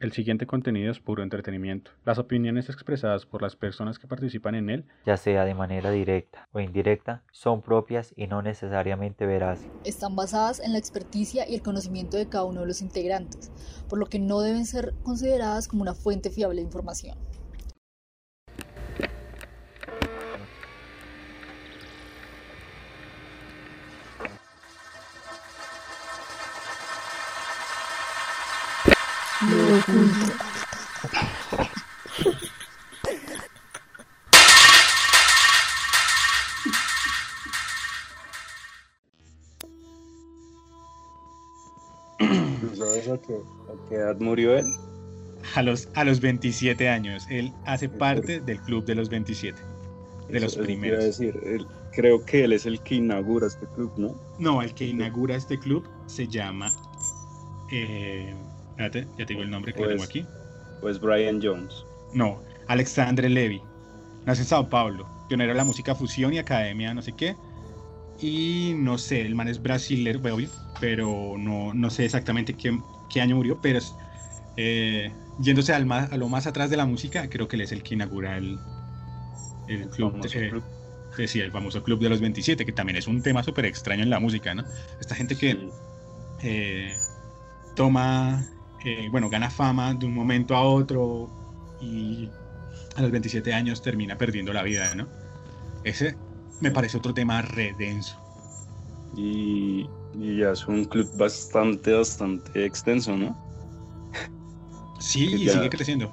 El 0.00 0.12
siguiente 0.12 0.46
contenido 0.46 0.92
es 0.92 1.00
puro 1.00 1.24
entretenimiento. 1.24 1.90
Las 2.04 2.18
opiniones 2.18 2.68
expresadas 2.68 3.26
por 3.26 3.42
las 3.42 3.56
personas 3.56 3.98
que 3.98 4.06
participan 4.06 4.54
en 4.54 4.70
él, 4.70 4.84
ya 5.04 5.16
sea 5.16 5.44
de 5.44 5.54
manera 5.54 5.90
directa 5.90 6.48
o 6.52 6.60
indirecta, 6.60 7.24
son 7.32 7.62
propias 7.62 8.14
y 8.14 8.28
no 8.28 8.40
necesariamente 8.40 9.26
veraces. 9.26 9.66
Están 9.82 10.14
basadas 10.14 10.60
en 10.60 10.70
la 10.70 10.78
experticia 10.78 11.48
y 11.48 11.56
el 11.56 11.62
conocimiento 11.62 12.16
de 12.16 12.28
cada 12.28 12.44
uno 12.44 12.60
de 12.60 12.68
los 12.68 12.80
integrantes, 12.80 13.50
por 13.88 13.98
lo 13.98 14.06
que 14.06 14.20
no 14.20 14.40
deben 14.40 14.66
ser 14.66 14.94
consideradas 15.02 15.66
como 15.66 15.82
una 15.82 15.94
fuente 15.94 16.30
fiable 16.30 16.60
de 16.60 16.66
información. 16.66 17.18
A 43.68 43.88
qué, 43.88 43.94
edad 43.96 44.16
murió 44.20 44.56
él? 44.56 44.66
a 45.54 45.62
los, 45.62 45.88
a 45.94 46.04
los 46.04 46.20
27 46.20 46.88
años. 46.88 47.26
Él 47.30 47.52
hace 47.64 47.88
parte 47.88 48.40
del 48.40 48.60
club 48.60 48.84
de 48.84 48.94
los 48.96 49.08
27, 49.08 49.58
de 50.28 50.40
los 50.40 50.52
Eso- 50.54 50.62
primeros. 50.62 51.02
decir, 51.04 51.38
él- 51.44 51.66
creo 51.92 52.24
que 52.24 52.44
él 52.44 52.52
es 52.52 52.66
el 52.66 52.80
que 52.80 52.96
inaugura 52.96 53.46
este 53.46 53.66
club, 53.74 53.92
¿no? 53.96 54.14
No, 54.38 54.62
el 54.62 54.74
que 54.74 54.86
inaugura 54.86 55.36
este 55.36 55.58
club 55.58 55.88
se 56.06 56.26
llama. 56.28 56.70
Eh, 57.72 58.34
espérate, 58.70 59.06
ya 59.18 59.26
te 59.26 59.32
digo 59.34 59.42
el 59.42 59.50
nombre 59.50 59.72
que 59.72 59.80
lo 59.80 59.88
tengo 59.88 59.98
Pues- 59.98 60.08
aquí. 60.10 60.26
Pues 60.80 61.00
Brian 61.00 61.40
Jones. 61.42 61.84
No, 62.14 62.40
Alexandre 62.68 63.28
Levy. 63.28 63.60
Nace 64.26 64.42
en 64.42 64.48
Sao 64.48 64.68
Paulo, 64.68 65.06
pionero 65.28 65.52
de 65.52 65.56
la 65.58 65.64
música 65.64 65.94
fusión 65.94 66.32
y 66.34 66.38
academia, 66.38 66.92
no 66.94 67.02
sé 67.02 67.12
qué. 67.12 67.34
Y 68.20 68.74
no 68.76 68.98
sé, 68.98 69.22
el 69.22 69.34
man 69.34 69.48
es 69.48 69.62
brasileño, 69.62 70.20
pero 70.80 71.34
no, 71.38 71.72
no 71.74 71.90
sé 71.90 72.04
exactamente 72.04 72.54
qué, 72.54 72.78
qué 73.08 73.20
año 73.20 73.36
murió, 73.36 73.60
pero 73.60 73.78
es, 73.78 73.96
eh, 74.56 75.16
yéndose 75.38 75.74
al 75.74 75.86
más, 75.86 76.12
a 76.12 76.16
lo 76.18 76.28
más 76.28 76.46
atrás 76.46 76.70
de 76.70 76.76
la 76.78 76.86
música, 76.86 77.28
creo 77.30 77.48
que 77.48 77.56
él 77.56 77.62
es 77.62 77.72
el 77.72 77.82
que 77.82 77.94
inaugura 77.94 78.38
el, 78.38 78.66
el 79.66 79.90
club. 79.90 80.18
famoso 80.20 80.28
eh, 80.30 80.48
club. 80.48 80.64
eh, 81.16 81.28
sí, 81.28 81.40
el 81.40 81.52
famoso 81.52 81.82
Club 81.82 82.00
de 82.00 82.08
los 82.08 82.20
27, 82.20 82.64
que 82.66 82.72
también 82.72 82.96
es 82.96 83.06
un 83.08 83.22
tema 83.22 83.42
súper 83.42 83.66
extraño 83.66 84.02
en 84.02 84.10
la 84.10 84.20
música, 84.20 84.54
¿no? 84.54 84.64
Esta 85.00 85.14
gente 85.14 85.36
que 85.36 85.56
Sí. 85.56 85.78
eh, 86.38 87.06
toma, 87.74 88.52
eh, 88.84 89.08
bueno, 89.10 89.30
gana 89.30 89.50
fama 89.50 89.94
de 89.94 90.06
un 90.06 90.14
momento 90.14 90.56
a 90.56 90.62
otro 90.64 91.34
y 91.78 92.36
a 92.96 93.02
los 93.02 93.12
27 93.12 93.54
años 93.54 93.82
termina 93.82 94.18
perdiendo 94.18 94.52
la 94.52 94.62
vida, 94.64 94.94
¿no? 94.96 95.10
Ese 95.82 96.20
me 96.60 96.72
parece 96.72 96.98
otro 96.98 97.14
tema 97.14 97.42
re 97.42 97.74
denso. 97.74 98.16
Y, 99.12 99.97
y 100.20 100.38
ya 100.38 100.52
es 100.52 100.66
un 100.66 100.84
club 100.84 101.08
bastante, 101.16 101.92
bastante 101.92 102.64
extenso, 102.64 103.16
¿no? 103.16 103.36
Sí, 104.98 105.26
y 105.26 105.48
sigue 105.48 105.70
creciendo. 105.70 106.10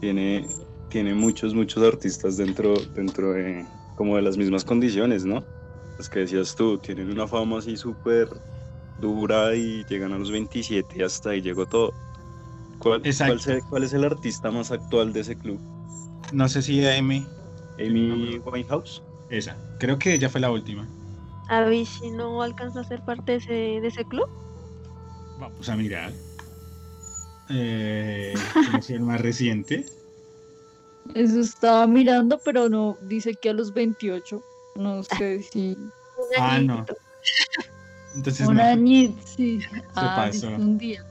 Tiene, 0.00 0.46
tiene 0.90 1.14
muchos, 1.14 1.54
muchos 1.54 1.82
artistas 1.82 2.36
dentro, 2.36 2.74
dentro 2.94 3.32
de 3.32 3.64
como 3.96 4.16
de 4.16 4.22
las 4.22 4.36
mismas 4.36 4.64
condiciones, 4.64 5.24
¿no? 5.24 5.44
Las 5.98 6.08
que 6.08 6.20
decías 6.20 6.56
tú, 6.56 6.78
tienen 6.78 7.10
una 7.10 7.28
fama 7.28 7.58
así 7.58 7.76
súper 7.76 8.28
dura 9.00 9.54
y 9.54 9.84
llegan 9.84 10.12
a 10.12 10.18
los 10.18 10.30
27 10.30 10.98
y 10.98 11.02
hasta 11.02 11.30
ahí 11.30 11.40
llegó 11.40 11.66
todo. 11.66 11.92
¿Cuál, 12.80 13.02
cuál, 13.02 13.62
cuál 13.70 13.84
es 13.84 13.92
el 13.92 14.04
artista 14.04 14.50
más 14.50 14.72
actual 14.72 15.12
de 15.12 15.20
ese 15.20 15.36
club? 15.36 15.60
No 16.32 16.48
sé 16.48 16.60
si 16.60 16.84
Amy, 16.84 17.24
Amy 17.78 18.38
Winehouse. 18.44 19.02
esa, 19.30 19.56
creo 19.78 19.98
que 19.98 20.14
ella 20.14 20.28
fue 20.28 20.40
la 20.40 20.50
última. 20.50 20.88
Avicii 21.48 22.10
no 22.10 22.42
alcanzó 22.42 22.80
a 22.80 22.84
ser 22.84 23.02
parte 23.02 23.32
de 23.32 23.38
ese, 23.38 23.52
de 23.52 23.86
ese 23.88 24.04
club. 24.04 24.26
Vamos 25.38 25.68
a 25.68 25.76
mirar. 25.76 26.12
Eh, 27.50 28.34
¿quién 28.54 28.76
es 28.76 28.90
el 28.90 29.00
más 29.00 29.20
reciente? 29.20 29.84
Eso 31.14 31.40
estaba 31.40 31.86
mirando, 31.86 32.40
pero 32.44 32.68
no 32.68 32.96
dice 33.02 33.34
que 33.34 33.50
a 33.50 33.52
los 33.52 33.72
28. 33.72 34.42
No 34.76 35.02
sé 35.02 35.42
si. 35.42 35.76
Ah, 36.38 36.58
no. 36.60 36.86
Entonces, 38.14 38.46
Un 38.48 38.56
no. 38.56 38.62
añito, 38.62 39.20
sí. 39.26 39.60
ah, 39.96 40.14
pasó. 40.16 40.48
un 40.56 40.78
día. 40.78 41.04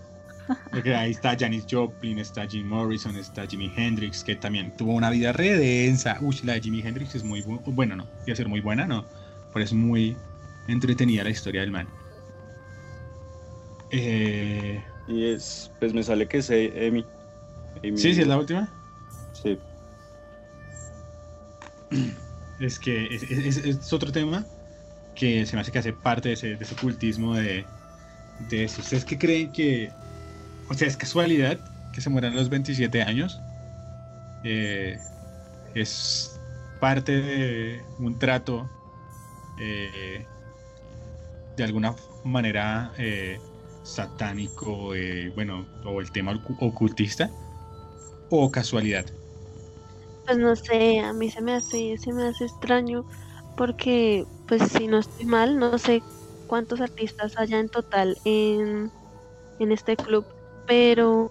Porque 0.71 0.93
ahí 0.95 1.11
está 1.11 1.37
Janis 1.37 1.65
Joplin, 1.69 2.19
está 2.19 2.47
Jim 2.47 2.67
Morrison, 2.67 3.15
está 3.15 3.45
Jimi 3.47 3.71
Hendrix, 3.75 4.23
que 4.23 4.35
también 4.35 4.75
tuvo 4.75 4.93
una 4.93 5.09
vida 5.09 5.31
re 5.31 5.55
densa. 5.57 6.17
Uy, 6.21 6.37
la 6.43 6.53
de 6.53 6.61
Jimi 6.61 6.81
Hendrix 6.81 7.15
es 7.15 7.23
muy 7.23 7.41
bu- 7.41 7.61
bueno, 7.65 7.95
no, 7.95 8.07
iba 8.25 8.33
a 8.33 8.35
ser 8.35 8.47
muy 8.49 8.59
buena, 8.59 8.85
no, 8.85 9.05
pero 9.53 9.63
es 9.65 9.73
muy 9.73 10.17
entretenida 10.67 11.23
la 11.23 11.29
historia 11.29 11.61
del 11.61 11.71
man. 11.71 11.87
Eh, 13.91 14.83
Y 15.07 15.25
es, 15.25 15.71
pues 15.79 15.93
me 15.93 16.03
sale 16.03 16.27
que 16.27 16.37
es 16.37 16.49
Amy. 16.49 17.05
Amy- 17.83 17.97
sí, 17.97 18.13
sí, 18.13 18.21
es 18.21 18.27
la 18.27 18.37
última. 18.37 18.69
Sí. 19.33 19.57
Es 22.59 22.79
que 22.79 23.07
es, 23.13 23.23
es- 23.23 23.57
es- 23.57 23.65
es 23.65 23.93
otro 23.93 24.11
tema 24.11 24.45
que 25.15 25.45
se 25.45 25.55
me 25.55 25.61
hace 25.61 25.71
que 25.71 25.79
hace 25.79 25.91
parte 25.93 26.29
de 26.29 26.33
ese, 26.35 26.55
de 26.55 26.63
ese 26.63 26.75
cultismo 26.75 27.35
de, 27.35 27.65
de 28.49 28.63
eso. 28.63 28.81
¿Ustedes 28.81 29.03
qué 29.05 29.17
creen 29.17 29.51
que, 29.51 29.91
o 30.69 30.73
sea, 30.73 30.87
es 30.87 30.95
casualidad 30.95 31.57
que 31.91 31.99
se 32.01 32.09
mueran 32.09 32.33
a 32.33 32.35
los 32.35 32.49
27 32.49 33.01
años? 33.01 33.41
Eh, 34.43 34.97
es 35.75 36.39
parte 36.79 37.21
de 37.21 37.81
un 37.99 38.17
trato 38.17 38.69
eh, 39.57 40.25
de 41.55 41.63
alguna 41.63 41.95
manera 42.23 42.93
eh, 42.97 43.39
satánico, 43.83 44.95
eh, 44.95 45.31
bueno, 45.35 45.67
o 45.85 45.99
el 46.01 46.11
tema 46.11 46.33
ocu- 46.33 46.57
ocultista, 46.59 47.29
o 48.29 48.51
casualidad. 48.51 49.05
Pues 50.25 50.37
no 50.37 50.55
sé, 50.55 50.99
a 50.99 51.13
mí 51.13 51.29
se 51.29 51.41
me 51.41 51.53
hace, 51.53 51.95
se 51.97 52.13
me 52.13 52.27
hace 52.27 52.45
extraño 52.45 53.05
porque, 53.55 54.25
pues 54.47 54.63
si 54.71 54.87
no 54.87 54.99
estoy 54.99 55.25
mal, 55.25 55.57
no 55.59 55.77
sé 55.77 56.01
cuántos 56.47 56.81
artistas 56.81 57.33
haya 57.37 57.59
en 57.59 57.69
total 57.69 58.17
en, 58.23 58.91
en 59.59 59.71
este 59.71 59.95
club, 59.97 60.27
pero 60.65 61.27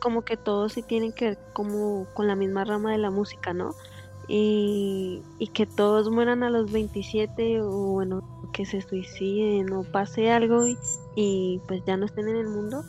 como 0.00 0.22
que 0.22 0.36
todos 0.36 0.72
sí 0.74 0.82
tienen 0.82 1.12
que 1.12 1.26
ver 1.26 1.38
como 1.52 2.06
con 2.12 2.26
la 2.26 2.36
misma 2.36 2.64
rama 2.64 2.92
de 2.92 2.98
la 2.98 3.10
música, 3.10 3.52
¿no? 3.54 3.74
Y, 4.34 5.20
y 5.38 5.48
que 5.48 5.66
todos 5.66 6.10
mueran 6.10 6.42
a 6.42 6.48
los 6.48 6.72
27 6.72 7.60
o 7.60 7.68
bueno, 7.68 8.22
que 8.54 8.64
se 8.64 8.80
suiciden 8.80 9.70
o 9.74 9.84
pase 9.84 10.30
algo 10.30 10.66
y, 10.66 10.78
y 11.16 11.60
pues 11.68 11.82
ya 11.86 11.98
no 11.98 12.06
estén 12.06 12.28
en 12.28 12.36
el 12.36 12.48
mundo, 12.48 12.82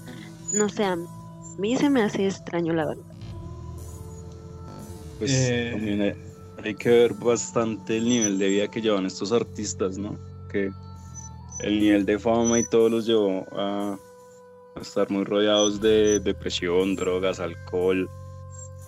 no 0.53 0.69
sé, 0.69 0.85
a 0.85 0.97
mí 1.57 1.75
se 1.75 1.89
me 1.89 2.01
hace 2.01 2.27
extraño 2.27 2.71
la 2.73 2.85
verdad. 2.85 3.03
Pues 5.19 5.31
Eh. 5.33 5.71
también 5.73 6.01
hay, 6.01 6.13
hay 6.63 6.75
que 6.75 6.89
ver 6.89 7.13
bastante 7.13 7.97
el 7.97 8.05
nivel 8.05 8.39
de 8.39 8.47
vida 8.47 8.67
que 8.69 8.81
llevan 8.81 9.05
estos 9.05 9.33
artistas, 9.33 9.97
¿no? 9.97 10.17
Que 10.49 10.71
el 11.59 11.79
nivel 11.79 12.05
de 12.05 12.19
fama 12.19 12.57
y 12.59 12.63
todo 12.69 12.87
los 12.87 13.05
llevó 13.05 13.45
a, 13.51 13.97
a 14.75 14.79
estar 14.79 15.09
muy 15.11 15.25
rodeados 15.25 15.81
de 15.81 16.21
depresión, 16.21 16.95
drogas, 16.95 17.41
alcohol, 17.41 18.09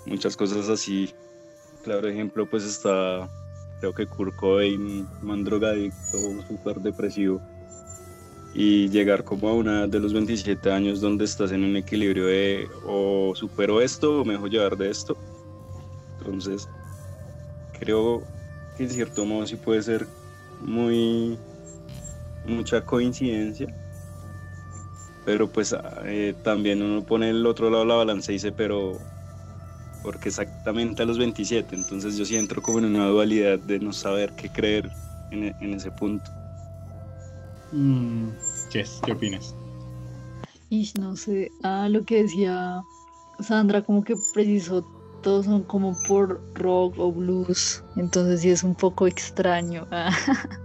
muchas 0.06 0.38
cosas 0.38 0.70
así. 0.70 1.14
Claro 1.86 2.08
ejemplo, 2.08 2.50
pues 2.50 2.64
está, 2.64 3.30
creo 3.80 3.94
que 3.94 4.08
Kurt 4.08 4.36
Cobain, 4.36 5.08
man 5.22 5.46
súper 6.48 6.78
depresivo. 6.82 7.40
Y 8.56 8.90
llegar 8.90 9.24
como 9.24 9.50
a 9.50 9.54
una 9.54 9.86
de 9.86 10.00
los 10.00 10.12
27 10.12 10.72
años 10.72 11.00
donde 11.00 11.26
estás 11.26 11.52
en 11.52 11.64
un 11.64 11.76
equilibrio 11.76 12.26
de 12.26 12.68
o 12.88 13.34
supero 13.36 13.82
esto 13.82 14.22
o 14.22 14.26
me 14.26 14.34
dejo 14.34 14.48
llevar 14.48 14.76
de 14.76 14.90
esto. 14.90 15.16
Entonces, 16.18 16.68
creo 17.80 18.24
que 18.78 18.86
en 18.86 18.90
cierto 18.90 19.24
modo 19.24 19.46
sí 19.46 19.56
puede 19.56 19.84
ser 19.84 20.08
muy 20.62 21.38
mucha 22.48 22.84
coincidencia. 22.84 23.68
Pero 25.24 25.52
pues 25.52 25.76
eh, 26.06 26.34
también 26.42 26.82
uno 26.82 27.04
pone 27.06 27.30
el 27.30 27.46
otro 27.46 27.70
lado 27.70 27.84
de 27.84 27.90
la 27.90 27.96
balanza 27.96 28.32
y 28.32 28.36
dice, 28.36 28.52
pero 28.52 28.98
porque 30.06 30.30
exactamente 30.30 31.02
a 31.02 31.06
los 31.08 31.18
27, 31.18 31.76
entonces 31.76 32.16
yo 32.16 32.26
sí 32.26 32.38
entro 32.38 32.62
como 32.62 32.78
en 32.78 32.86
una 32.86 33.08
dualidad 33.08 33.58
de 33.58 33.80
no 33.80 33.92
saber 33.92 34.36
qué 34.36 34.52
creer 34.52 34.92
en, 35.32 35.46
e- 35.46 35.56
en 35.60 35.74
ese 35.74 35.92
punto. 35.92 36.30
Mm, 37.72 38.30
¿qué 38.70 39.12
opinas? 39.12 39.56
Y 40.70 40.92
no 41.00 41.16
sé, 41.16 41.54
ah, 41.64 41.90
lo 41.90 42.04
que 42.06 42.24
decía 42.24 42.84
Sandra, 43.40 43.84
como 43.84 44.04
que 44.04 44.18
preciso, 44.18 44.88
todos 45.22 45.46
son 45.46 45.66
como 45.66 45.98
por 46.08 46.44
rock 46.56 46.96
o 47.00 47.14
blues, 47.14 47.84
entonces 47.96 48.42
sí 48.42 48.50
es 48.52 48.64
un 48.64 48.76
poco 48.76 49.08
extraño. 49.08 49.88
ah. 49.92 50.12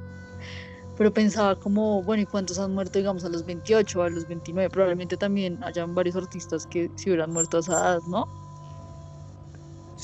pero 0.94 1.12
pensaba 1.12 1.56
como, 1.56 2.02
bueno, 2.02 2.22
¿y 2.22 2.26
cuántos 2.26 2.58
han 2.58 2.72
muerto, 2.74 2.98
digamos, 2.98 3.24
a 3.24 3.28
los 3.30 3.44
28, 3.44 4.02
a 4.02 4.10
los 4.10 4.26
29? 4.26 4.70
Probablemente 4.70 5.16
también 5.16 5.58
hayan 5.62 5.94
varios 5.94 6.16
artistas 6.16 6.66
que 6.66 6.90
se 6.96 7.10
hubieran 7.10 7.32
muerto 7.32 7.56
a 7.56 7.60
esa 7.60 7.72
edad, 7.72 8.02
¿no? 8.04 8.26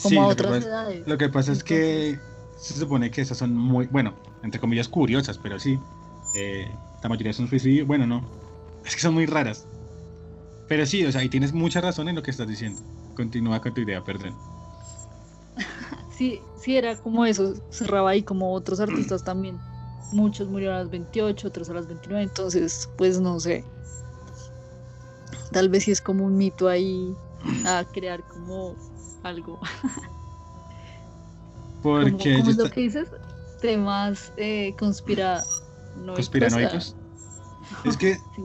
Como 0.02 0.10
Sí, 0.10 0.16
a 0.18 0.20
lo 0.22 0.26
que 0.28 0.32
otras 0.32 0.52
pasa- 0.54 0.66
edades. 0.68 1.08
Lo 1.08 1.18
que 1.18 1.28
pasa 1.28 1.52
es 1.52 1.64
que 1.64 2.18
se 2.58 2.74
supone 2.74 3.10
que 3.10 3.20
esas 3.22 3.38
son 3.38 3.54
muy, 3.56 3.86
bueno, 3.86 4.14
entre 4.42 4.60
comillas 4.60 4.88
curiosas, 4.88 5.38
pero 5.38 5.58
sí. 5.58 5.78
eh, 6.34 6.70
la 7.02 7.08
mayoría 7.08 7.32
son 7.32 7.48
suicidios. 7.48 7.86
Bueno, 7.86 8.06
no. 8.06 8.26
Es 8.84 8.94
que 8.94 9.00
son 9.00 9.14
muy 9.14 9.26
raras. 9.26 9.64
Pero 10.68 10.84
sí, 10.86 11.04
o 11.06 11.12
sea, 11.12 11.22
y 11.22 11.28
tienes 11.28 11.52
mucha 11.52 11.80
razón 11.80 12.08
en 12.08 12.14
lo 12.16 12.22
que 12.22 12.30
estás 12.30 12.48
diciendo. 12.48 12.80
Continúa 13.14 13.60
con 13.60 13.72
tu 13.72 13.80
idea, 13.80 14.02
perdón. 14.02 14.34
Sí, 16.16 16.40
sí, 16.58 16.76
era 16.76 16.96
como 16.96 17.26
eso, 17.26 17.52
cerraba 17.70 18.08
ahí 18.10 18.22
como 18.22 18.54
otros 18.54 18.80
artistas 18.80 19.22
también. 19.22 19.58
Muchos 20.12 20.48
murieron 20.48 20.76
a 20.76 20.78
las 20.80 20.90
28, 20.90 21.48
otros 21.48 21.68
a 21.68 21.74
las 21.74 21.86
29, 21.86 22.22
entonces, 22.24 22.88
pues 22.96 23.20
no 23.20 23.38
sé. 23.38 23.64
Tal 25.52 25.68
vez 25.68 25.84
sí 25.84 25.90
es 25.90 26.00
como 26.00 26.24
un 26.24 26.36
mito 26.38 26.68
ahí 26.68 27.14
a 27.66 27.84
crear 27.92 28.22
como 28.24 28.74
algo. 29.26 29.58
¿Cómo, 31.82 31.82
Porque 31.82 32.36
cómo 32.38 32.50
es 32.50 32.56
lo 32.56 32.70
que 32.70 32.82
dices? 32.82 33.08
Temas 33.60 34.32
eh, 34.36 34.74
conspira... 34.78 35.42
conspiranoicos. 36.14 36.94
Es 37.84 37.96
que 37.96 38.14
Sí. 38.34 38.42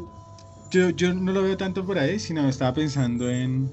yo, 0.71 0.89
yo 0.89 1.13
no 1.13 1.31
lo 1.31 1.43
veo 1.43 1.55
tanto 1.57 1.85
por 1.85 1.99
ahí, 1.99 2.19
sino 2.19 2.47
estaba 2.49 2.73
pensando 2.73 3.29
en, 3.29 3.71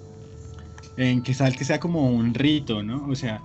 en 0.97 1.23
que, 1.23 1.33
sal, 1.33 1.57
que 1.57 1.65
sea 1.65 1.81
como 1.81 2.11
un 2.11 2.35
rito, 2.35 2.83
¿no? 2.83 3.07
O 3.09 3.15
sea, 3.15 3.43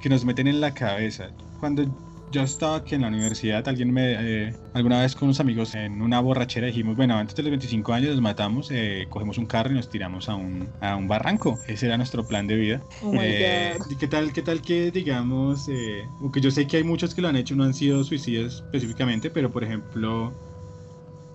que 0.00 0.08
nos 0.10 0.24
meten 0.24 0.48
en 0.48 0.60
la 0.60 0.74
cabeza. 0.74 1.30
Cuando 1.60 1.86
yo 2.30 2.42
estaba 2.42 2.76
aquí 2.76 2.94
en 2.94 3.02
la 3.02 3.08
universidad, 3.08 3.66
alguien 3.68 3.92
me, 3.92 4.46
eh, 4.48 4.56
alguna 4.74 5.00
vez 5.00 5.14
con 5.14 5.26
unos 5.28 5.40
amigos 5.40 5.74
en 5.74 6.02
una 6.02 6.20
borrachera 6.20 6.66
dijimos, 6.66 6.96
bueno, 6.96 7.16
antes 7.16 7.34
de 7.36 7.42
los 7.42 7.50
25 7.50 7.92
años 7.92 8.10
nos 8.12 8.20
matamos, 8.20 8.70
eh, 8.70 9.06
cogemos 9.08 9.38
un 9.38 9.46
carro 9.46 9.70
y 9.72 9.74
nos 9.74 9.88
tiramos 9.88 10.28
a 10.28 10.34
un, 10.34 10.74
a 10.80 10.96
un 10.96 11.08
barranco. 11.08 11.62
Ese 11.66 11.86
era 11.86 11.96
nuestro 11.96 12.26
plan 12.26 12.46
de 12.46 12.56
vida. 12.56 12.86
Oh 13.00 13.22
Eh, 13.22 13.76
God. 13.78 13.86
¿y 13.88 13.96
¿Qué 13.96 14.08
tal, 14.08 14.32
qué 14.32 14.42
tal 14.42 14.60
que 14.62 14.90
digamos, 14.90 15.68
eh, 15.68 16.12
aunque 16.20 16.40
yo 16.40 16.50
sé 16.50 16.66
que 16.66 16.78
hay 16.78 16.84
muchos 16.84 17.14
que 17.14 17.22
lo 17.22 17.28
han 17.28 17.36
hecho, 17.36 17.54
no 17.56 17.64
han 17.64 17.74
sido 17.74 18.02
suicidios 18.04 18.62
específicamente, 18.66 19.30
pero 19.30 19.52
por 19.52 19.64
ejemplo, 19.64 20.36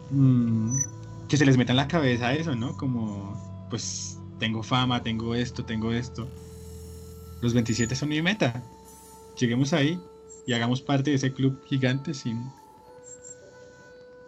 mm, 0.09 0.77
que 1.27 1.37
se 1.37 1.45
les 1.45 1.57
meta 1.57 1.73
en 1.73 1.77
la 1.77 1.87
cabeza 1.87 2.33
eso, 2.33 2.55
¿no? 2.55 2.75
Como, 2.77 3.67
pues, 3.69 4.23
tengo 4.37 4.63
fama, 4.63 5.03
tengo 5.03 5.35
esto, 5.35 5.65
tengo 5.65 5.91
esto. 5.93 6.33
Los 7.41 7.53
27 7.53 7.95
son 7.95 8.09
mi 8.09 8.21
meta. 8.21 8.71
Lleguemos 9.35 9.73
ahí 9.73 10.10
y 10.45 10.53
hagamos 10.53 10.81
parte 10.81 11.11
de 11.11 11.17
ese 11.17 11.33
club 11.33 11.61
gigante 11.65 12.13
sin... 12.13 12.51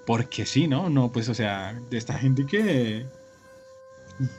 Porque 0.06 0.46
sí, 0.46 0.68
¿no? 0.68 0.90
No, 0.90 1.12
pues, 1.12 1.30
o 1.30 1.34
sea, 1.34 1.80
de 1.90 1.98
esta 1.98 2.14
gente 2.14 2.46
que 2.46 3.06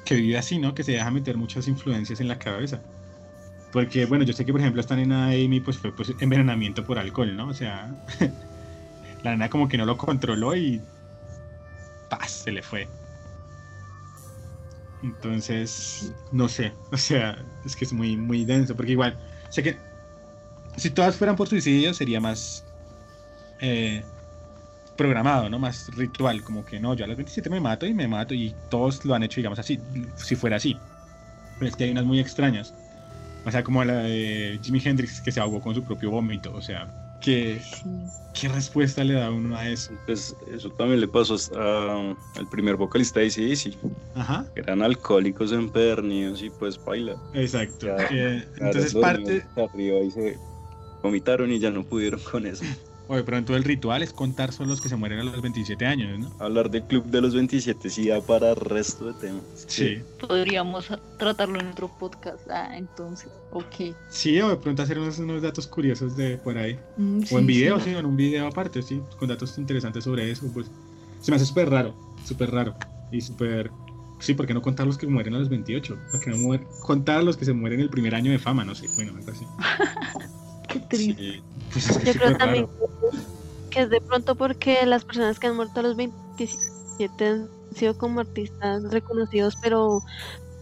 que 0.04 0.14
vive 0.14 0.38
así, 0.38 0.58
¿no? 0.58 0.74
Que 0.74 0.84
se 0.84 0.92
deja 0.92 1.10
meter 1.10 1.36
muchas 1.36 1.68
influencias 1.68 2.20
en 2.20 2.28
la 2.28 2.38
cabeza. 2.38 2.80
Porque, 3.72 4.06
bueno, 4.06 4.24
yo 4.24 4.32
sé 4.32 4.44
que, 4.44 4.52
por 4.52 4.60
ejemplo, 4.60 4.80
esta 4.80 4.94
nena 4.94 5.26
Amy, 5.26 5.60
pues 5.60 5.78
fue 5.78 5.94
pues, 5.94 6.12
envenenamiento 6.20 6.84
por 6.84 6.98
alcohol, 6.98 7.36
¿no? 7.36 7.48
O 7.48 7.54
sea, 7.54 7.92
la 9.22 9.32
nena 9.32 9.48
como 9.48 9.68
que 9.68 9.76
no 9.76 9.84
lo 9.84 9.96
controló 9.96 10.54
y. 10.54 10.80
¡Paz! 12.08 12.30
Se 12.30 12.52
le 12.52 12.62
fue. 12.62 12.86
Entonces, 15.02 16.12
no 16.30 16.48
sé. 16.48 16.72
O 16.92 16.96
sea, 16.96 17.44
es 17.64 17.74
que 17.74 17.84
es 17.84 17.92
muy, 17.92 18.16
muy 18.16 18.44
denso. 18.44 18.76
Porque 18.76 18.92
igual, 18.92 19.18
sé 19.50 19.62
que 19.62 19.76
si 20.76 20.90
todas 20.90 21.16
fueran 21.16 21.36
por 21.36 21.48
suicidio 21.48 21.94
sería 21.94 22.20
más. 22.20 22.64
eh, 23.60 24.04
programado, 24.96 25.48
¿no? 25.50 25.58
Más 25.58 25.88
ritual, 25.96 26.42
como 26.44 26.64
que 26.64 26.78
no, 26.78 26.94
yo 26.94 27.04
a 27.04 27.08
los 27.08 27.16
27 27.16 27.50
me 27.50 27.58
mato 27.60 27.84
y 27.84 27.92
me 27.94 28.06
mato 28.06 28.32
y 28.32 28.54
todos 28.70 29.04
lo 29.04 29.12
han 29.14 29.24
hecho, 29.24 29.40
digamos 29.40 29.58
así, 29.58 29.80
si 30.14 30.36
fuera 30.36 30.56
así. 30.56 30.78
Pero 31.58 31.68
es 31.68 31.74
que 31.74 31.82
hay 31.84 31.90
unas 31.90 32.04
muy 32.04 32.20
extrañas. 32.20 32.72
O 33.44 33.50
sea, 33.50 33.64
como 33.64 33.82
la 33.84 33.94
de 34.04 34.60
Jimi 34.62 34.80
Hendrix 34.84 35.20
que 35.20 35.32
se 35.32 35.40
ahogó 35.40 35.60
con 35.60 35.74
su 35.74 35.82
propio 35.82 36.10
vómito. 36.12 36.52
O 36.54 36.62
sea, 36.62 36.86
¿qué, 37.20 37.60
Sí. 37.60 38.08
qué 38.34 38.48
respuesta 38.48 39.02
le 39.02 39.14
da 39.14 39.30
uno 39.32 39.56
a 39.56 39.68
eso? 39.68 39.92
Pues 40.06 40.36
eso 40.46 40.70
también 40.70 41.00
le 41.00 41.08
pasó 41.08 41.36
a- 41.58 42.14
al 42.38 42.46
primer 42.48 42.76
vocalista 42.76 43.18
de 43.18 43.26
AC/DC, 43.26 43.76
Ajá, 44.14 44.46
que 44.54 44.60
eran 44.60 44.80
alcohólicos 44.82 45.50
empedernidos 45.50 46.40
y 46.40 46.50
pues 46.50 46.78
baila. 46.84 47.16
exacto. 47.32 47.86
Ya, 47.88 47.96
Eh, 48.12 48.44
entonces 48.58 48.94
parte, 48.94 49.44
arriba 49.56 49.98
y 49.98 50.10
se 50.12 50.38
vomitaron 51.04 51.52
y 51.52 51.58
ya 51.60 51.70
no 51.70 51.84
pudieron 51.84 52.18
con 52.20 52.46
eso. 52.46 52.64
o 53.06 53.16
de 53.16 53.22
pronto 53.22 53.54
el 53.54 53.62
ritual 53.64 54.02
es 54.02 54.12
contar 54.14 54.50
solo 54.52 54.70
los 54.70 54.80
que 54.80 54.88
se 54.88 54.96
mueren 54.96 55.18
a 55.20 55.24
los 55.24 55.42
27 55.42 55.84
años, 55.84 56.18
¿no? 56.18 56.32
Hablar 56.38 56.70
del 56.70 56.82
club 56.84 57.04
de 57.04 57.20
los 57.20 57.34
27 57.34 57.90
sí 57.90 58.08
da 58.08 58.20
para 58.22 58.50
el 58.50 58.56
resto 58.56 59.12
de 59.12 59.12
temas. 59.20 59.42
Sí. 59.66 59.98
Podríamos 60.26 60.88
tratarlo 61.18 61.60
en 61.60 61.66
otro 61.68 61.88
podcast. 62.00 62.48
Ah, 62.50 62.74
entonces, 62.76 63.28
ok. 63.52 63.94
Sí, 64.08 64.40
o 64.40 64.48
de 64.48 64.56
pronto 64.56 64.82
hacer 64.82 64.98
unos, 64.98 65.18
unos 65.18 65.42
datos 65.42 65.66
curiosos 65.66 66.16
de 66.16 66.38
por 66.38 66.56
ahí. 66.56 66.78
Mm, 66.96 67.18
O 67.18 67.20
en 67.20 67.26
sí, 67.28 67.44
video, 67.44 67.78
sí. 67.80 67.90
en 67.90 68.06
un 68.06 68.16
video 68.16 68.46
aparte, 68.46 68.80
sí, 68.82 69.02
con 69.18 69.28
datos 69.28 69.58
interesantes 69.58 70.04
sobre 70.04 70.30
eso, 70.30 70.50
pues 70.54 70.70
se 71.20 71.30
me 71.30 71.36
hace 71.36 71.44
súper 71.44 71.68
raro, 71.68 71.94
súper 72.24 72.50
raro 72.50 72.74
y 73.12 73.20
súper... 73.20 73.70
Sí, 74.20 74.32
¿por 74.32 74.46
qué 74.46 74.54
no 74.54 74.62
contar 74.62 74.86
los 74.86 74.96
que 74.96 75.06
mueren 75.06 75.34
a 75.34 75.38
los 75.40 75.50
28? 75.50 75.98
¿Por 76.10 76.20
qué 76.20 76.30
no 76.30 76.36
muer- 76.38 76.64
contar 76.80 77.22
los 77.22 77.36
que 77.36 77.44
se 77.44 77.52
mueren 77.52 77.80
el 77.80 77.90
primer 77.90 78.14
año 78.14 78.30
de 78.30 78.38
fama? 78.38 78.64
No 78.64 78.74
sé, 78.74 78.86
bueno, 78.96 79.12
algo 79.14 79.30
así. 79.30 79.44
Qué 80.74 80.80
triste. 80.80 81.22
Sí, 81.22 81.42
Pues 81.72 81.90
es 81.90 81.98
que 81.98 82.04
Yo 82.06 82.12
creo 82.14 82.36
también 82.36 82.66
raro. 82.66 83.10
que 83.70 83.80
es 83.80 83.90
de 83.90 84.00
pronto 84.00 84.34
porque 84.34 84.84
las 84.86 85.04
personas 85.04 85.38
que 85.38 85.46
han 85.46 85.56
muerto 85.56 85.80
a 85.80 85.82
los 85.84 85.96
27 85.96 87.26
han 87.26 87.48
sido 87.74 87.96
como 87.96 88.20
artistas 88.20 88.82
reconocidos, 88.90 89.56
pero, 89.62 90.00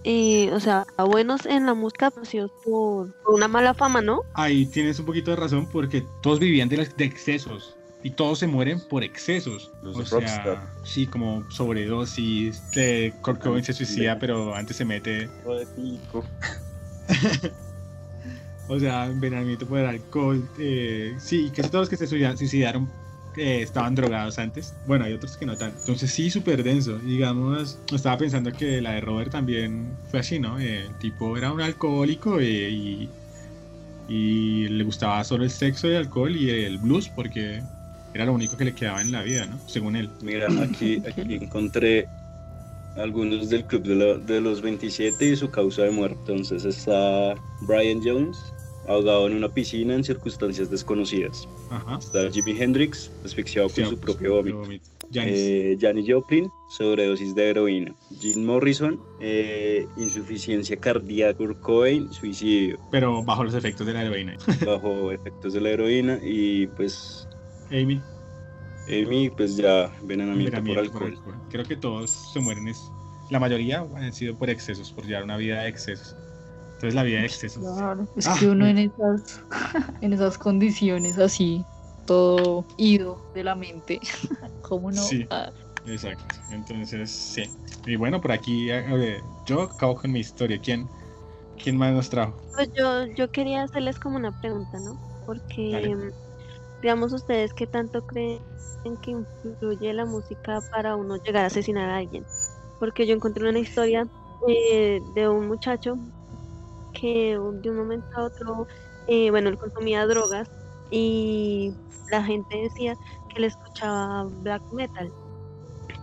eh, 0.05 0.51
o 0.53 0.61
sea, 0.61 0.87
buenos 1.09 1.47
en 1.47 1.65
la 1.67 1.75
música, 1.75 2.11
conocidos 2.11 2.51
por, 2.65 3.13
por 3.23 3.35
una 3.35 3.49
mala 3.49 3.73
fama, 3.75 4.03
¿no? 4.03 4.21
Ahí 4.35 4.67
tienes 4.67 4.99
un 4.99 5.07
poquito 5.07 5.31
de 5.31 5.37
razón 5.39 5.67
porque 5.67 6.05
todos 6.23 6.39
vivían 6.39 6.69
de, 6.69 6.89
excesos 6.99 7.75
y 8.03 8.11
todos 8.11 8.39
se 8.41 8.47
mueren 8.47 8.81
por 8.89 9.03
excesos. 9.03 9.71
Los 9.83 9.97
o 9.97 10.05
sea, 10.05 10.19
rockstar. 10.19 10.71
sí, 10.85 11.07
como 11.07 11.51
sobredosis, 11.51 12.63
eh, 12.77 13.15
Kurt 13.23 13.43
Cobain 13.43 13.65
se 13.65 13.73
suicida, 13.73 14.19
pero 14.19 14.55
antes 14.55 14.77
se 14.77 14.85
mete. 14.85 15.31
O 18.67 18.79
sea, 18.79 19.07
envenenamiento 19.07 19.67
por 19.67 19.79
alcohol. 19.81 20.51
eh, 20.57 21.17
sí, 21.19 21.53
casi 21.53 21.71
todos 21.71 21.83
los 21.83 21.89
que 21.91 21.97
se 21.97 22.07
suicida- 22.07 22.37
suicidaron 22.37 22.97
eh, 23.35 23.63
estaban 23.63 23.95
drogados 23.95 24.39
antes. 24.39 24.79
Bueno, 24.85 25.05
hay 25.05 25.13
otros 25.15 25.37
que 25.37 25.47
no 25.47 25.57
tanto. 25.57 25.79
Entonces 25.79 26.13
sí, 26.13 26.31
súper 26.31 26.63
denso. 26.63 26.99
Digamos, 26.99 27.83
estaba 27.93 28.19
pensando 28.19 28.55
que 28.55 28.81
la 28.83 28.93
de 28.93 29.01
Robert 29.01 29.31
también 29.33 30.01
fue 30.07 30.21
así, 30.21 30.39
¿no? 30.39 30.59
Eh, 30.61 30.87
el 30.87 30.99
tipo 30.99 31.37
era 31.37 31.53
un 31.53 31.61
alcohólico 31.61 32.41
eh, 32.41 32.71
y, 32.71 33.17
y 34.07 34.69
le 34.69 34.85
gustaba 34.85 35.25
solo 35.25 35.45
el 35.45 35.51
sexo 35.51 35.89
y 35.89 35.93
el 35.93 35.97
alcohol 35.99 36.37
y 36.37 36.51
el 36.51 36.79
blues 36.79 37.09
porque 37.11 37.63
era 38.13 38.25
lo 38.27 38.33
único 38.35 38.57
que 38.57 38.65
le 38.65 38.75
quedaba 38.75 39.01
en 39.03 39.13
la 39.13 39.23
vida, 39.23 39.47
¿no? 39.47 39.61
Según 39.67 39.97
él. 39.97 40.11
Mira, 40.21 40.49
aquí, 40.63 41.03
aquí 41.07 41.35
encontré 41.35 42.09
algunos 42.97 43.49
del 43.49 43.65
club 43.65 43.83
de, 43.85 43.95
la- 43.95 44.19
de 44.19 44.41
los 44.41 44.61
27 44.63 45.25
y 45.25 45.37
su 45.37 45.51
causa 45.51 45.83
de 45.83 45.91
muerte. 45.91 46.19
Entonces 46.29 46.65
está 46.65 47.35
Brian 47.63 48.01
Jones, 48.05 48.39
ahogado 48.87 49.27
en 49.29 49.37
una 49.37 49.49
piscina 49.49 49.95
en 49.95 50.05
circunstancias 50.05 50.71
desconocidas. 50.71 51.49
Ajá. 51.71 51.99
Está 51.99 52.31
Jimi 52.31 52.61
Hendrix, 52.61 53.11
asfixiado 53.25 53.69
Sí, 53.69 53.83
con 53.83 53.91
su 53.91 53.99
propio 53.99 54.35
vómito. 54.35 54.63
Janis. 55.13 55.35
Eh, 55.37 55.77
Janis 55.79 56.07
Joplin, 56.09 56.51
sobredosis 56.71 57.35
de 57.35 57.51
heroína. 57.51 57.95
Jim 58.19 58.45
Morrison, 58.47 58.99
eh, 59.21 59.87
insuficiencia 59.99 60.77
cardíaca. 60.79 61.37
Kurt 61.37 61.61
Cobain, 61.61 62.11
suicidio 62.13 62.79
pero 62.91 63.23
bajo 63.23 63.45
los 63.45 63.55
efectos 63.55 63.87
de 63.87 63.93
la 63.93 64.05
heroína. 64.05 64.37
bajo 64.65 65.13
efectos 65.13 65.53
de 65.53 65.61
la 65.61 65.69
heroína. 65.71 66.19
Y 66.23 66.67
pues 66.69 67.29
Amy. 67.71 68.01
Amy, 68.89 69.31
pues 69.31 69.57
ya 69.57 69.93
envenenamiento 70.01 70.63
por 70.63 70.79
Envenenamiento 70.79 70.93
por 70.93 71.03
alcohol. 71.05 71.31
alcohol. 71.31 71.49
Creo 71.51 71.65
que 71.65 71.77
todos 71.77 72.11
se 72.11 72.41
mueren, 72.41 72.69
es, 72.69 72.91
la 73.31 73.39
mayoría 73.39 73.87
han 73.97 74.13
sido 74.13 74.37
por 74.37 74.51
excesos, 74.51 74.93
por 74.93 75.07
llevar 75.07 75.25
una 75.25 75.37
vida 75.37 75.63
de 75.63 75.69
excesos. 75.69 76.15
Entonces 76.75 76.95
la 76.95 77.03
vida 77.03 77.21
de 77.21 77.27
excesos. 77.27 77.63
Claro, 77.63 78.07
es 78.17 78.27
Ah, 78.27 78.37
que 78.39 78.47
uno 78.49 78.67
en 78.67 78.79
esas, 78.79 79.41
en 80.03 80.13
esas 80.13 80.37
condiciones 80.39 81.19
así, 81.19 81.65
todo 82.07 82.67
ido 82.77 83.21
de 83.35 83.45
la 83.45 83.55
mente, 83.55 84.01
¿cómo 84.63 84.91
no? 84.91 85.03
Sí. 85.03 85.25
Ah, 85.31 85.51
Exacto. 85.87 86.25
Entonces, 86.51 87.11
sí. 87.11 87.43
Y 87.87 87.97
bueno, 87.97 88.21
por 88.21 88.33
aquí 88.33 88.69
yo 89.47 89.63
acabo 89.63 89.97
con 89.97 90.13
mi 90.13 90.21
historia. 90.21 90.61
¿Quién, 90.63 90.89
quién 91.63 91.77
más 91.77 91.93
nos 91.93 92.09
trajo? 92.09 92.37
Pues 92.55 92.69
yo, 92.77 93.07
yo 93.17 93.29
quería 93.31 93.63
hacerles 93.65 93.99
como 93.99 94.17
una 94.17 94.33
pregunta, 94.33 94.79
¿no? 94.81 94.99
Porque, 95.27 95.71
Dale. 95.73 96.13
Digamos, 96.83 97.13
ustedes 97.13 97.55
qué 97.55 97.67
tanto 97.67 98.05
creen 98.05 98.43
que 99.01 99.13
influye 99.13 99.93
la 99.95 100.05
música 100.05 100.61
para 100.73 100.97
uno 100.97 101.17
llegar 101.17 101.45
a 101.45 101.47
asesinar 101.47 101.89
a 101.89 101.99
alguien. 101.99 102.27
Porque 102.81 103.07
yo 103.07 103.15
encontré 103.15 103.49
una 103.49 103.61
historia 103.61 104.07
eh, 104.49 105.01
de 105.15 105.29
un 105.29 105.47
muchacho 105.47 105.97
que 106.93 107.39
de 107.63 107.71
un 107.71 107.77
momento 107.77 108.09
a 108.17 108.25
otro, 108.25 108.67
eh, 109.07 109.31
bueno, 109.31 109.49
él 109.49 109.59
consumía 109.59 110.07
drogas 110.07 110.51
y 110.91 111.73
la 112.11 112.23
gente 112.25 112.57
decía 112.57 112.97
que 113.29 113.39
él 113.39 113.45
escuchaba 113.45 114.25
black 114.43 114.63
metal 114.73 115.11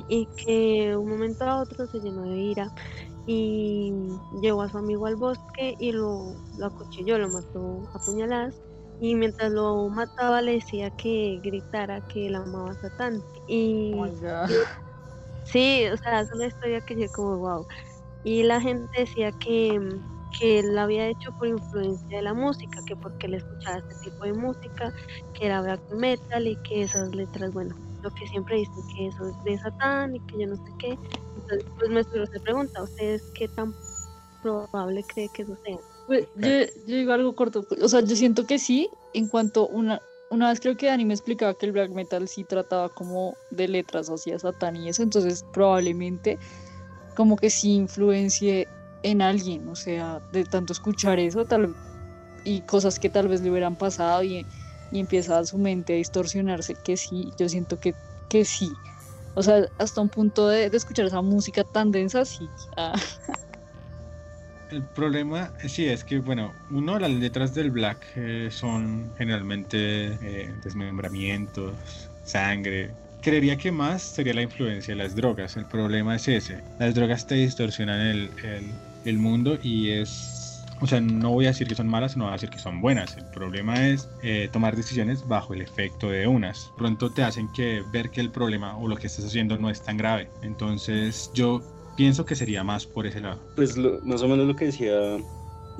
y 0.08 0.28
que 0.38 0.96
un 0.96 1.10
momento 1.10 1.44
a 1.44 1.62
otro 1.62 1.86
se 1.88 2.00
llenó 2.00 2.24
de 2.24 2.38
ira 2.38 2.74
y 3.28 3.94
llevó 4.42 4.62
a 4.62 4.70
su 4.70 4.78
amigo 4.78 5.06
al 5.06 5.18
bosque 5.18 5.76
y 5.78 5.92
lo, 5.92 6.34
lo 6.58 6.66
acuchilló, 6.66 7.20
lo 7.20 7.28
mató 7.28 7.82
a 7.94 8.00
puñaladas 8.00 8.56
y 9.00 9.16
mientras 9.16 9.52
lo 9.52 9.90
mataba 9.90 10.42
le 10.44 10.54
decía 10.54 10.92
que 10.92 11.40
gritara 11.44 12.02
que 12.04 12.28
él 12.28 12.36
amaba 12.36 12.72
a 12.72 12.76
Satán 12.76 13.24
y 13.48 13.94
Oh. 13.94 14.60
Sí, 15.46 15.88
o 15.92 15.98
sea, 15.98 16.22
es 16.22 16.28
una 16.34 16.48
historia 16.48 16.82
que 16.82 16.96
yo 17.00 17.08
como 17.12 17.38
wow. 17.40 17.66
Y 18.24 18.44
la 18.44 18.62
gente 18.62 18.88
decía 19.02 19.32
que, 19.40 19.80
que 20.40 20.60
él 20.60 20.76
lo 20.76 20.82
había 20.82 21.08
hecho 21.10 21.32
por 21.38 21.48
influencia 21.50 22.18
de 22.18 22.24
la 22.24 22.34
música, 22.34 22.82
que 22.86 22.96
porque 22.98 23.28
él 23.28 23.36
escuchaba 23.36 23.78
este 23.80 23.96
tipo 24.02 24.26
de 24.26 24.34
música, 24.34 24.92
que 25.34 25.48
era 25.48 25.62
black 25.62 25.82
metal 25.90 26.48
y 26.48 26.58
que 26.64 26.84
esas 26.84 27.16
letras, 27.16 27.52
bueno, 27.54 27.76
lo 28.04 28.12
que 28.12 28.28
siempre 28.28 28.58
dicen 28.58 28.84
que 28.96 29.08
eso 29.08 29.28
es 29.30 29.36
de 29.44 29.58
Satán 29.60 30.16
y 30.16 30.22
que 30.22 30.40
yo 30.42 30.48
no 30.48 30.56
sé 30.58 30.72
qué. 30.80 30.98
Entonces, 31.36 31.66
pues 31.80 31.92
me 31.92 32.04
se 32.04 32.40
pregunta, 32.44 32.84
¿ustedes 32.84 33.24
qué 33.34 33.48
tan 33.50 33.76
probable 34.42 35.06
cree 35.06 35.30
que 35.32 35.44
eso 35.44 35.56
sea? 35.64 35.78
Pues, 36.10 36.26
yo, 36.38 36.50
yo 36.88 36.96
digo 36.96 37.14
algo 37.14 37.36
corto, 37.36 37.68
o 37.84 37.88
sea, 37.88 38.02
yo 38.02 38.16
siento 38.16 38.48
que 38.48 38.58
sí, 38.58 38.90
en 39.14 39.28
cuanto 39.28 39.68
una, 39.68 40.02
una 40.32 40.50
vez 40.50 40.60
creo 40.60 40.76
que 40.76 40.88
Dani 40.88 41.06
me 41.06 41.14
explicaba 41.14 41.54
que 41.54 41.68
el 41.68 41.72
black 41.72 41.92
metal 41.92 42.28
sí 42.28 42.44
trataba 42.44 42.90
como 42.90 43.38
de 43.52 43.68
letras 43.68 44.10
hacia 44.10 44.40
Satán 44.40 44.76
y 44.76 44.90
eso, 44.90 45.04
entonces 45.04 45.46
probablemente 45.54 46.40
como 47.16 47.36
que 47.36 47.52
sí 47.52 47.76
influencie 47.76 48.68
en 49.04 49.22
alguien, 49.22 49.68
o 49.68 49.76
sea, 49.76 50.20
de 50.32 50.46
tanto 50.46 50.74
escuchar 50.74 51.20
eso 51.20 51.46
tal 51.46 51.76
y 52.44 52.62
cosas 52.62 52.98
que 52.98 53.12
tal 53.12 53.28
vez 53.28 53.42
le 53.42 53.52
hubieran 53.52 53.76
pasado 53.76 54.24
y, 54.24 54.48
y 54.92 55.00
empieza 55.00 55.46
su 55.46 55.60
mente 55.60 55.94
a 55.94 55.98
distorsionarse, 55.98 56.74
que 56.84 56.98
sí, 56.98 57.32
yo 57.38 57.48
siento 57.48 57.80
que, 57.80 57.94
que 58.30 58.46
sí. 58.46 58.72
O 59.36 59.44
sea, 59.44 59.68
hasta 59.78 60.02
un 60.02 60.10
punto 60.10 60.48
de, 60.48 60.72
de 60.72 60.78
escuchar 60.78 61.06
esa 61.06 61.22
música 61.22 61.64
tan 61.64 61.92
densa, 61.92 62.26
sí. 62.26 62.50
ah, 62.78 62.96
El 64.70 64.84
problema, 64.84 65.52
sí, 65.68 65.88
es 65.88 66.04
que, 66.04 66.20
bueno, 66.20 66.54
uno, 66.70 67.00
las 67.00 67.10
letras 67.10 67.56
del 67.56 67.72
black 67.72 68.06
eh, 68.16 68.50
son 68.52 69.12
generalmente 69.18 70.14
eh, 70.22 70.54
desmembramientos, 70.64 71.74
sangre. 72.24 72.92
Creería 73.22 73.58
que 73.58 73.72
más 73.72 74.04
sería 74.04 74.34
la 74.36 74.44
influencia 74.44 74.94
de 74.96 75.04
las 75.04 75.16
drogas. 75.16 75.58
El 75.58 75.66
problema 75.66 76.16
es 76.16 76.28
ese. 76.28 76.62
Las 76.78 76.94
drogas 76.94 77.26
te 77.26 77.36
distorsionan 77.36 78.00
el, 78.00 78.32
el, 78.44 78.72
el 79.06 79.18
mundo 79.18 79.58
y 79.62 79.90
es... 79.90 80.36
O 80.82 80.88
sea, 80.88 81.02
no 81.02 81.32
voy 81.32 81.46
a 81.46 81.50
decir 81.50 81.68
que 81.68 81.76
son 81.76 81.88
malas, 81.88 82.16
no 82.16 82.26
voy 82.26 82.30
a 82.30 82.34
decir 82.34 82.50
que 82.50 82.60
son 82.60 82.80
buenas. 82.80 83.18
El 83.18 83.26
problema 83.26 83.88
es 83.88 84.08
eh, 84.22 84.50
tomar 84.54 84.76
decisiones 84.78 85.28
bajo 85.28 85.54
el 85.54 85.62
efecto 85.62 86.10
de 86.10 86.28
unas. 86.28 86.72
Pronto 86.78 87.10
te 87.10 87.24
hacen 87.24 87.52
que 87.52 87.84
ver 87.92 88.12
que 88.12 88.22
el 88.22 88.32
problema 88.32 88.78
o 88.78 88.88
lo 88.88 88.96
que 88.96 89.08
estás 89.08 89.26
haciendo 89.26 89.58
no 89.58 89.70
es 89.70 89.84
tan 89.84 89.98
grave. 89.98 90.30
Entonces 90.42 91.32
yo 91.34 91.62
pienso 92.00 92.24
que 92.24 92.34
sería 92.34 92.64
más 92.64 92.86
por 92.86 93.06
ese 93.06 93.20
lado. 93.20 93.42
Pues 93.58 93.76
más 93.76 94.22
o 94.22 94.28
menos 94.30 94.48
lo 94.48 94.56
que 94.56 94.68
decía 94.68 95.18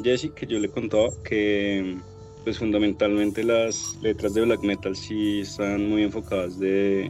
Jesse, 0.04 0.30
que 0.36 0.46
yo 0.46 0.60
le 0.60 0.68
contaba, 0.68 1.08
que 1.24 1.96
pues 2.44 2.60
fundamentalmente 2.60 3.42
las 3.42 3.98
letras 4.02 4.34
de 4.34 4.42
black 4.42 4.62
metal 4.62 4.98
sí 4.98 5.40
están 5.40 5.88
muy 5.88 6.04
enfocadas 6.04 6.60
de, 6.60 7.10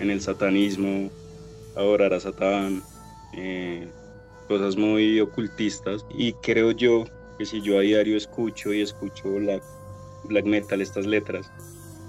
en 0.00 0.10
el 0.10 0.20
satanismo, 0.20 1.08
adorar 1.76 2.12
a 2.12 2.18
Satán, 2.18 2.82
eh, 3.36 3.86
cosas 4.48 4.76
muy 4.76 5.20
ocultistas. 5.20 6.04
Y 6.10 6.32
creo 6.32 6.72
yo 6.72 7.04
que 7.38 7.46
si 7.46 7.62
yo 7.62 7.78
a 7.78 7.82
diario 7.82 8.16
escucho 8.16 8.74
y 8.74 8.80
escucho 8.80 9.34
black, 9.34 9.62
black 10.24 10.46
metal, 10.46 10.82
estas 10.82 11.06
letras, 11.06 11.48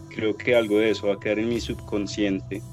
creo 0.09 0.35
que 0.35 0.55
algo 0.55 0.79
de 0.79 0.89
eso 0.89 1.09
va 1.09 1.13
a 1.13 1.19
quedar 1.19 1.37
en 1.37 1.49
mi 1.49 1.59
subconsciente 1.59 2.63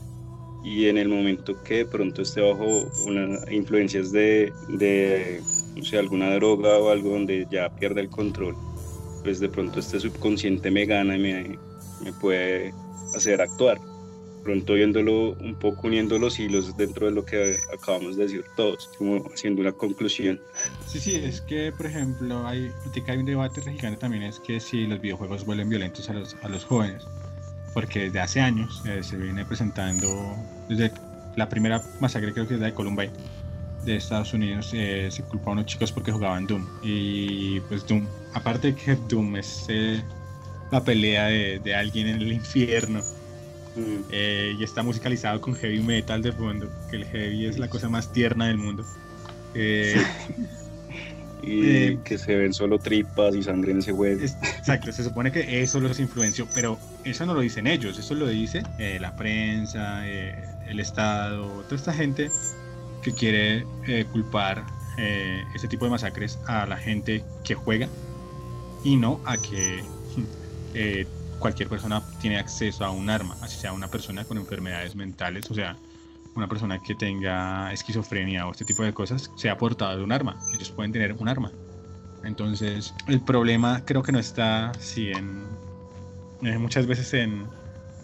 y 0.66 0.88
en 0.88 0.99
el 0.99 1.08
momento 1.08 1.62
que 1.62 1.76
de 1.76 1.87
pronto 1.87 2.23
esté 2.23 2.40
bajo 2.40 2.90
unas 3.06 3.49
influencias 3.52 4.11
de, 4.11 4.52
de 4.68 5.40
no 5.76 5.85
sé, 5.85 5.96
alguna 5.96 6.35
droga 6.35 6.78
o 6.78 6.90
algo 6.90 7.11
donde 7.11 7.46
ya 7.49 7.68
pierda 7.70 8.00
el 8.00 8.11
control, 8.11 8.56
pues 9.23 9.38
de 9.38 9.49
pronto 9.49 9.78
este 9.78 10.00
subconsciente 10.00 10.73
me 10.73 10.85
gana 10.85 11.16
y 11.16 11.20
me, 11.20 11.58
me 12.02 12.12
puede 12.14 12.75
hacer 13.14 13.40
actuar. 13.40 13.78
Pronto 14.42 14.75
viéndolo 14.75 15.35
un 15.35 15.54
poco, 15.54 15.87
uniendo 15.87 16.18
los 16.18 16.40
hilos 16.40 16.76
dentro 16.76 17.06
de 17.06 17.12
lo 17.12 17.25
que 17.25 17.54
acabamos 17.73 18.16
de 18.16 18.25
decir 18.25 18.44
todos, 18.56 18.90
como 18.99 19.25
haciendo 19.32 19.61
una 19.61 19.73
conclusión. 19.73 20.40
Sí, 20.88 20.99
sí, 20.99 21.14
es 21.14 21.42
que, 21.42 21.73
por 21.76 21.87
ejemplo, 21.87 22.44
hay, 22.44 22.73
hay 23.06 23.16
un 23.16 23.25
debate 23.25 23.61
gigante 23.61 24.00
también, 24.00 24.25
es 24.25 24.40
que 24.40 24.58
si 24.58 24.88
los 24.88 25.00
videojuegos 25.00 25.46
vuelven 25.46 25.68
violentos 25.68 26.11
a 26.11 26.14
los, 26.14 26.37
a 26.42 26.49
los 26.49 26.64
jóvenes, 26.64 27.06
porque 27.73 28.04
desde 28.04 28.20
hace 28.20 28.40
años 28.40 28.82
eh, 28.87 29.02
se 29.02 29.16
viene 29.16 29.44
presentando, 29.44 30.08
desde 30.68 30.92
la 31.37 31.49
primera 31.49 31.82
masacre 32.00 32.32
creo 32.32 32.46
que 32.46 32.54
es 32.54 32.61
la 32.61 32.66
de 32.66 32.75
Columbine, 32.75 33.12
de 33.82 33.96
Estados 33.96 34.32
Unidos, 34.32 34.70
eh, 34.73 35.08
se 35.11 35.23
culpa 35.23 35.50
a 35.50 35.52
unos 35.52 35.66
chicos 35.66 35.92
porque 35.92 36.12
jugaban 36.12 36.46
Doom, 36.46 36.66
y 36.82 37.61
pues 37.61 37.87
Doom, 37.87 38.06
aparte 38.35 38.73
de 38.73 38.75
que 38.75 38.96
Doom 38.96 39.37
es 39.37 39.66
eh, 39.68 40.02
la 40.70 40.82
pelea 40.82 41.26
de, 41.26 41.58
de 41.58 41.75
alguien 41.75 42.08
en 42.08 42.16
el 42.16 42.32
infierno, 42.32 43.02
Mm, 43.76 44.04
eh, 44.11 44.56
y 44.58 44.64
está 44.64 44.82
musicalizado 44.82 45.38
con 45.40 45.54
heavy 45.54 45.80
metal 45.80 46.23
de 46.23 46.32
fondo, 46.32 46.70
que 46.90 46.96
el 46.96 47.04
heavy 47.04 47.46
es 47.46 47.58
la 47.58 47.68
cosa 47.68 47.88
más 47.88 48.11
tierna 48.11 48.49
del 48.49 48.58
mundo. 48.58 48.85
Y 51.43 51.66
Eh, 51.66 51.99
que 52.05 52.19
se 52.19 52.35
ven 52.37 52.52
solo 52.52 52.78
tripas 52.78 53.35
y 53.35 53.43
sangre 53.43 53.73
en 53.73 53.78
ese 53.78 53.93
juego. 53.93 54.21
Exacto, 54.21 54.93
se 54.93 55.05
supone 55.05 55.31
que 55.31 55.62
eso 55.62 55.81
los 55.81 55.99
influenció, 56.00 56.47
pero 56.55 56.78
eso 57.05 57.26
no 57.26 57.35
lo 57.35 57.40
dicen 57.40 57.66
ellos, 57.66 57.99
eso 57.99 58.14
lo 58.14 58.26
dice 58.26 58.62
eh, 58.78 58.99
la 59.00 59.14
prensa, 59.14 60.09
eh, 60.09 60.35
el 60.69 60.81
Estado, 60.81 61.62
toda 61.64 61.76
esta 61.76 61.93
gente 61.93 62.31
que 63.02 63.12
quiere 63.14 63.66
eh, 63.87 64.05
culpar 64.11 64.64
ese 65.55 65.69
tipo 65.69 65.85
de 65.85 65.90
masacres 65.90 66.38
a 66.47 66.64
la 66.64 66.78
gente 66.78 67.23
que 67.45 67.55
juega 67.55 67.87
y 68.83 68.97
no 68.97 69.21
a 69.26 69.37
que 69.37 69.85
cualquier 71.38 71.69
persona 71.69 72.02
tiene 72.19 72.38
acceso 72.38 72.83
a 72.83 72.90
un 72.90 73.11
arma, 73.11 73.37
así 73.43 73.61
sea 73.61 73.75
una 73.75 73.88
persona 73.88 74.25
con 74.25 74.38
enfermedades 74.38 74.97
mentales, 74.97 75.50
o 75.50 75.55
sea, 75.55 75.76
una 76.37 76.49
persona 76.49 76.78
que 76.78 76.95
tenga 76.95 77.73
esquizofrenia 77.73 78.47
o 78.47 78.52
este 78.52 78.64
tipo 78.64 78.83
de 78.83 78.93
cosas, 78.93 79.31
sea 79.37 79.57
portador 79.57 79.99
de 79.99 80.05
un 80.05 80.12
arma. 80.12 80.37
Ellos 80.55 80.71
pueden 80.71 80.93
tener 80.93 81.12
un 81.14 81.28
arma. 81.28 81.50
Entonces, 82.25 82.95
el 83.07 83.21
problema 83.21 83.85
creo 83.85 84.02
que 84.02 84.12
no 84.12 84.19
está 84.19 84.73
sí, 84.78 85.11
en, 85.11 85.47
eh, 86.43 86.59
muchas 86.59 86.87
veces 86.87 87.14
en, 87.14 87.47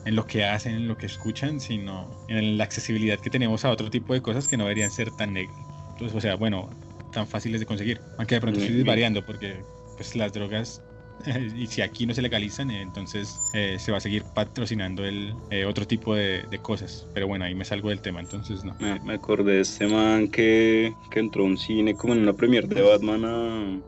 en 0.04 0.16
lo 0.16 0.26
que 0.26 0.44
hacen, 0.44 0.74
en 0.74 0.88
lo 0.88 0.96
que 0.96 1.06
escuchan, 1.06 1.60
sino 1.60 2.08
en 2.28 2.56
la 2.56 2.64
accesibilidad 2.64 3.18
que 3.18 3.30
tenemos 3.30 3.64
a 3.64 3.70
otro 3.70 3.90
tipo 3.90 4.14
de 4.14 4.22
cosas 4.22 4.48
que 4.48 4.56
no 4.56 4.64
deberían 4.64 4.90
ser 4.90 5.10
tan 5.10 5.36
entonces, 5.36 6.16
o 6.16 6.20
sea, 6.20 6.36
bueno, 6.36 6.68
tan 7.12 7.26
fáciles 7.26 7.60
de 7.60 7.66
conseguir. 7.66 8.00
Aunque 8.18 8.36
de 8.36 8.40
pronto 8.40 8.60
estoy 8.60 8.74
Mm, 8.74 8.78
desvariando 8.78 9.24
porque 9.24 9.62
pues 9.96 10.16
las 10.16 10.32
drogas 10.32 10.82
y 11.54 11.66
si 11.68 11.82
aquí 11.82 12.06
no 12.06 12.14
se 12.14 12.22
legalizan, 12.22 12.70
eh, 12.70 12.82
entonces 12.82 13.44
eh, 13.52 13.78
se 13.78 13.92
va 13.92 13.98
a 13.98 14.00
seguir 14.00 14.30
patrocinando 14.32 15.04
el 15.04 15.42
eh, 15.50 15.64
otro 15.66 15.86
tipo 15.86 16.14
de, 16.14 16.44
de 16.48 16.60
cosas. 16.62 17.08
Pero 17.12 17.26
bueno, 17.28 17.44
ahí 17.44 17.54
me 17.54 17.64
salgo 17.64 17.90
del 17.90 18.02
tema, 18.02 18.20
entonces 18.20 18.64
no. 18.64 18.78
Me, 18.78 18.98
me 19.00 19.14
acordé 19.14 19.54
de 19.54 19.60
este 19.60 19.86
man 19.86 20.28
que, 20.28 20.98
que 21.10 21.20
entró 21.20 21.44
a 21.44 21.46
un 21.46 21.56
cine 21.58 21.96
como 21.96 22.14
en 22.14 22.20
una 22.20 22.34
premiere 22.34 22.66
de 22.68 22.82
Batman 22.82 23.24
a, 23.24 23.82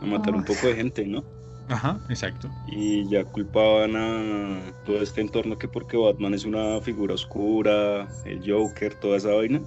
a 0.00 0.06
matar 0.06 0.34
un 0.34 0.44
poco 0.44 0.66
de 0.68 0.76
gente, 0.76 1.06
¿no? 1.06 1.28
Ajá, 1.68 2.00
exacto. 2.08 2.50
Y 2.64 3.08
ya 3.08 3.24
culpaban 3.24 3.96
a 3.96 4.74
todo 4.84 5.02
este 5.02 5.20
entorno 5.22 5.58
que 5.58 5.68
porque 5.68 5.96
Batman 5.96 6.34
es 6.34 6.44
una 6.44 6.80
figura 6.82 7.14
oscura, 7.14 8.14
el 8.24 8.42
Joker, 8.46 8.94
toda 8.96 9.16
esa 9.16 9.32
vaina. 9.34 9.64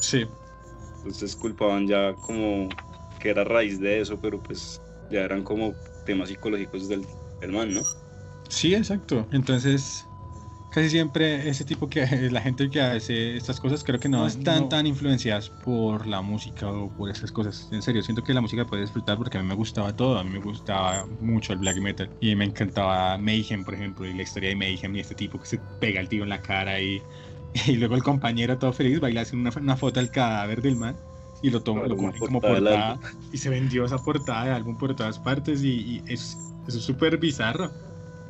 Sí, 0.00 0.24
Entonces 1.02 1.36
culpaban 1.36 1.86
ya 1.86 2.14
como 2.20 2.76
que 3.18 3.30
era 3.30 3.44
raíz 3.44 3.78
de 3.80 4.00
eso, 4.00 4.20
pero 4.20 4.42
pues 4.42 4.82
ya 5.08 5.22
eran 5.22 5.44
como 5.44 5.78
temas 6.04 6.28
psicológicos 6.28 6.88
del, 6.88 7.08
del 7.40 7.52
man, 7.52 7.72
¿no? 7.74 7.82
Sí, 8.48 8.74
exacto. 8.74 9.28
Entonces, 9.32 10.10
casi 10.70 10.90
siempre 10.90 11.48
ese 11.48 11.64
tipo 11.64 11.88
que 11.88 12.06
la 12.30 12.40
gente 12.42 12.70
que 12.70 12.80
hace 12.80 13.36
estas 13.36 13.60
cosas 13.60 13.84
creo 13.84 14.00
que 14.00 14.08
no, 14.08 14.26
No, 14.26 14.26
están 14.26 14.68
no. 14.68 14.68
tan 14.68 14.86
influenciadas 14.86 15.50
por 15.50 16.06
la 16.06 16.22
música 16.22 16.70
o 16.70 16.94
por 16.94 17.10
esas 17.10 17.32
cosas. 17.32 17.68
En 17.72 17.82
serio, 17.82 18.02
siento 18.02 18.22
que 18.22 18.34
la 18.34 18.40
música 18.42 18.66
puede 18.66 18.82
disfrutar 18.82 19.16
porque 19.18 19.38
a 19.38 19.42
mí 19.42 19.48
me 19.48 19.54
gustaba 19.54 19.96
todo. 19.96 20.18
A 20.18 20.24
mí 20.24 20.30
me 20.30 20.40
gustaba 20.40 21.06
mucho 21.18 21.52
el 21.52 21.58
black 21.60 21.78
metal 21.80 22.14
y 22.20 22.36
me 22.36 22.44
encantaba 22.44 23.18
Mayhem, 23.18 23.64
por 23.64 23.74
ejemplo, 23.74 24.06
y 24.06 24.14
la 24.14 24.22
historia 24.22 24.50
de 24.50 24.56
Mayhem 24.56 24.94
y 24.96 25.00
este 25.00 25.14
tipo 25.14 25.38
que 25.40 25.46
se 25.46 25.60
pega 25.80 26.00
el 26.00 26.08
tiro 26.08 26.24
en 26.24 26.30
la 26.30 26.42
cara 26.42 26.80
y, 26.80 27.06
y 27.66 27.76
luego 27.76 27.94
el 27.96 28.02
compañero 28.02 28.58
todo 28.58 28.72
feliz 28.72 29.00
baila 29.00 29.22
hace 29.22 29.36
una, 29.36 29.50
una 29.56 29.76
foto 29.76 30.00
al 30.00 30.10
cadáver 30.10 30.62
del 30.62 30.76
man. 30.76 31.00
Y 31.44 31.50
lo 31.50 31.62
Claro, 31.62 31.86
lo 31.86 31.96
ponen 31.96 32.18
como 32.18 32.40
portada 32.40 32.98
y 33.30 33.36
se 33.36 33.50
vendió 33.50 33.84
esa 33.84 33.98
portada 33.98 34.46
de 34.46 34.50
álbum 34.52 34.78
por 34.78 34.96
todas 34.96 35.18
partes 35.18 35.62
y, 35.62 35.68
y 35.68 36.02
es 36.08 36.38
eso 36.66 36.78
es 36.78 36.84
súper 36.84 37.18
bizarro. 37.18 37.70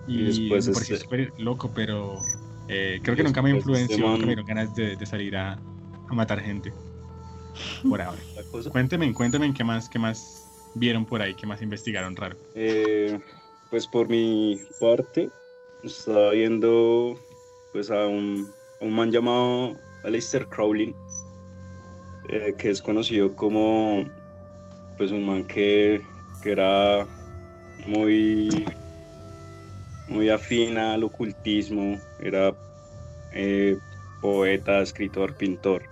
Y, 0.09 0.19
Y 0.19 0.25
después 0.25 0.67
me 0.67 0.75
pareció 0.75 0.97
este- 0.97 1.05
súper 1.05 1.33
loco, 1.39 1.71
pero 1.73 2.21
eh, 2.67 2.99
creo 3.05 3.15
que 3.15 3.23
nunca 3.23 3.41
me 3.41 3.53
después 3.53 3.83
este 3.83 3.95
influenció, 3.95 4.11
nunca 4.11 4.27
me 4.27 4.35
dieron 4.35 4.47
ganas 4.47 4.75
de, 4.75 4.97
de 4.97 5.07
salir 5.07 5.37
a, 5.37 5.53
a 5.53 6.15
matar 6.15 6.41
gente. 6.41 6.73
Por 7.89 8.03
ahora. 8.03 8.21
Cuénteme, 8.73 9.15
cuénteme 9.15 9.55
qué 9.55 9.63
más, 9.63 9.89
qué 9.89 10.01
más 10.01 10.49
vieron 10.75 11.05
por 11.05 11.23
ahí, 11.23 11.35
qué 11.37 11.47
más 11.47 11.63
investigaron 11.63 12.17
raro. 12.17 12.37
Eh, 12.57 13.17
pues 13.71 13.87
por 13.87 14.09
mi 14.09 14.59
parte, 14.81 15.31
estaba 15.85 16.33
viendo 16.33 17.17
pues 17.73 17.93
a 17.93 18.09
un, 18.09 18.51
a 18.81 18.85
un 18.85 18.93
man 18.93 19.13
llamado 19.13 19.77
Aleister 20.03 20.47
Crowley, 20.49 20.95
eh, 22.29 22.55
que 22.57 22.71
es 22.71 22.81
conocido 22.83 23.35
como 23.35 24.05
pues 24.97 25.11
un 25.11 25.25
man 25.27 25.45
que, 25.45 26.01
que 26.43 26.53
era 26.53 27.07
muy, 27.87 28.49
muy 30.09 30.29
afín 30.31 30.79
al 30.79 31.03
ocultismo, 31.05 31.99
era 32.21 32.55
eh, 33.33 33.77
poeta, 34.21 34.81
escritor, 34.81 35.35
pintor. 35.35 35.83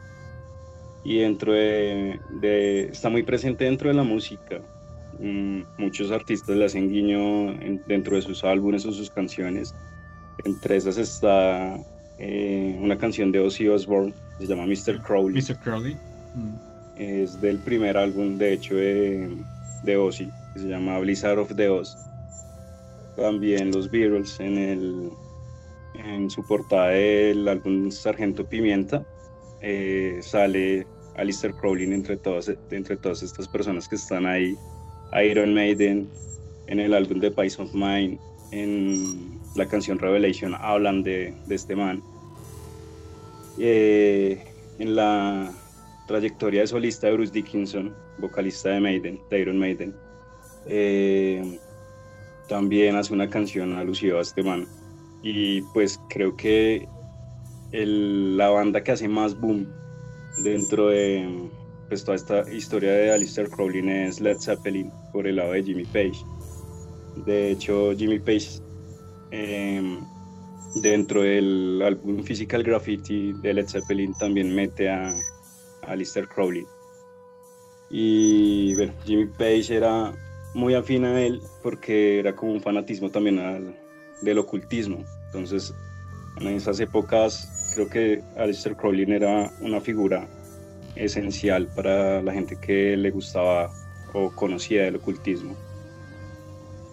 Y 1.05 1.19
dentro 1.19 1.53
de, 1.53 2.21
de- 2.41 2.85
está 2.93 3.09
muy 3.09 3.25
presente 3.25 3.65
dentro 3.65 3.89
de 3.89 3.95
la 3.95 4.05
música. 4.05 4.61
Mm, 5.19 5.63
muchos 5.79 6.11
artistas 6.13 6.57
le 6.57 6.65
hacen 6.65 6.89
guiño 6.89 7.51
en- 7.61 7.83
dentro 7.87 8.15
de 8.15 8.23
sus 8.23 8.45
álbumes 8.45 8.87
o 8.87 8.93
sus 8.93 9.11
canciones. 9.11 9.75
Entre 10.45 10.77
esas 10.77 10.97
está 10.99 11.77
eh, 12.19 12.77
una 12.81 12.97
canción 12.97 13.33
de 13.33 13.41
Ozzy 13.41 13.67
Osbourne, 13.69 14.15
se 14.39 14.47
llama 14.47 14.65
Mr. 14.67 15.03
Crowley. 15.03 15.43
Mr. 15.43 15.59
Crowley. 15.59 15.97
Es 16.97 17.41
del 17.41 17.59
primer 17.59 17.97
álbum, 17.97 18.39
de 18.39 18.53
hecho, 18.53 18.75
de, 18.75 19.37
de 19.85 19.97
Ozzy, 19.97 20.29
que 20.53 20.61
se 20.61 20.69
llama 20.69 20.99
Blizzard 20.99 21.39
of 21.39 21.55
the 21.57 21.69
Oz. 21.69 21.97
También 23.17 23.73
los 23.73 23.91
Beatles 23.91 24.39
en, 24.41 24.59
el, 24.59 25.11
en 25.95 26.31
su 26.31 26.47
portada 26.47 26.89
del 26.89 27.47
álbum 27.47 27.91
Sargento 27.91 28.45
Pimienta 28.47 29.05
eh, 29.61 30.19
sale 30.23 30.87
Alistair 31.17 31.55
Crowley 31.55 31.93
entre 31.93 32.17
todas, 32.17 32.51
entre 32.71 32.97
todas 32.97 33.23
estas 33.23 33.49
personas 33.49 33.89
que 33.89 33.97
están 33.97 34.27
ahí. 34.27 34.57
Iron 35.25 35.53
Maiden 35.53 36.09
en 36.69 36.81
el 36.81 36.95
álbum 36.95 37.21
de 37.21 37.31
Pies 37.31 37.59
of 37.59 37.75
Mind, 37.75 38.19
en 38.51 39.39
la 39.57 39.67
canción 39.67 39.99
Revelation 39.99 40.55
hablan 40.55 41.03
de, 41.03 41.35
de 41.47 41.55
este 41.55 41.77
man. 41.77 42.03
Eh, 43.59 44.43
en 44.79 44.97
la 44.97 45.53
trayectoria 46.13 46.61
de 46.61 46.67
solista 46.67 47.07
de 47.07 47.15
Bruce 47.15 47.33
Dickinson, 47.33 47.95
vocalista 48.19 48.69
de 48.69 48.81
Maiden, 48.81 49.19
de 49.31 49.41
Iron 49.41 49.59
Maiden, 49.59 49.95
eh, 50.67 51.59
también 52.49 52.97
hace 52.97 53.15
una 53.15 53.31
canción 53.31 53.73
alusiva 53.79 54.19
a 54.19 54.23
este 54.23 54.43
man. 54.43 54.67
Y 55.23 55.63
pues 55.73 55.99
creo 56.11 56.37
que 56.37 56.87
el- 57.71 58.37
la 58.37 58.51
banda 58.51 58.83
que 58.85 58.93
hace 58.93 59.09
más 59.09 59.41
boom 59.41 59.67
dentro 60.45 60.89
de 60.89 61.49
pues, 61.89 62.05
toda 62.05 62.17
esta 62.17 62.53
historia 62.53 62.93
de 62.93 63.11
Aleister 63.13 63.49
Crowley 63.49 63.89
es 63.89 64.21
Led 64.21 64.37
Zeppelin 64.39 64.91
por 65.13 65.27
el 65.27 65.37
lado 65.37 65.53
de 65.53 65.63
Jimmy 65.63 65.85
Page. 65.85 66.19
De 67.25 67.51
hecho, 67.51 67.93
Jimmy 67.97 68.19
Page 68.19 68.61
eh, 69.31 69.99
dentro 70.83 71.23
del 71.23 71.81
álbum 71.83 72.23
Physical 72.23 72.63
Graffiti 72.63 73.33
de 73.43 73.55
Led 73.55 73.67
Zeppelin 73.67 74.13
también 74.19 74.55
mete 74.55 74.91
a, 74.91 75.11
a 75.83 75.93
Aleister 75.93 76.29
Crowley. 76.29 76.67
Y 77.91 78.75
Jimmy 79.05 79.27
Page 79.27 79.77
era 79.77 80.13
muy 80.55 80.75
afín 80.75 81.05
a 81.05 81.21
él 81.21 81.43
porque 81.63 82.19
era 82.19 82.35
como 82.35 82.53
un 82.53 82.61
fanatismo 82.61 83.11
también 83.11 83.77
del 84.23 84.39
ocultismo. 84.39 85.05
Entonces, 85.27 85.75
en 86.41 86.49
esas 86.49 86.81
épocas 86.81 87.73
creo 87.75 87.89
que 87.89 88.23
Aleister 88.37 88.77
Crowley 88.77 89.11
era 89.11 89.51
una 89.61 89.81
figura 89.81 90.27
esencial 90.97 91.69
para 91.75 92.23
la 92.23 92.33
gente 92.33 92.57
que 92.57 92.97
le 92.97 93.11
gustaba 93.11 93.71
o 94.13 94.31
conocía 94.31 94.87
el 94.89 94.97
ocultismo. 94.97 95.57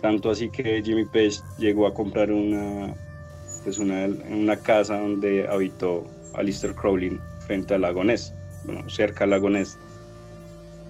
Tanto 0.02 0.30
así 0.30 0.50
que 0.50 0.82
Jimmy 0.82 1.06
Page 1.06 1.42
llegó 1.58 1.86
a 1.86 1.94
comprar 1.94 2.32
una, 2.32 2.96
pues 3.64 3.78
una, 3.78 4.06
una 4.30 4.56
casa 4.58 4.98
donde 4.98 5.48
habitó 5.48 6.06
Aleister 6.34 6.74
Crowley 6.74 7.20
frente 7.46 7.74
al 7.74 7.82
lago 7.82 8.04
Ness, 8.04 8.34
bueno, 8.64 8.90
cerca 8.90 9.24
al 9.24 9.32
lago. 9.32 9.50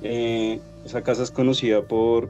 Eh, 0.01 0.59
esa 0.85 1.01
casa 1.01 1.23
es 1.23 1.31
conocida 1.31 1.81
por 1.81 2.29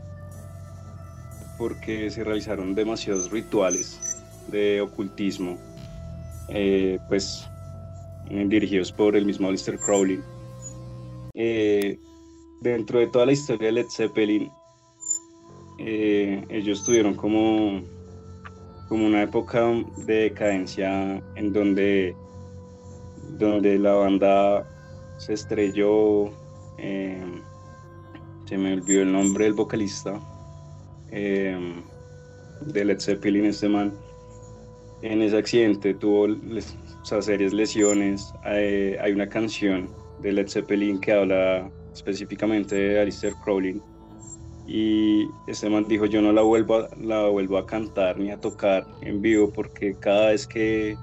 porque 1.58 2.10
se 2.10 2.23
realizaron 2.23 2.73
demasiados 2.73 3.30
rituales 3.32 3.99
de 4.47 4.80
ocultismo, 4.80 5.58
eh, 6.47 6.99
pues 7.10 7.45
eh, 8.30 8.45
dirigidos 8.47 8.91
por 8.91 9.15
el 9.15 9.25
mismo 9.25 9.47
Aleister 9.47 9.78
Crowley. 9.78 10.21
Dentro 12.62 12.99
de 12.99 13.08
toda 13.08 13.25
la 13.25 13.32
historia 13.32 13.67
de 13.67 13.71
Led 13.73 13.88
Zeppelin, 13.89 14.49
ellos 15.78 16.84
tuvieron 16.84 17.13
como, 17.13 17.82
como 18.89 19.06
una 19.06 19.23
época 19.23 19.65
de 20.06 20.13
decadencia 20.13 21.21
en 21.36 21.54
donde, 21.54 22.15
donde 23.38 23.80
la 23.80 23.93
banda 23.93 24.79
se 25.19 25.34
estrelló, 25.34 26.32
eh, 26.79 27.21
se 28.45 28.58
me 28.58 28.73
olvidó 28.73 29.03
el 29.03 29.12
nombre 29.12 29.45
del 29.45 29.53
vocalista 29.53 30.19
eh, 31.12 31.58
de 32.62 32.86
Led 32.86 32.99
Zeppelin, 32.99 33.45
este 33.45 33.69
man. 33.69 33.93
En 35.01 35.21
ese 35.21 35.38
accidente 35.38 35.93
tuvo 35.93 36.27
les- 36.27 36.75
o 37.12 37.21
serias 37.21 37.53
lesiones. 37.53 38.34
Hay 38.43 39.12
una 39.12 39.29
canción 39.29 39.89
de 40.21 40.32
Led 40.34 40.47
Zeppelin 40.49 40.99
que 40.99 41.13
habla 41.13 41.71
específicamente 41.93 42.75
de 42.75 42.99
Aleister 42.99 43.34
Crowley. 43.43 43.82
Y 44.67 45.27
este 45.47 45.69
man 45.69 45.86
dijo, 45.88 46.05
yo 46.05 46.21
no 46.21 46.32
la 46.32 46.43
vuelvo, 46.43 46.75
a, 46.75 46.89
la 47.01 47.27
vuelvo 47.27 47.58
a 47.58 47.65
cantar 47.65 48.19
ni 48.19 48.29
a 48.32 48.39
tocar 48.39 48.86
en 49.01 49.21
vivo 49.21 49.51
porque 49.51 49.95
cada 49.95 50.27
vez 50.29 50.45
que, 50.45 50.95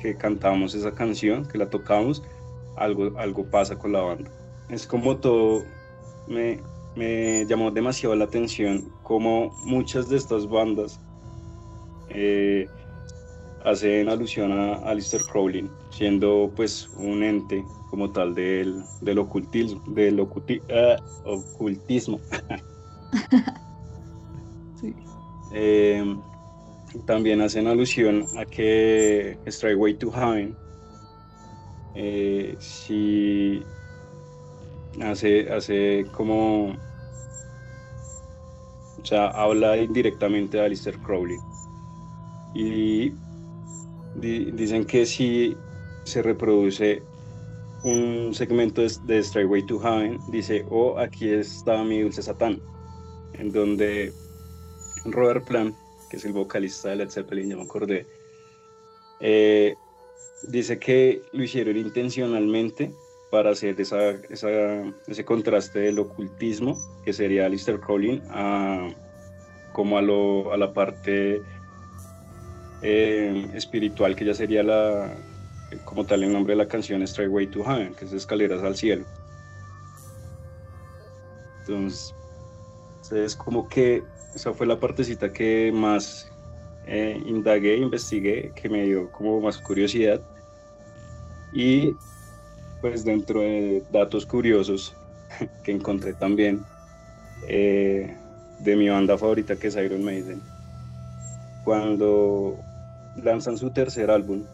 que 0.00 0.16
cantamos 0.16 0.74
esa 0.74 0.92
canción, 0.92 1.46
que 1.46 1.58
la 1.58 1.70
tocamos, 1.70 2.22
algo, 2.76 3.18
algo 3.18 3.44
pasa 3.50 3.78
con 3.78 3.92
la 3.92 4.00
banda. 4.02 4.30
Es 4.68 4.86
como 4.86 5.16
todo, 5.16 5.62
me, 6.28 6.60
me 6.96 7.44
llamó 7.46 7.70
demasiado 7.70 8.14
la 8.14 8.24
atención 8.24 8.90
como 9.02 9.50
muchas 9.64 10.08
de 10.08 10.16
estas 10.16 10.48
bandas 10.48 10.98
eh, 12.08 12.66
hacen 13.64 14.08
alusión 14.08 14.52
a 14.52 14.74
Aleister 14.88 15.20
Crowley, 15.30 15.70
siendo 15.90 16.50
pues 16.56 16.88
un 16.96 17.22
ente 17.22 17.64
como 17.90 18.10
tal 18.10 18.34
del, 18.34 18.82
del 19.02 19.18
ocultismo, 19.18 19.82
del 19.88 20.18
oculti- 20.18 20.62
ah, 20.70 21.02
ocultismo. 21.24 22.20
Sí. 24.80 24.94
Eh, 25.52 26.02
también 27.06 27.40
hacen 27.40 27.66
alusión 27.68 28.26
a 28.36 28.44
que 28.44 29.38
Straightway 29.46 29.94
to 29.94 30.10
Heaven 30.10 30.56
eh, 31.94 32.56
sí 32.60 33.72
hace, 35.00 35.50
hace 35.50 36.10
como 36.10 36.66
o 38.96 39.04
sea, 39.04 39.28
habla 39.28 39.76
indirectamente 39.78 40.58
de 40.58 40.64
Aleister 40.64 41.00
Crowley. 41.00 41.38
Y 42.54 43.10
di- 44.14 44.52
dicen 44.52 44.86
que 44.86 45.06
si 45.06 45.64
se 46.04 46.22
reproduce 46.22 47.08
un 47.82 48.34
segmento 48.34 48.82
de, 48.82 49.22
Straightway 49.22 49.64
to 49.66 49.80
Heaven 49.80 50.18
dice 50.26 50.64
oh 50.70 50.98
aquí 50.98 51.30
está 51.30 51.82
mi 51.84 52.00
dulce 52.02 52.22
Satán 52.22 52.62
en 53.34 53.50
donde 53.52 54.16
Robert 55.04 55.46
Plant, 55.46 55.78
que 56.08 56.16
es 56.18 56.24
el 56.24 56.32
vocalista 56.32 56.90
de 56.90 56.96
Led 56.96 57.10
Zeppelin, 57.10 57.50
ya 57.50 57.56
me 57.56 57.62
acordé, 57.64 58.10
eh, 59.20 59.81
dice 60.48 60.78
que 60.78 61.22
lo 61.32 61.42
hicieron 61.42 61.76
intencionalmente 61.76 62.92
para 63.30 63.50
hacer 63.50 63.80
esa, 63.80 64.10
ese 64.10 65.24
contraste 65.24 65.78
del 65.78 65.98
ocultismo, 65.98 66.76
que 67.04 67.12
sería 67.12 67.46
Aleister 67.46 67.80
Crowley, 67.80 68.22
a, 68.28 68.90
como 69.72 69.96
a, 69.96 70.02
lo, 70.02 70.52
a 70.52 70.56
la 70.56 70.72
parte 70.72 71.40
eh, 72.82 73.48
espiritual, 73.54 74.16
que 74.16 74.26
ya 74.26 74.34
sería 74.34 74.62
la, 74.62 75.16
como 75.84 76.04
tal 76.04 76.24
el 76.24 76.32
nombre 76.32 76.52
de 76.52 76.58
la 76.58 76.68
canción, 76.68 77.06
Straightway 77.06 77.46
to 77.46 77.64
Heaven, 77.64 77.94
que 77.94 78.04
es 78.04 78.12
Escaleras 78.12 78.62
al 78.62 78.76
Cielo. 78.76 79.04
Entonces, 81.60 82.14
es 83.12 83.36
como 83.36 83.68
que 83.68 84.02
esa 84.34 84.52
fue 84.52 84.66
la 84.66 84.80
partecita 84.80 85.32
que 85.32 85.70
más 85.72 86.31
eh, 86.86 87.20
indagué, 87.26 87.76
investigué, 87.76 88.52
que 88.54 88.68
me 88.68 88.84
dio 88.84 89.10
como 89.12 89.40
más 89.40 89.58
curiosidad. 89.58 90.20
Y 91.52 91.94
pues 92.80 93.04
dentro 93.04 93.40
de 93.40 93.84
datos 93.90 94.26
curiosos 94.26 94.94
que 95.64 95.72
encontré 95.72 96.14
también 96.14 96.64
eh, 97.48 98.16
de 98.60 98.76
mi 98.76 98.88
banda 98.88 99.18
favorita 99.18 99.56
que 99.56 99.68
es 99.68 99.76
Iron 99.76 100.04
Maiden, 100.04 100.40
cuando 101.64 102.58
lanzan 103.22 103.56
su 103.56 103.70
tercer 103.70 104.10
álbum, 104.10 104.44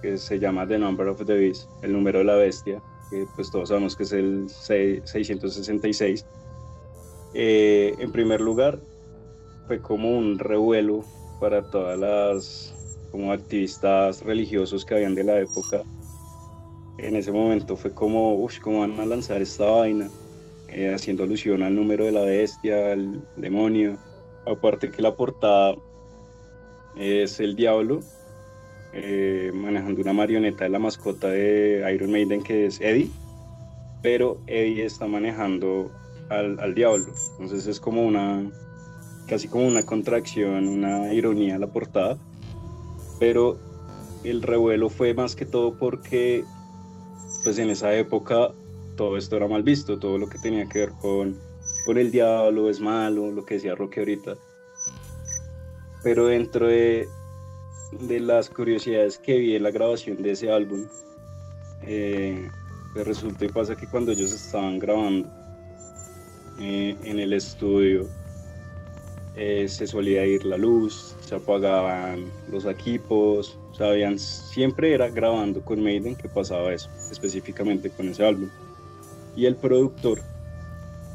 que 0.00 0.18
se 0.18 0.38
llama 0.38 0.66
The 0.66 0.78
Number 0.78 1.08
of 1.08 1.24
the 1.24 1.34
Beast, 1.34 1.68
el 1.82 1.92
número 1.92 2.18
de 2.18 2.24
la 2.24 2.36
bestia, 2.36 2.80
que 3.10 3.26
pues 3.34 3.50
todos 3.50 3.68
sabemos 3.68 3.96
que 3.96 4.04
es 4.04 4.12
el 4.12 4.46
6- 4.46 5.02
666, 5.04 6.26
eh, 7.34 7.94
en 7.98 8.12
primer 8.12 8.40
lugar, 8.40 8.78
fue 9.66 9.80
como 9.80 10.16
un 10.16 10.38
revuelo 10.38 11.04
para 11.40 11.62
todas 11.70 11.98
las 11.98 12.74
como 13.10 13.32
activistas 13.32 14.22
religiosos 14.22 14.84
que 14.84 14.94
habían 14.94 15.14
de 15.14 15.24
la 15.24 15.38
época, 15.38 15.82
en 16.98 17.16
ese 17.16 17.32
momento 17.32 17.76
fue 17.76 17.92
como, 17.92 18.34
uff, 18.34 18.58
¿cómo 18.60 18.80
van 18.80 18.98
a 18.98 19.06
lanzar 19.06 19.40
esta 19.42 19.66
vaina? 19.66 20.08
Eh, 20.68 20.92
haciendo 20.92 21.22
alusión 21.22 21.62
al 21.62 21.76
número 21.76 22.04
de 22.04 22.12
la 22.12 22.22
bestia, 22.22 22.92
al 22.92 23.22
demonio. 23.36 23.96
Aparte 24.46 24.90
que 24.90 25.02
la 25.02 25.14
portada 25.14 25.76
es 26.96 27.38
el 27.38 27.54
diablo 27.54 28.00
eh, 28.92 29.50
manejando 29.54 30.00
una 30.00 30.12
marioneta 30.12 30.64
de 30.64 30.70
la 30.70 30.78
mascota 30.78 31.28
de 31.28 31.88
Iron 31.94 32.12
Maiden 32.12 32.42
que 32.42 32.66
es 32.66 32.80
Eddie, 32.80 33.10
pero 34.02 34.38
Eddie 34.46 34.84
está 34.84 35.06
manejando 35.06 35.90
al, 36.28 36.58
al 36.60 36.74
diablo. 36.74 37.06
Entonces 37.38 37.66
es 37.66 37.80
como 37.80 38.04
una, 38.04 38.50
casi 39.26 39.48
como 39.48 39.66
una 39.66 39.84
contracción, 39.84 40.68
una 40.68 41.12
ironía 41.12 41.58
la 41.58 41.66
portada. 41.66 42.18
Pero 43.18 43.58
el 44.24 44.42
revuelo 44.42 44.88
fue 44.88 45.14
más 45.14 45.36
que 45.36 45.46
todo 45.46 45.74
porque 45.74 46.44
pues 47.44 47.58
en 47.58 47.70
esa 47.70 47.94
época 47.94 48.52
todo 48.96 49.16
esto 49.16 49.36
era 49.36 49.48
mal 49.48 49.62
visto, 49.62 49.98
todo 49.98 50.18
lo 50.18 50.28
que 50.28 50.38
tenía 50.38 50.66
que 50.66 50.80
ver 50.80 50.90
con, 51.00 51.38
con 51.84 51.98
el 51.98 52.10
diablo 52.10 52.70
es 52.70 52.80
malo, 52.80 53.30
lo 53.30 53.44
que 53.44 53.54
decía 53.54 53.74
Roque 53.74 54.00
ahorita. 54.00 54.34
Pero 56.02 56.26
dentro 56.26 56.66
de, 56.66 57.08
de 58.00 58.20
las 58.20 58.48
curiosidades 58.48 59.18
que 59.18 59.38
vi 59.38 59.56
en 59.56 59.62
la 59.62 59.70
grabación 59.70 60.22
de 60.22 60.32
ese 60.32 60.50
álbum, 60.50 60.86
eh, 61.82 62.48
pues 62.92 63.06
resulta 63.06 63.44
y 63.44 63.48
pasa 63.48 63.76
que 63.76 63.86
cuando 63.86 64.12
ellos 64.12 64.32
estaban 64.32 64.78
grabando 64.78 65.28
eh, 66.60 66.96
en 67.04 67.18
el 67.18 67.32
estudio, 67.32 68.08
eh, 69.36 69.66
se 69.68 69.86
solía 69.86 70.24
ir 70.24 70.44
la 70.44 70.56
luz, 70.56 71.16
se 71.20 71.34
apagaban 71.34 72.26
los 72.50 72.64
equipos, 72.66 73.58
sabían, 73.76 74.18
siempre 74.18 74.94
era 74.94 75.08
grabando 75.08 75.60
con 75.60 75.82
Maiden 75.82 76.14
que 76.14 76.28
pasaba 76.28 76.72
eso, 76.72 76.88
específicamente 77.10 77.90
con 77.90 78.08
ese 78.08 78.24
álbum. 78.24 78.48
Y 79.36 79.46
el 79.46 79.56
productor, 79.56 80.20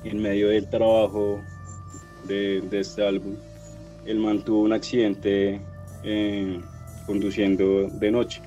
en 0.04 0.22
medio 0.22 0.50
del 0.50 0.70
trabajo 0.70 1.40
de, 2.28 2.62
de 2.62 2.80
este 2.82 3.06
álbum, 3.06 3.36
él 4.06 4.20
mantuvo 4.20 4.64
un 4.64 4.74
accidente 4.74 5.62
eh, 6.04 6.60
conduciendo 7.06 7.88
de 7.88 8.12
noche. 8.12 8.42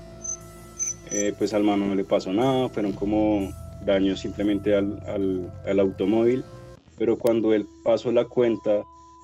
Eh, 1.10 1.34
pues 1.36 1.52
al 1.54 1.64
mano 1.64 1.86
no 1.86 1.94
le 1.94 2.04
pasó 2.04 2.32
nada, 2.32 2.68
fueron 2.68 2.92
como 2.92 3.50
daños 3.84 4.20
simplemente 4.20 4.74
al, 4.74 5.02
al, 5.06 5.52
al 5.66 5.80
automóvil, 5.80 6.44
pero 6.98 7.18
cuando 7.18 7.52
él 7.52 7.66
pasó 7.84 8.12
la 8.12 8.24
cuenta 8.24 8.82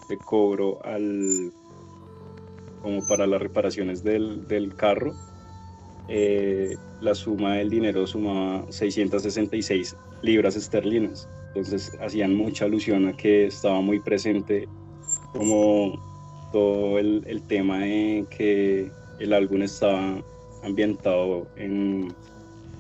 de 0.09 0.17
cobro 0.19 0.85
al 0.85 1.53
como 2.83 3.07
para 3.07 3.27
las 3.27 3.43
reparaciones 3.43 4.05
del, 4.05 4.47
del 4.47 4.75
carro, 4.77 5.13
eh, 6.09 6.77
la 7.01 7.15
suma 7.15 7.57
del 7.57 7.71
dinero 7.71 8.07
sumaba 8.07 8.65
666 8.71 9.97
libras 10.23 10.57
esterlinas. 10.57 11.29
Entonces 11.49 11.93
hacían 12.01 12.35
mucha 12.35 12.67
alusión 12.67 13.09
a 13.09 13.17
que 13.17 13.47
estaba 13.47 13.81
muy 13.81 14.01
presente 14.01 14.69
como 15.33 15.99
todo 16.53 16.99
el, 16.99 17.25
el 17.27 17.43
tema 17.43 17.81
de 17.81 18.27
que 18.31 18.91
el 19.19 19.33
álbum 19.33 19.63
estaba 19.63 20.23
ambientado 20.63 21.47
en, 21.57 22.15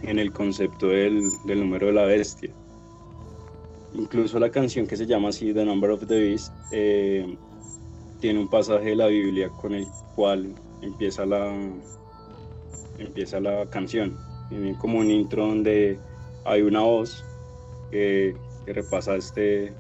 en 0.03 0.19
el 0.19 0.33
concepto 0.33 0.88
del, 0.88 1.29
del, 1.45 1.61
número 1.61 1.88
de 1.88 1.93
la 1.93 2.05
bestia. 2.05 2.51
Incluso 3.99 4.39
la 4.39 4.49
canción 4.49 4.87
que 4.87 4.97
se 4.97 5.07
llama 5.07 5.31
así, 5.31 5.53
The 5.53 5.65
Number 5.65 5.91
of 5.91 6.07
the 6.07 6.21
Beast, 6.21 6.53
eh, 6.71 7.37
tiene 8.21 8.39
un 8.39 8.49
pasaje 8.49 8.91
de 8.91 8.97
la 8.97 9.09
Biblia 9.09 9.49
con 9.49 9.75
el 9.75 9.89
cual 10.15 10.55
empieza 10.83 11.27
la, 11.27 11.53
empieza 12.97 13.41
la 13.41 13.69
canción. 13.69 14.17
Tiene 14.49 14.79
como 14.79 15.01
un 15.01 15.11
intro 15.11 15.49
donde 15.49 15.99
hay 16.45 16.63
una 16.63 16.83
voz 16.83 17.25
que, 17.91 18.37
que 18.65 18.73
repasa 18.73 19.17
este, 19.17 19.73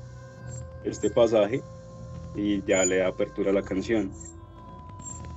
este 0.82 1.10
pasaje 1.10 1.62
y 2.34 2.60
ya 2.64 2.84
le 2.84 2.96
da 2.96 3.08
apertura 3.08 3.52
a 3.52 3.54
la 3.54 3.62
canción, 3.62 4.10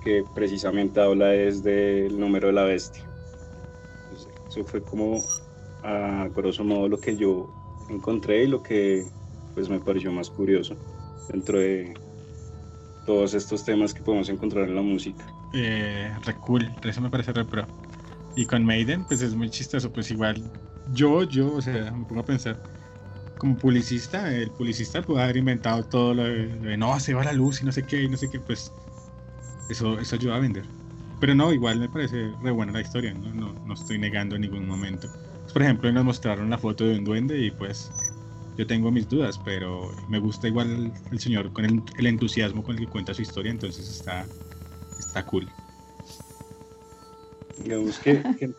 que 0.04 0.24
precisamente 0.34 1.00
habla 1.00 1.28
desde 1.28 2.08
el 2.08 2.20
número 2.20 2.48
de 2.48 2.54
la 2.54 2.64
bestia. 2.64 3.08
Eso 4.50 4.64
fue 4.64 4.82
como 4.82 5.22
a 5.84 6.28
grosso 6.36 6.64
modo 6.64 6.88
lo 6.90 6.98
que 7.00 7.16
yo 7.16 7.61
encontré 7.92 8.44
y 8.44 8.48
lo 8.48 8.62
que 8.64 9.06
pues 9.54 9.70
me 9.70 9.80
pareció 9.80 10.12
más 10.12 10.30
curioso 10.30 10.76
dentro 11.30 11.60
de 11.60 11.94
todos 13.06 13.34
estos 13.34 13.64
temas 13.64 13.94
que 13.94 14.02
podemos 14.02 14.30
encontrar 14.30 14.68
en 14.68 14.76
la 14.76 14.82
música. 14.82 15.26
Eh, 15.54 16.12
re 16.24 16.36
cool, 16.38 16.72
eso 16.84 17.02
me 17.02 17.10
parece 17.10 17.34
re 17.34 17.46
pro. 17.46 17.66
Y 18.36 18.46
con 18.46 18.64
Maiden, 18.64 19.04
pues 19.06 19.22
es 19.22 19.36
muy 19.36 19.50
chistoso, 19.50 19.92
pues 19.92 20.10
igual 20.12 20.42
yo, 20.94 21.24
yo, 21.24 21.54
o 21.56 21.62
sea, 21.62 21.92
me 21.92 22.06
pongo 22.06 22.22
a 22.22 22.26
pensar, 22.26 22.58
como 23.38 23.58
publicista, 23.58 24.34
el 24.34 24.52
publicista 24.52 25.02
puede 25.02 25.24
haber 25.24 25.38
inventado 25.38 25.84
todo 25.84 26.14
lo 26.14 26.24
de, 26.24 26.48
de, 26.48 26.78
no, 26.78 26.98
se 27.00 27.14
va 27.14 27.24
la 27.24 27.34
luz 27.34 27.62
y 27.62 27.66
no 27.66 27.72
sé 27.72 27.84
qué, 27.84 28.04
y 28.04 28.10
no 28.10 28.18
sé 28.18 28.30
qué, 28.30 28.40
pues 28.40 28.72
eso, 29.70 30.00
eso 30.00 30.16
ayuda 30.16 30.36
a 30.36 30.40
vender. 30.40 30.64
Pero 31.20 31.36
no, 31.36 31.52
igual 31.52 31.80
me 31.80 31.90
parece 31.90 32.32
re 32.42 32.52
buena 32.52 32.72
la 32.72 32.82
historia, 32.82 33.14
no, 33.14 33.34
no, 33.34 33.54
no 33.66 33.74
estoy 33.74 33.98
negando 33.98 34.36
en 34.36 34.42
ningún 34.42 34.68
momento. 34.68 35.08
Por 35.52 35.64
ejemplo, 35.64 35.92
nos 35.92 36.06
mostraron 36.06 36.50
la 36.50 36.58
foto 36.58 36.86
de 36.86 36.98
un 36.98 37.04
duende 37.04 37.38
y 37.40 37.52
pues 37.52 37.92
yo 38.58 38.68
tengo 38.68 38.92
mis 38.92 39.08
dudas, 39.08 39.40
pero 39.44 39.92
me 40.10 40.20
gusta 40.20 40.48
igual 40.48 40.70
el, 40.70 40.92
el 41.12 41.20
señor 41.20 41.52
con 41.52 41.66
el, 41.66 41.82
el, 41.98 42.08
entusiasmo 42.08 42.64
con 42.64 42.76
el 42.76 42.86
que 42.86 42.92
cuenta 42.92 43.14
su 43.14 43.22
historia, 43.22 43.52
entonces 43.52 43.90
está, 43.90 44.26
está 45.00 45.26
cool. 45.26 45.50
Digamos 47.64 48.00
que, 48.00 48.22
que, 48.40 48.52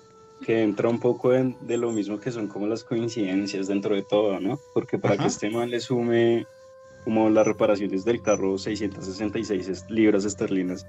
que 0.45 0.63
entra 0.63 0.89
un 0.89 0.99
poco 0.99 1.33
en, 1.35 1.57
de 1.63 1.77
lo 1.77 1.93
mismo 1.93 2.19
que 2.21 2.31
son 2.31 2.49
como 2.49 2.67
las 2.67 2.85
coincidencias 2.85 3.69
dentro 3.69 3.95
de 3.95 4.03
todo, 4.03 4.41
¿no? 4.41 4.59
Porque 4.75 4.99
para 4.99 5.15
Ajá. 5.15 5.25
que 5.25 5.29
este 5.29 5.51
man 5.51 5.71
le 5.71 5.81
sume 5.81 6.47
como 7.05 7.31
las 7.31 7.47
reparaciones 7.47 8.05
del 8.05 8.23
carro 8.23 8.59
666 8.59 9.87
libras 9.89 10.25
esterlinas 10.25 10.87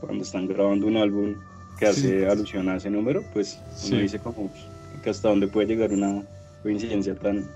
cuando 0.00 0.22
están 0.22 0.46
grabando 0.46 0.86
un 0.86 0.96
álbum 0.96 1.34
que 1.78 1.86
hace 1.86 2.20
sí. 2.20 2.24
alusión 2.24 2.68
a 2.68 2.76
ese 2.76 2.90
número, 2.90 3.22
pues 3.32 3.58
uno 3.84 3.96
sí. 3.96 3.98
dice 3.98 4.18
como 4.18 4.50
que 4.98 5.10
hasta 5.10 5.28
dónde 5.28 5.48
puede 5.48 5.68
llegar 5.68 5.90
una 5.90 6.22
coincidencia 6.62 7.14
tan 7.14 7.48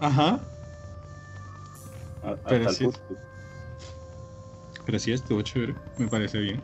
Ajá. 0.00 0.40
A, 2.22 2.30
a 2.30 2.36
pero, 2.36 2.64
tal 2.66 2.74
sí, 2.74 2.84
punto. 2.84 3.00
pero 4.86 4.98
sí 4.98 5.12
estuvo 5.12 5.42
chévere, 5.42 5.74
me 5.98 6.08
parece 6.08 6.38
bien. 6.38 6.60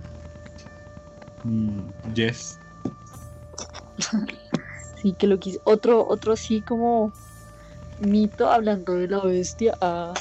Mm, 1.44 2.12
yes. 2.14 2.58
Sí, 5.00 5.12
que 5.12 5.26
lo 5.26 5.38
quise. 5.38 5.60
Otro, 5.64 6.08
otro 6.08 6.34
sí 6.34 6.62
como 6.62 7.12
mito 8.00 8.50
hablando 8.50 8.94
de 8.94 9.06
la 9.06 9.20
bestia 9.20 9.76
ah, 9.82 10.14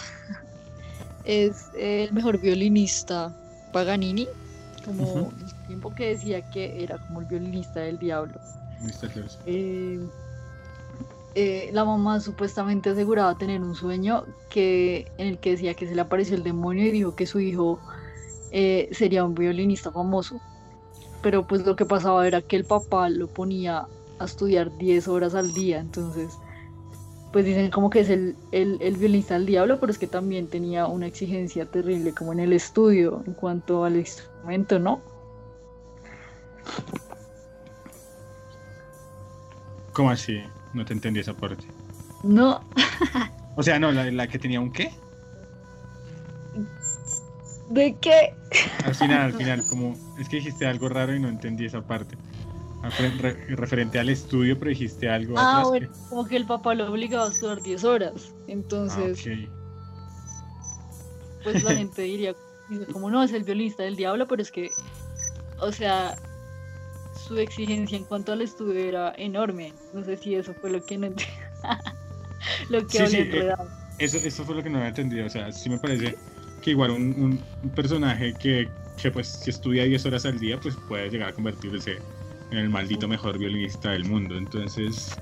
es 1.23 1.69
el 1.78 2.12
mejor 2.12 2.38
violinista 2.38 3.34
Paganini, 3.71 4.28
como 4.84 5.04
uh 5.04 5.32
-huh. 5.32 5.41
el 5.41 5.67
tiempo 5.67 5.95
que 5.95 6.10
decía 6.10 6.41
que 6.52 6.84
era 6.84 6.97
como 6.97 7.21
el 7.21 7.28
violinista 7.28 7.80
del 7.80 7.97
diablo. 7.97 8.34
Eh, 11.35 11.71
la 11.73 11.83
mamá 11.83 12.19
supuestamente 12.19 12.91
aseguraba 12.91 13.35
tener 13.37 13.61
un 13.61 13.73
sueño 13.73 14.23
que 14.49 15.11
en 15.17 15.27
el 15.27 15.39
que 15.39 15.51
decía 15.51 15.73
que 15.73 15.87
se 15.87 15.95
le 15.95 16.01
apareció 16.01 16.35
el 16.35 16.43
demonio 16.43 16.85
y 16.85 16.91
dijo 16.91 17.15
que 17.15 17.25
su 17.25 17.39
hijo 17.39 17.79
eh, 18.51 18.87
sería 18.91 19.25
un 19.25 19.33
violinista 19.33 19.91
famoso. 19.91 20.39
Pero 21.23 21.47
pues 21.47 21.65
lo 21.65 21.75
que 21.75 21.85
pasaba 21.85 22.27
era 22.27 22.41
que 22.41 22.55
el 22.55 22.65
papá 22.65 23.09
lo 23.09 23.27
ponía 23.27 23.87
a 24.19 24.25
estudiar 24.25 24.77
10 24.77 25.07
horas 25.07 25.33
al 25.33 25.53
día, 25.53 25.79
entonces 25.79 26.33
pues 27.31 27.45
dicen 27.45 27.71
como 27.71 27.89
que 27.89 28.01
es 28.01 28.09
el, 28.09 28.35
el, 28.51 28.77
el 28.79 28.95
violinista 28.95 29.33
del 29.33 29.47
diablo, 29.47 29.79
pero 29.79 29.91
es 29.91 29.97
que 29.97 30.05
también 30.05 30.47
tenía 30.47 30.85
una 30.85 31.07
exigencia 31.07 31.65
terrible 31.65 32.13
como 32.13 32.31
en 32.31 32.39
el 32.39 32.53
estudio 32.53 33.23
en 33.25 33.33
cuanto 33.33 33.85
al 33.85 33.95
instrumento, 33.95 34.77
¿no? 34.77 35.01
¿Cómo 39.93 40.10
así? 40.10 40.41
No 40.73 40.84
te 40.86 40.93
entendí 40.93 41.19
esa 41.19 41.34
parte. 41.34 41.63
No. 42.23 42.62
o 43.56 43.63
sea, 43.63 43.79
no, 43.79 43.91
la, 43.91 44.10
la, 44.12 44.27
que 44.27 44.39
tenía 44.39 44.60
un 44.60 44.71
qué. 44.71 44.91
¿De 47.69 47.95
qué? 48.01 48.34
Al 48.86 48.95
final, 48.95 49.21
al 49.21 49.34
final, 49.34 49.63
como 49.69 49.95
es 50.19 50.27
que 50.29 50.38
dijiste 50.38 50.65
algo 50.65 50.89
raro 50.89 51.15
y 51.15 51.19
no 51.19 51.29
entendí 51.29 51.65
esa 51.65 51.82
parte. 51.82 52.17
Re, 53.21 53.56
referente 53.56 53.97
al 53.97 54.10
estudio, 54.10 54.60
pero 54.60 54.69
dijiste 54.69 55.10
algo. 55.10 55.36
Ah, 55.38 55.63
bueno, 55.65 55.89
que... 55.89 56.10
como 56.10 56.25
que 56.25 56.36
el 56.36 56.45
papá 56.45 56.73
lo 56.75 56.91
obligaba 56.91 57.25
a 57.25 57.29
estudiar 57.29 57.62
10 57.62 57.84
horas. 57.86 58.34
Entonces, 58.47 59.19
ah, 59.19 59.21
okay. 59.21 59.49
pues 61.43 61.63
la 61.63 61.71
gente 61.75 62.01
diría, 62.01 62.36
como 62.91 63.10
no, 63.10 63.23
es 63.23 63.32
el 63.32 63.43
violista 63.43 63.84
del 63.84 63.95
diablo, 63.95 64.27
pero 64.27 64.41
es 64.41 64.51
que, 64.51 64.69
o 65.60 65.71
sea, 65.71 66.15
su 67.27 67.38
exigencia 67.38 67.97
en 67.97 68.03
cuanto 68.05 68.33
al 68.33 68.41
estudio 68.41 68.79
era 68.79 69.13
enorme. 69.17 69.73
No 69.93 70.03
sé 70.03 70.17
si 70.17 70.36
eso 70.36 70.53
fue 70.53 70.69
lo 70.71 70.83
que 70.83 70.97
no 70.97 71.09
lo 72.69 72.86
que 72.88 72.97
sí, 72.97 73.07
sí, 73.07 73.17
eh, 73.17 73.53
eso, 73.99 74.17
eso 74.17 74.43
fue 74.43 74.55
lo 74.55 74.63
que 74.63 74.69
no 74.69 74.77
había 74.77 74.89
entendido. 74.89 75.25
O 75.25 75.29
sea, 75.29 75.51
sí 75.51 75.69
me 75.69 75.77
parece 75.77 76.15
que 76.62 76.71
igual 76.71 76.91
un, 76.91 77.13
un, 77.19 77.39
un, 77.63 77.69
personaje 77.71 78.33
que 78.33 78.67
que 79.01 79.12
pues 79.12 79.27
si 79.27 79.49
estudia 79.49 79.83
10 79.83 80.05
horas 80.05 80.25
al 80.25 80.39
día, 80.39 80.59
pues 80.59 80.75
puede 80.88 81.09
llegar 81.09 81.29
a 81.29 81.33
convertirse 81.33 81.97
en 82.51 82.57
el 82.57 82.69
maldito 82.69 83.07
mejor 83.07 83.38
violinista 83.38 83.91
del 83.91 84.05
mundo. 84.05 84.38
Entonces, 84.38 85.15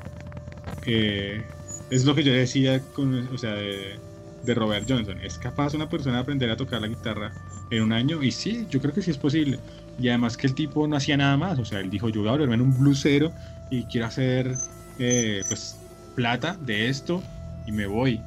eh, 0.86 1.44
es 1.90 2.06
lo 2.06 2.16
que 2.16 2.24
yo 2.24 2.34
decía 2.34 2.82
con, 2.94 3.28
o 3.28 3.38
sea, 3.38 3.54
de, 3.54 3.98
de 4.44 4.54
Robert 4.54 4.86
Johnson. 4.88 5.20
¿Es 5.22 5.38
capaz 5.38 5.74
una 5.74 5.90
persona 5.90 6.16
de 6.16 6.22
aprender 6.22 6.50
a 6.50 6.58
tocar 6.58 6.82
la 6.82 6.88
guitarra 6.88 7.32
en 7.70 7.84
un 7.84 7.94
año? 7.94 8.22
Y 8.22 8.32
sí, 8.32 8.68
yo 8.70 8.82
creo 8.82 8.94
que 8.94 9.02
sí 9.02 9.12
es 9.12 9.18
posible. 9.18 9.60
Y 10.02 10.10
además 10.10 10.36
que 10.36 10.48
el 10.48 10.56
tipo 10.56 10.88
no 10.88 10.96
hacía 10.96 11.16
nada 11.16 11.38
más. 11.38 11.60
O 11.60 11.66
sea, 11.66 11.80
él 11.80 11.90
dijo, 11.92 12.10
yo 12.10 12.22
voy 12.22 12.30
a 12.30 12.32
volverme 12.32 12.56
en 12.56 12.62
un 12.62 12.78
blusero 12.78 13.32
y 13.70 13.84
quiero 13.84 14.08
hacer 14.08 14.56
eh, 14.98 15.42
pues 15.48 15.80
plata 16.16 16.58
de 16.60 16.90
esto 16.90 17.22
y 17.68 17.72
me 17.72 17.86
voy. 17.86 18.20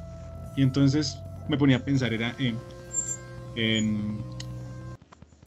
Y 0.57 0.63
entonces 0.63 1.21
me 1.49 1.59
ponía 1.59 1.79
a 1.79 1.81
pensar 1.81 2.15
era 2.15 2.35
en, 2.39 2.57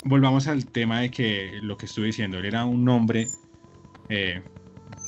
volvamos 0.04 0.48
al 0.48 0.66
tema 0.66 1.02
de 1.02 1.12
que 1.12 1.60
lo 1.62 1.78
que 1.78 1.86
estuve 1.86 2.08
diciendo, 2.08 2.38
él 2.38 2.46
era 2.46 2.66
un 2.66 2.88
hombre 2.90 3.28
eh, 4.10 4.42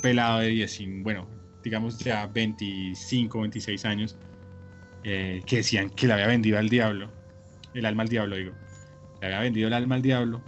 pelado 0.01 0.39
de 0.39 0.47
10, 0.47 0.79
bueno, 1.03 1.27
digamos 1.63 1.99
ya 1.99 2.27
25, 2.27 3.41
26 3.41 3.85
años, 3.85 4.17
eh, 5.03 5.41
que 5.45 5.57
decían 5.57 5.89
que 5.89 6.07
le 6.07 6.13
había 6.13 6.27
vendido 6.27 6.57
al 6.57 6.69
diablo, 6.69 7.09
el 7.73 7.85
alma 7.85 8.03
al 8.03 8.09
diablo, 8.09 8.37
digo, 8.37 8.53
le 9.21 9.27
había 9.27 9.39
vendido 9.41 9.67
el 9.67 9.73
alma 9.73 9.95
al 9.95 10.01
diablo, 10.01 10.41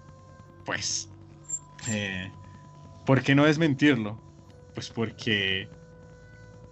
pues, 0.65 1.09
eh, 1.89 2.31
¿por 3.05 3.21
qué 3.21 3.35
no 3.35 3.45
desmentirlo? 3.45 4.17
Pues 4.73 4.89
porque 4.89 5.67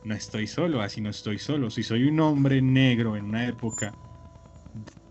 no 0.03 0.15
estoy 0.15 0.47
solo, 0.47 0.81
así 0.81 1.01
no 1.01 1.09
estoy 1.09 1.37
solo. 1.37 1.69
Si 1.69 1.83
soy 1.83 2.05
un 2.05 2.19
hombre 2.19 2.61
negro 2.61 3.15
en 3.15 3.25
una 3.25 3.47
época 3.47 3.93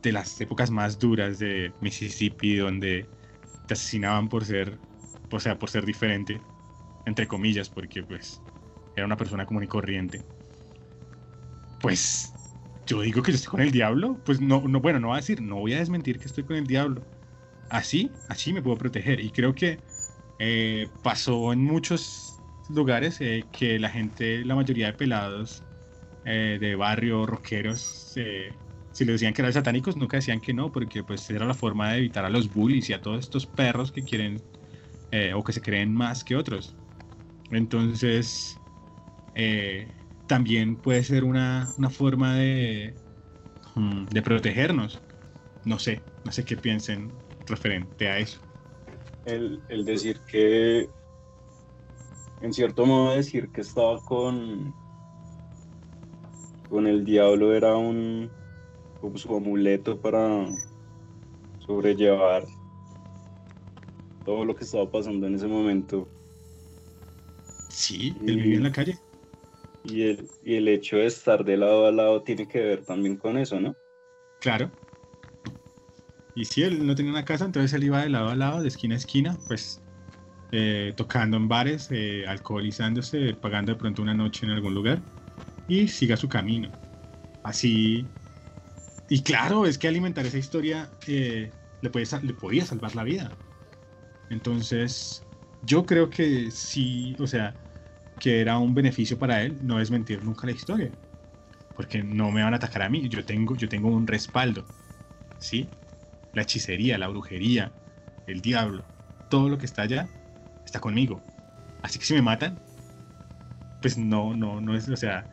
de 0.03 0.13
las 0.13 0.41
épocas 0.41 0.71
más 0.71 0.99
duras 0.99 1.39
de 1.39 1.73
Mississippi, 1.81 2.57
donde 2.57 3.07
te 3.67 3.75
asesinaban 3.75 4.29
por 4.29 4.45
ser, 4.45 4.79
o 5.31 5.41
sea, 5.41 5.59
por 5.59 5.71
ser 5.71 5.85
diferente, 5.85 6.41
entre 7.07 7.27
comillas, 7.27 7.69
porque 7.69 8.03
pues 8.03 8.41
era 8.97 9.07
una 9.07 9.17
persona 9.17 9.47
común 9.47 9.65
y 9.65 9.69
corriente. 9.69 10.23
Pues 11.81 12.35
yo 12.87 13.03
digo 13.03 13.23
que 13.23 13.33
yo 13.33 13.37
estoy 13.37 13.51
con 13.51 13.61
el 13.61 13.71
diablo, 13.71 14.17
pues 14.25 14.41
no, 14.41 14.63
no, 14.67 14.81
bueno, 14.81 14.99
no 15.01 15.09
voy 15.09 15.15
a 15.15 15.21
decir, 15.21 15.43
no 15.43 15.57
voy 15.57 15.75
a 15.75 15.79
desmentir 15.79 16.19
que 16.19 16.27
estoy 16.27 16.45
con 16.45 16.57
el 16.57 16.67
diablo. 16.67 17.03
Así, 17.69 18.19
así 18.29 18.53
me 18.53 18.63
puedo 18.63 18.79
proteger. 18.79 19.21
Y 19.21 19.31
creo 19.33 19.55
que 19.55 19.85
eh, 20.39 20.95
pasó 21.03 21.53
en 21.53 21.65
muchos 21.65 22.43
lugares 22.69 23.21
eh, 23.21 23.49
que 23.53 23.79
la 23.79 23.91
gente, 23.91 24.45
la 24.45 24.55
mayoría 24.57 24.87
de 24.89 24.95
pelados 24.95 25.67
eh, 26.25 26.59
de 26.61 26.77
barrio, 26.77 27.27
rockeros, 27.27 28.15
si 28.93 29.05
le 29.05 29.13
decían 29.13 29.35
que 29.35 29.43
eran 29.43 29.53
satánicos, 29.53 29.97
nunca 29.97 30.17
decían 30.19 30.41
que 30.41 30.55
no, 30.55 30.73
porque 30.73 31.05
pues 31.05 31.29
era 31.31 31.47
la 31.47 31.55
forma 31.55 31.93
de 31.93 31.99
evitar 31.99 32.25
a 32.25 32.31
los 32.31 32.53
bullies 32.53 32.89
y 32.91 32.93
a 32.95 33.03
todos 33.03 33.21
estos 33.21 33.47
perros 33.47 33.93
que 33.93 34.05
quieren 34.05 34.47
o 35.35 35.45
que 35.45 35.53
se 35.53 35.63
creen 35.63 35.95
más 35.95 36.25
que 36.25 36.37
otros. 36.37 36.79
Entonces, 37.51 38.63
también 40.27 40.81
puede 40.81 41.05
ser 41.05 41.25
una, 41.25 41.75
una 41.79 41.91
forma 41.91 42.37
de, 42.37 42.99
mm, 43.75 44.07
de 44.07 44.23
protegernos. 44.23 45.05
No 45.65 45.79
sé, 45.79 46.07
no 46.25 46.33
sé 46.33 46.45
qué 46.45 46.57
piensen 46.59 47.25
referente 47.49 48.09
a 48.09 48.19
eso. 48.19 48.41
El, 49.25 49.61
el, 49.69 49.85
decir 49.85 50.21
que, 50.31 50.89
en 52.41 52.53
cierto 52.53 52.87
modo, 52.87 53.15
decir 53.15 53.51
que 53.51 53.61
estaba 53.61 54.01
con, 54.01 54.75
con 56.69 56.87
el 56.87 57.05
diablo 57.05 57.53
era 57.55 57.77
un 57.77 58.31
como 59.01 59.17
su 59.17 59.35
amuleto 59.35 60.01
para 60.01 60.47
sobrellevar 61.61 62.45
todo 64.25 64.45
lo 64.45 64.55
que 64.55 64.65
estaba 64.65 64.91
pasando 64.91 65.27
en 65.27 65.35
ese 65.35 65.47
momento. 65.47 66.09
Sí, 67.69 68.15
él 68.27 68.37
vivía 68.37 68.57
en 68.57 68.63
la 68.65 68.73
calle. 68.73 68.99
Y 69.85 70.03
el, 70.03 70.29
y 70.45 70.57
el 70.57 70.69
hecho 70.69 70.97
de 70.97 71.07
estar 71.07 71.45
de 71.45 71.57
lado 71.57 71.87
a 71.87 71.93
lado 71.93 72.23
tiene 72.23 72.47
que 72.49 72.61
ver 72.61 72.85
también 72.85 73.17
con 73.17 73.39
eso, 73.39 73.61
¿no? 73.61 73.75
Claro. 74.41 74.71
Y 76.39 76.45
si 76.45 76.63
él 76.63 76.87
no 76.87 76.95
tenía 76.95 77.11
una 77.11 77.25
casa, 77.25 77.45
entonces 77.47 77.73
él 77.73 77.83
iba 77.85 78.01
de 78.01 78.11
lado 78.11 78.29
a 78.29 78.37
lado, 78.37 78.63
de 78.63 78.69
esquina 78.69 78.95
a 78.95 78.99
esquina, 78.99 79.37
pues 79.49 79.85
eh, 80.53 80.95
tocando 80.97 81.37
en 81.37 81.49
bares, 81.49 81.89
eh, 81.91 82.27
alcoholizándose, 82.29 83.35
pagando 83.35 83.73
de 83.73 83.79
pronto 83.79 84.03
una 84.03 84.15
noche 84.15 84.47
en 84.47 84.53
algún 84.53 84.75
lugar 84.75 85.03
y 85.67 85.89
siga 85.89 86.17
su 86.17 86.29
camino. 86.29 86.77
Así. 87.43 88.15
Y 89.09 89.23
claro, 89.25 89.67
es 89.67 89.79
que 89.79 89.89
alimentar 89.89 90.27
esa 90.27 90.39
historia 90.39 90.95
eh, 91.07 91.57
le, 91.81 91.91
puede, 91.91 92.07
le 92.23 92.35
podía 92.35 92.67
salvar 92.67 92.95
la 92.95 93.05
vida. 93.05 93.37
Entonces, 94.29 95.29
yo 95.63 95.87
creo 95.87 96.11
que 96.11 96.51
sí, 96.51 97.17
o 97.21 97.27
sea, 97.27 97.59
que 98.19 98.41
era 98.41 98.59
un 98.59 98.75
beneficio 98.75 99.19
para 99.19 99.43
él 99.45 99.59
no 99.67 99.81
es 99.81 99.91
mentir 99.91 100.23
nunca 100.25 100.47
la 100.47 100.53
historia. 100.55 100.95
Porque 101.75 102.03
no 102.03 102.31
me 102.33 102.43
van 102.45 102.55
a 102.55 102.59
atacar 102.59 102.83
a 102.83 102.91
mí, 102.91 103.09
yo 103.09 103.25
tengo, 103.27 103.57
yo 103.57 103.69
tengo 103.69 103.89
un 103.91 104.07
respaldo. 104.07 104.71
¿Sí? 105.39 105.79
La 106.35 106.43
hechicería, 106.43 106.99
la 106.99 107.09
brujería, 107.09 107.73
el 108.27 108.41
diablo, 108.41 108.85
todo 109.31 109.49
lo 109.49 109.59
que 109.59 109.67
está 109.67 109.83
allá 109.83 110.09
está 110.65 110.81
conmigo. 110.81 111.23
Así 111.83 111.99
que 111.99 112.05
si 112.05 112.15
me 112.15 112.23
matan, 112.23 112.59
pues 113.81 113.97
no, 113.97 114.35
no, 114.35 114.61
no 114.61 114.75
es, 114.75 114.89
o 114.89 114.97
sea, 114.97 115.27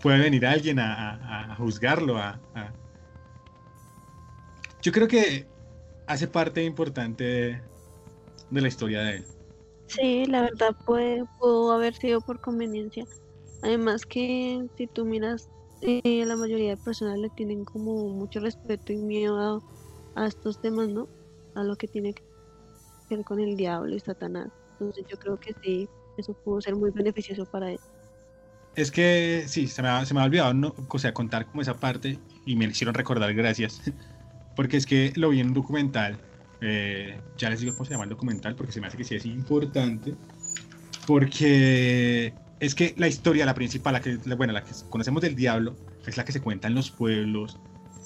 puede 0.00 0.18
venir 0.18 0.46
alguien 0.46 0.78
a, 0.78 1.54
juzgarlo, 1.58 2.18
a, 2.18 2.40
Yo 4.82 4.92
creo 4.92 5.08
que 5.08 5.46
hace 6.06 6.26
parte 6.28 6.64
importante 6.64 7.62
de 8.50 8.60
la 8.60 8.68
historia 8.68 9.00
de 9.02 9.16
él. 9.16 9.24
Sí, 9.86 10.26
la 10.26 10.42
verdad 10.42 10.76
puede, 10.84 11.24
haber 11.72 11.94
sido 11.94 12.20
por 12.20 12.40
conveniencia. 12.40 13.04
Además 13.62 14.04
que 14.06 14.66
si 14.76 14.86
tú 14.86 15.04
miras, 15.04 15.48
eh, 15.80 16.24
la 16.26 16.36
mayoría 16.36 16.70
de 16.70 16.76
personas 16.76 17.18
le 17.18 17.30
tienen 17.30 17.64
como 17.64 18.08
mucho 18.08 18.40
respeto 18.40 18.92
y 18.92 18.96
miedo 18.96 19.62
a, 20.14 20.26
estos 20.26 20.60
temas, 20.60 20.88
¿no? 20.88 21.08
A 21.54 21.62
lo 21.62 21.76
que 21.76 21.86
tiene 21.86 22.12
que 22.12 22.22
ver 23.10 23.24
con 23.24 23.40
el 23.40 23.56
diablo 23.56 23.94
y 23.94 24.00
Satanás. 24.00 24.48
Entonces 24.72 25.04
yo 25.08 25.16
creo 25.18 25.38
que 25.38 25.54
sí, 25.62 25.88
eso 26.16 26.34
pudo 26.44 26.60
ser 26.60 26.74
muy 26.74 26.90
beneficioso 26.90 27.44
para 27.46 27.72
él. 27.72 27.80
Es 28.74 28.90
que 28.90 29.44
sí, 29.46 29.68
se 29.68 29.82
me 29.82 29.88
ha, 29.88 30.04
se 30.04 30.14
me 30.14 30.20
ha 30.20 30.24
olvidado, 30.24 30.54
¿no? 30.54 30.74
o 30.76 31.12
contar 31.14 31.46
como 31.46 31.62
esa 31.62 31.74
parte 31.74 32.18
y 32.44 32.56
me 32.56 32.66
hicieron 32.66 32.94
recordar, 32.94 33.32
gracias. 33.34 33.80
Porque 34.56 34.76
es 34.76 34.86
que 34.86 35.12
lo 35.14 35.30
vi 35.30 35.40
en 35.40 35.48
un 35.48 35.54
documental 35.54 36.18
eh, 36.60 37.20
ya 37.36 37.50
les 37.50 37.60
digo 37.60 37.72
cómo 37.74 37.84
se 37.84 37.92
llama 37.92 38.04
el 38.04 38.10
documental 38.10 38.56
porque 38.56 38.72
se 38.72 38.80
me 38.80 38.88
hace 38.88 38.96
que 38.96 39.04
sí 39.04 39.14
es 39.14 39.26
importante. 39.26 40.14
Porque 41.06 42.32
es 42.60 42.74
que 42.74 42.94
la 42.96 43.08
historia, 43.08 43.46
la 43.46 43.54
principal, 43.54 43.92
la 43.94 44.00
que, 44.00 44.16
bueno, 44.36 44.52
la 44.52 44.64
que 44.64 44.72
conocemos 44.90 45.22
del 45.22 45.34
diablo, 45.34 45.76
es 46.06 46.16
la 46.16 46.24
que 46.24 46.32
se 46.32 46.40
cuenta 46.40 46.68
en 46.68 46.74
los 46.74 46.90
pueblos 46.90 47.58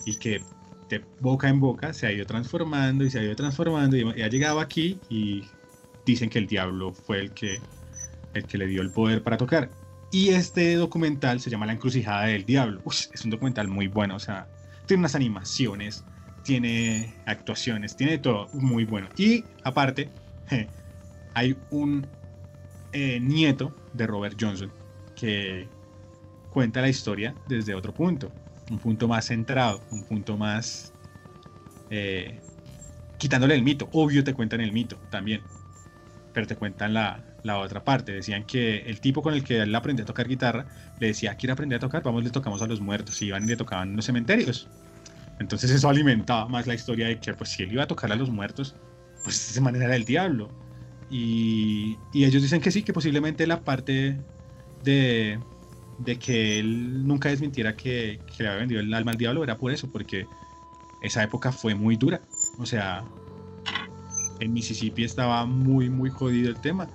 y 0.05 0.17
que 0.17 0.43
de 0.89 1.03
boca 1.21 1.49
en 1.49 1.61
boca 1.61 1.93
se 1.93 2.07
ha 2.07 2.13
ido 2.13 2.27
transformando 2.27 3.05
y 3.05 3.11
se 3.11 3.19
ha 3.19 3.23
ido 3.23 3.35
transformando 3.35 3.97
y, 3.97 4.23
ha 4.23 4.29
llegado 4.29 4.61
aquí 4.61 4.99
y 5.09 5.45
dicen 6.05 6.29
que 6.29 6.39
el 6.39 6.47
diablo 6.47 6.93
fue 6.93 7.21
el 7.21 7.31
que, 7.33 7.59
el 8.35 8.45
que 8.45 8.59
le 8.59 8.67
dio 8.67 8.83
el 8.83 8.91
poder 8.91 9.23
para 9.23 9.37
tocar. 9.37 9.71
Y 10.11 10.31
este 10.31 10.75
documental 10.75 11.41
se 11.41 11.49
llama 11.49 11.65
La 11.65 11.73
encrucijada 11.73 12.27
del 12.27 12.45
diablo. 12.45 12.83
es 12.87 13.25
un 13.25 13.31
documental 13.31 13.69
muy 13.69 13.87
bueno, 13.87 14.17
o 14.17 14.21
sea, 14.21 14.47
tiene 14.87 15.01
unas 15.01 15.15
animaciones, 15.15 16.05
tiene 16.45 17.15
actuaciones, 17.25 17.97
tiene 17.97 18.19
todo 18.19 18.49
muy 18.53 18.85
bueno. 18.85 19.09
Y 19.17 19.45
aparte, 19.65 20.11
hay 21.35 21.57
un 21.71 22.07
eh, 22.93 23.21
nieto 23.21 23.75
de 23.93 24.07
Robert 24.07 24.37
Johnson 24.41 24.73
que 25.17 25.69
cuenta 26.51 26.81
la 26.81 26.89
historia 26.89 27.35
desde 27.49 27.75
otro 27.75 27.95
punto, 27.95 28.33
un 28.71 28.79
punto 28.79 29.09
más 29.09 29.27
centrado, 29.27 29.81
un 29.91 30.05
punto 30.05 30.37
más 30.37 30.93
eh, 31.91 32.41
quitándole 33.19 33.55
el 33.55 33.63
mito. 33.63 33.89
Obvio 33.93 34.25
te 34.25 34.35
cuentan 34.35 34.61
el 34.61 34.73
mito 34.73 34.97
también, 35.11 35.43
pero 36.33 36.47
te 36.47 36.57
cuentan 36.57 36.95
la, 36.95 37.25
la, 37.43 37.59
otra 37.59 37.85
parte. 37.85 38.13
Decían 38.13 38.45
que 38.45 38.79
el 38.79 39.01
tipo 39.01 39.23
con 39.23 39.35
el 39.35 39.45
que 39.45 39.61
él 39.61 39.75
aprendió 39.75 40.05
a 40.05 40.07
tocar 40.07 40.29
guitarra 40.29 40.67
le 40.99 41.09
decía, 41.09 41.35
quiere 41.37 41.53
aprender 41.53 41.77
a 41.77 41.81
tocar, 41.81 42.03
vamos, 42.03 42.25
le 42.25 42.31
tocamos 42.31 42.63
a 42.63 42.67
los 42.67 42.81
muertos. 42.81 43.21
Y 43.23 43.27
iban 43.27 43.45
y 43.45 43.47
le 43.47 43.57
tocaban 43.57 43.91
en 43.91 43.97
los 43.97 44.07
cementerios. 44.07 44.69
Entonces 45.39 45.71
eso 45.71 45.89
alimentaba 45.89 46.49
más 46.49 46.67
la 46.67 46.75
historia 46.75 47.09
de 47.09 47.19
que 47.19 47.35
pues 47.35 47.51
si 47.51 47.63
él 47.63 47.73
iba 47.73 47.85
a 47.85 47.87
tocar 47.87 48.13
a 48.13 48.17
los 48.17 48.31
muertos, 48.31 48.77
pues 49.25 49.47
de 49.47 49.53
esa 49.53 49.61
manera 49.61 49.87
era 49.87 49.97
el 49.97 50.05
diablo. 50.05 50.51
Y, 51.13 51.99
ellos 52.15 52.43
dicen 52.43 52.63
que 52.63 52.71
sí, 52.71 52.83
que 52.83 52.95
posiblemente 52.95 53.47
la 53.47 53.61
parte 53.61 54.17
de, 54.83 55.39
de 55.99 56.19
que 56.19 56.59
él 56.59 57.07
nunca 57.07 57.29
desmintiera 57.29 57.77
que, 57.77 58.19
le 58.39 58.49
había 58.49 58.61
vendido 58.61 58.81
el 58.81 58.93
alma 58.95 59.13
al 59.13 59.19
diablo 59.19 59.45
era 59.45 59.59
por 59.59 59.73
eso, 59.73 59.89
porque 59.93 60.27
esa 61.03 61.23
época 61.23 61.53
fue 61.53 61.75
muy 61.75 61.97
dura. 61.97 62.23
O 62.59 62.65
sea, 62.65 63.05
en 64.41 64.53
Mississippi 64.55 65.05
estaba 65.05 65.45
muy, 65.45 65.91
muy 65.91 66.09
jodido 66.09 66.49
el 66.49 66.57
tema. 66.57 66.89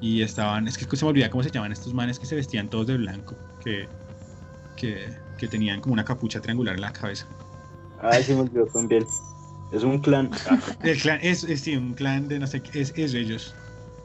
Y 0.00 0.22
estaban, 0.22 0.66
es 0.66 0.78
que 0.78 0.96
se 0.96 1.04
me 1.04 1.10
olvida 1.10 1.28
cómo 1.28 1.42
se 1.42 1.50
llaman 1.50 1.72
estos 1.72 1.92
manes 1.92 2.18
que 2.18 2.24
se 2.24 2.36
vestían 2.36 2.70
todos 2.70 2.86
de 2.86 2.96
blanco, 2.96 3.36
que, 3.62 3.86
que, 4.76 5.10
que 5.36 5.46
tenían 5.46 5.82
como 5.82 5.92
una 5.92 6.04
capucha 6.04 6.40
triangular 6.40 6.76
en 6.76 6.80
la 6.80 6.92
cabeza. 6.92 7.26
Ah, 8.00 8.14
sí 8.14 8.32
me 8.32 8.40
olvidó 8.40 8.64
también. 8.66 9.04
Es 9.70 9.82
un 9.84 9.98
clan. 9.98 10.30
El 10.82 10.98
clan 11.00 11.18
es, 11.22 11.44
es 11.44 11.60
sí, 11.62 11.76
un 11.76 11.94
clan 11.94 12.28
de 12.28 12.38
no 12.38 12.46
sé 12.46 12.62
qué, 12.62 12.80
es, 12.80 12.92
es 12.96 13.12
de 13.12 13.20
ellos. 13.20 13.54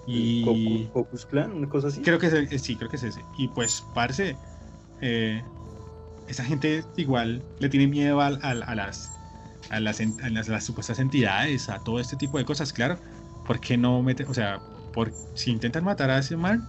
Y 0.06 0.88
Cocus, 0.90 1.26
Clan, 1.26 1.54
una 1.54 1.70
cosa 1.70 1.88
así. 1.88 2.02
creo 2.02 2.20
que 2.20 2.28
es, 2.28 2.34
el- 2.34 2.60
sí, 2.60 2.76
creo 2.76 2.90
que 2.90 2.98
es 2.98 3.04
ese. 3.04 3.24
Y 3.38 3.48
pues, 3.48 3.86
parce, 3.94 4.36
eh, 5.02 5.42
esa 6.28 6.44
gente 6.44 6.84
igual 6.98 7.42
le 7.60 7.70
tiene 7.70 7.88
miedo 7.88 8.20
al- 8.20 8.40
al- 8.42 8.64
a, 8.64 8.76
las, 8.76 9.10
a, 9.70 9.80
las, 9.80 10.02
a 10.02 10.30
las, 10.30 10.50
las 10.50 10.66
supuestas 10.66 11.00
entidades, 11.00 11.70
a 11.70 11.80
todo 11.80 12.00
este 12.02 12.18
tipo 12.18 12.38
de 12.38 12.44
cosas, 12.44 12.74
claro. 12.74 13.00
¿Por 13.46 13.62
qué 13.62 13.78
no 13.78 14.02
mete, 14.04 14.26
o 14.26 14.34
sea, 14.34 14.60
por, 14.94 15.14
si 15.36 15.52
intentan 15.52 15.86
matar 15.86 16.10
a 16.10 16.18
ese 16.18 16.36
man, 16.36 16.68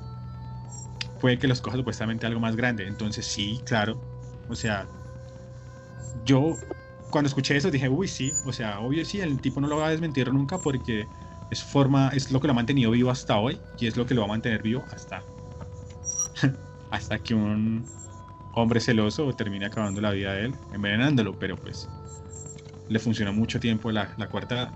puede 1.20 1.38
que 1.38 1.48
los 1.48 1.61
coja 1.61 1.76
supuestamente 1.76 2.26
algo 2.26 2.38
más 2.38 2.54
grande. 2.54 2.87
Entonces, 2.87 3.26
sí, 3.26 3.61
claro. 3.64 4.00
O 4.48 4.54
sea, 4.54 4.87
yo 6.24 6.57
cuando 7.14 7.29
escuché 7.29 7.57
eso 7.57 7.70
dije, 7.70 7.88
uy, 7.88 8.09
sí, 8.09 8.33
o 8.44 8.53
sea, 8.53 8.81
obvio 8.81 9.05
sí, 9.05 9.20
el 9.20 9.40
tipo 9.40 9.61
no 9.61 9.68
lo 9.68 9.77
va 9.77 9.87
a 9.87 9.90
desmentir 9.90 10.33
nunca 10.33 10.59
porque 10.59 11.07
es 11.48 11.62
forma, 11.62 12.09
es 12.09 12.33
lo 12.33 12.40
que 12.40 12.48
lo 12.48 12.55
ha 12.55 12.57
mantenido 12.57 12.90
vivo 12.90 13.09
hasta 13.09 13.38
hoy 13.38 13.61
y 13.79 13.87
es 13.87 13.96
lo 13.96 14.05
que 14.05 14.14
lo 14.14 14.22
va 14.22 14.24
a 14.24 14.31
mantener 14.31 14.62
vivo 14.62 14.85
hasta 14.92 15.22
hasta 16.90 17.20
que 17.20 17.33
un 17.33 17.87
hombre 18.55 18.81
celoso 18.81 19.33
termine 19.33 19.64
acabando 19.64 20.00
la 20.00 20.11
vida 20.11 20.33
de 20.33 20.46
él, 20.46 20.55
envenenándolo, 20.72 21.38
pero 21.38 21.57
pues 21.57 21.88
le 22.88 22.98
funcionó 22.98 23.33
mucho 23.33 23.61
tiempo 23.61 23.92
la, 23.92 24.09
cuarta. 24.29 24.72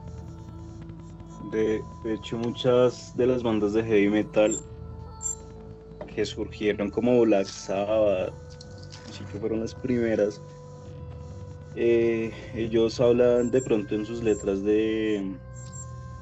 De, 1.50 1.82
de 2.04 2.14
hecho, 2.14 2.38
muchas 2.38 3.16
de 3.16 3.26
las 3.26 3.42
bandas 3.42 3.72
de 3.72 3.82
heavy 3.82 4.10
metal 4.10 4.56
que 6.14 6.24
surgieron 6.24 6.88
como 6.88 7.20
Black 7.22 7.48
Sabbath, 7.48 8.32
sí 9.10 9.24
que 9.32 9.40
fueron 9.40 9.58
las 9.58 9.74
primeras, 9.74 10.40
eh, 11.80 12.32
ellos 12.56 13.00
hablan 13.00 13.52
de 13.52 13.62
pronto 13.62 13.94
en 13.94 14.04
sus 14.04 14.20
letras 14.20 14.64
de, 14.64 15.24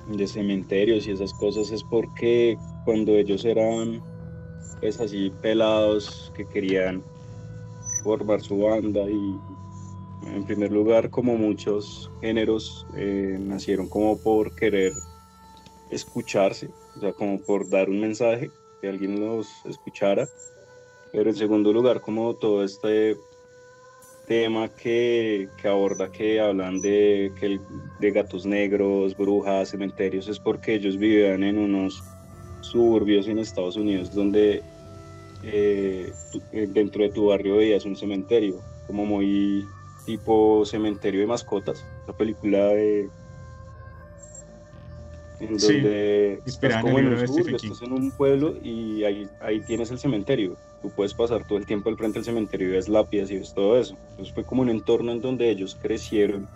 de 0.07 0.27
cementerios 0.27 1.07
y 1.07 1.12
esas 1.12 1.33
cosas, 1.33 1.71
es 1.71 1.83
porque 1.83 2.59
cuando 2.85 3.16
ellos 3.16 3.42
eran 3.47 4.03
pues 4.81 5.01
así 5.01 5.33
pelados 5.40 6.31
que 6.37 6.47
querían 6.47 7.03
formar 8.05 8.42
su 8.42 8.59
banda 8.59 9.09
y 9.09 9.35
en 10.35 10.45
primer 10.45 10.73
lugar 10.73 11.09
como 11.09 11.38
muchos 11.38 12.11
géneros 12.21 12.87
eh, 12.95 13.38
nacieron 13.40 13.88
como 13.88 14.19
por 14.19 14.55
querer 14.55 14.92
escucharse, 15.88 16.69
o 16.99 17.01
sea, 17.01 17.14
como 17.14 17.40
por 17.40 17.66
dar 17.71 17.88
un 17.88 18.01
mensaje, 18.01 18.51
que 18.83 18.90
alguien 18.90 19.21
los 19.21 19.64
escuchara, 19.64 20.29
pero 21.12 21.31
en 21.31 21.37
segundo 21.37 21.73
lugar 21.73 22.03
como 22.03 22.35
todo 22.35 22.62
este 22.62 23.16
tema 24.27 24.69
que, 24.69 25.49
que 25.61 25.69
aborda, 25.69 26.11
que 26.11 26.41
hablan 26.41 26.81
de, 26.81 27.33
que 27.39 27.61
de 28.01 28.11
gatos 28.11 28.45
negros, 28.45 29.17
brujas, 29.17 29.71
cementerios, 29.71 30.29
es 30.29 30.39
porque 30.39 30.75
ellos 30.75 30.97
vivían 30.97 31.43
en 31.45 31.59
unos 31.59 32.03
suburbios 32.61 33.29
en 33.29 33.39
Estados 33.39 33.77
Unidos 33.77 34.12
donde 34.12 34.62
eh, 35.45 36.12
dentro 36.53 37.05
de 37.05 37.11
tu 37.11 37.27
barrio 37.27 37.59
veías 37.59 37.85
un 37.85 37.97
cementerio, 37.97 38.61
como 38.87 39.07
muy 39.07 39.65
tipo 40.05 40.65
cementerio 40.67 41.21
de 41.21 41.27
mascotas, 41.27 41.85
la 42.07 42.12
película 42.12 42.67
de 42.69 43.09
en 45.39 45.61
Sí, 45.61 45.75
donde 45.75 46.41
estás 46.47 46.73
en 46.73 46.77
el 46.77 46.83
como 46.83 46.99
en 46.99 47.55
estás 47.55 47.83
en 47.83 47.93
un 47.93 48.11
pueblo 48.11 48.57
y 48.62 49.05
ahí, 49.05 49.29
ahí 49.41 49.61
tienes 49.61 49.91
el 49.91 49.99
cementerio. 49.99 50.57
Tú 50.83 50.91
puedes 50.91 51.15
pasar 51.15 51.47
todo 51.47 51.59
el 51.59 51.67
tiempo 51.67 51.89
al 51.89 51.97
frente 51.97 52.19
del 52.19 52.25
cementerio 52.25 52.69
y 52.69 52.73
ves 52.73 52.89
lápidas 52.89 53.31
y 53.31 53.39
ves 53.39 53.55
todo 53.55 53.79
eso. 53.79 53.97
Entonces 54.11 54.35
fue 54.35 54.45
como 54.45 54.62
un 54.62 54.71
entorno 54.71 55.12
en 55.12 55.21
donde 55.21 55.51
ellos 55.51 55.77
crecieron, 55.81 56.47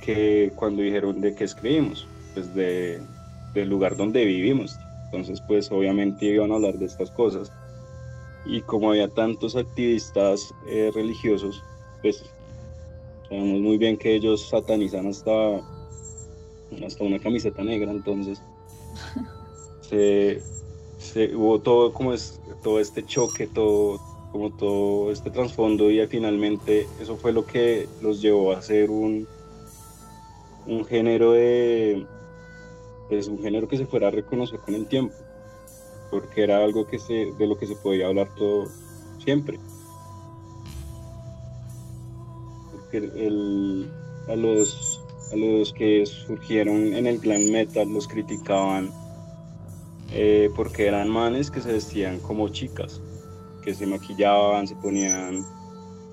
que 0.00 0.52
cuando 0.56 0.82
dijeron 0.82 1.20
de 1.20 1.34
qué 1.34 1.44
escribimos, 1.44 2.06
pues 2.34 2.54
de, 2.54 3.00
del 3.54 3.68
lugar 3.68 3.96
donde 3.96 4.24
vivimos. 4.24 4.76
Entonces 5.06 5.40
pues 5.46 5.70
obviamente 5.70 6.26
iban 6.26 6.52
a 6.52 6.54
hablar 6.56 6.78
de 6.78 6.86
estas 6.86 7.10
cosas. 7.10 7.52
Y 8.44 8.60
como 8.62 8.90
había 8.90 9.08
tantos 9.08 9.54
activistas 9.54 10.52
eh, 10.68 10.90
religiosos, 10.94 11.62
pues 12.00 12.24
sabemos 13.28 13.60
muy 13.60 13.78
bien 13.78 13.96
que 13.96 14.14
ellos 14.14 14.48
satanizan 14.48 15.06
hasta, 15.06 15.60
hasta 16.84 17.04
una 17.04 17.18
camiseta 17.18 17.62
negra, 17.62 17.90
entonces 17.92 18.42
se, 19.80 20.42
se- 21.02 21.34
hubo 21.34 21.60
todo 21.60 21.92
como 21.92 22.12
es 22.12 22.40
todo 22.62 22.80
este 22.80 23.04
choque, 23.04 23.46
todo 23.46 24.00
como 24.30 24.50
todo 24.50 25.10
este 25.12 25.30
trasfondo 25.30 25.90
y 25.90 26.04
finalmente 26.06 26.86
eso 27.00 27.16
fue 27.16 27.32
lo 27.32 27.44
que 27.44 27.88
los 28.00 28.22
llevó 28.22 28.52
a 28.52 28.58
hacer 28.58 28.90
un 28.90 29.26
un 30.66 30.84
género 30.84 31.32
de 31.32 32.06
pues 33.08 33.26
un 33.26 33.38
género 33.42 33.68
que 33.68 33.76
se 33.76 33.84
fuera 33.86 34.08
a 34.08 34.10
reconocer 34.12 34.60
con 34.60 34.74
el 34.74 34.86
tiempo 34.86 35.14
porque 36.10 36.42
era 36.44 36.62
algo 36.62 36.86
que 36.86 36.98
se 36.98 37.32
de 37.32 37.46
lo 37.46 37.56
que 37.56 37.66
se 37.66 37.74
podía 37.76 38.06
hablar 38.06 38.28
todo 38.36 38.68
siempre. 39.24 39.58
Porque 42.70 42.98
el, 42.98 43.90
a 44.28 44.36
los 44.36 45.00
a 45.32 45.36
los 45.36 45.72
que 45.72 46.04
surgieron 46.04 46.92
en 46.94 47.06
el 47.06 47.18
glam 47.18 47.50
metal 47.50 47.88
los 47.88 48.06
criticaban 48.06 48.90
eh, 50.14 50.50
porque 50.54 50.86
eran 50.86 51.08
manes 51.08 51.50
que 51.50 51.60
se 51.60 51.72
vestían 51.72 52.18
como 52.20 52.48
chicas, 52.48 53.00
que 53.64 53.74
se 53.74 53.86
maquillaban, 53.86 54.66
se 54.66 54.76
ponían 54.76 55.44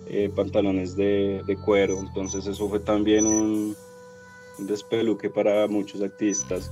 eh, 0.08 0.32
pantalones 0.34 0.96
de, 0.96 1.58
cuero, 1.66 2.00
entonces 2.00 2.48
eso 2.48 2.70
fue 2.70 2.80
también 2.80 3.26
un, 3.26 3.76
un 4.58 4.68
despeluque 4.68 5.30
para 5.30 5.68
muchos 5.68 6.02
activistas 6.02 6.72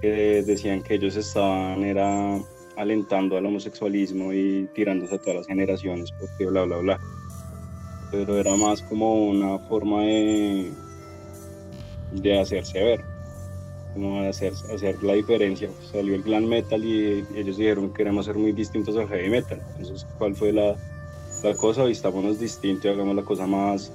que 0.00 0.42
decían 0.42 0.82
que 0.82 0.94
ellos 0.94 1.16
estaban 1.16 1.82
era 1.82 2.40
alentando 2.76 3.36
al 3.36 3.46
homosexualismo 3.46 4.32
y 4.32 4.68
tirándose 4.72 5.16
a 5.16 5.18
todas 5.18 5.36
las 5.38 5.46
generaciones 5.48 6.12
porque 6.12 6.46
bla 6.46 6.62
bla 6.62 6.76
bla. 6.78 7.00
Pero 8.12 8.38
era 8.38 8.54
más 8.56 8.80
como 8.82 9.26
una 9.26 9.58
forma 9.58 10.02
de, 10.02 10.70
de 12.12 12.38
hacerse 12.38 12.82
ver 12.84 13.17
hacer, 14.28 14.52
la 15.02 15.12
diferencia 15.14 15.68
salió 15.92 16.14
el 16.14 16.22
glam 16.22 16.46
metal 16.46 16.84
y 16.84 17.24
ellos 17.34 17.56
dijeron 17.56 17.92
queremos 17.92 18.26
ser 18.26 18.36
muy 18.36 18.52
distintos 18.52 18.96
al 18.96 19.08
heavy 19.08 19.30
metal 19.30 19.60
entonces 19.76 20.06
cuál 20.18 20.34
fue 20.34 20.52
la, 20.52 20.76
cosa 21.56 21.84
vistámonos 21.84 22.38
distinto 22.40 22.88
y 22.88 22.90
hagamos 22.90 23.16
la 23.16 23.22
cosa 23.22 23.46
más 23.46 23.92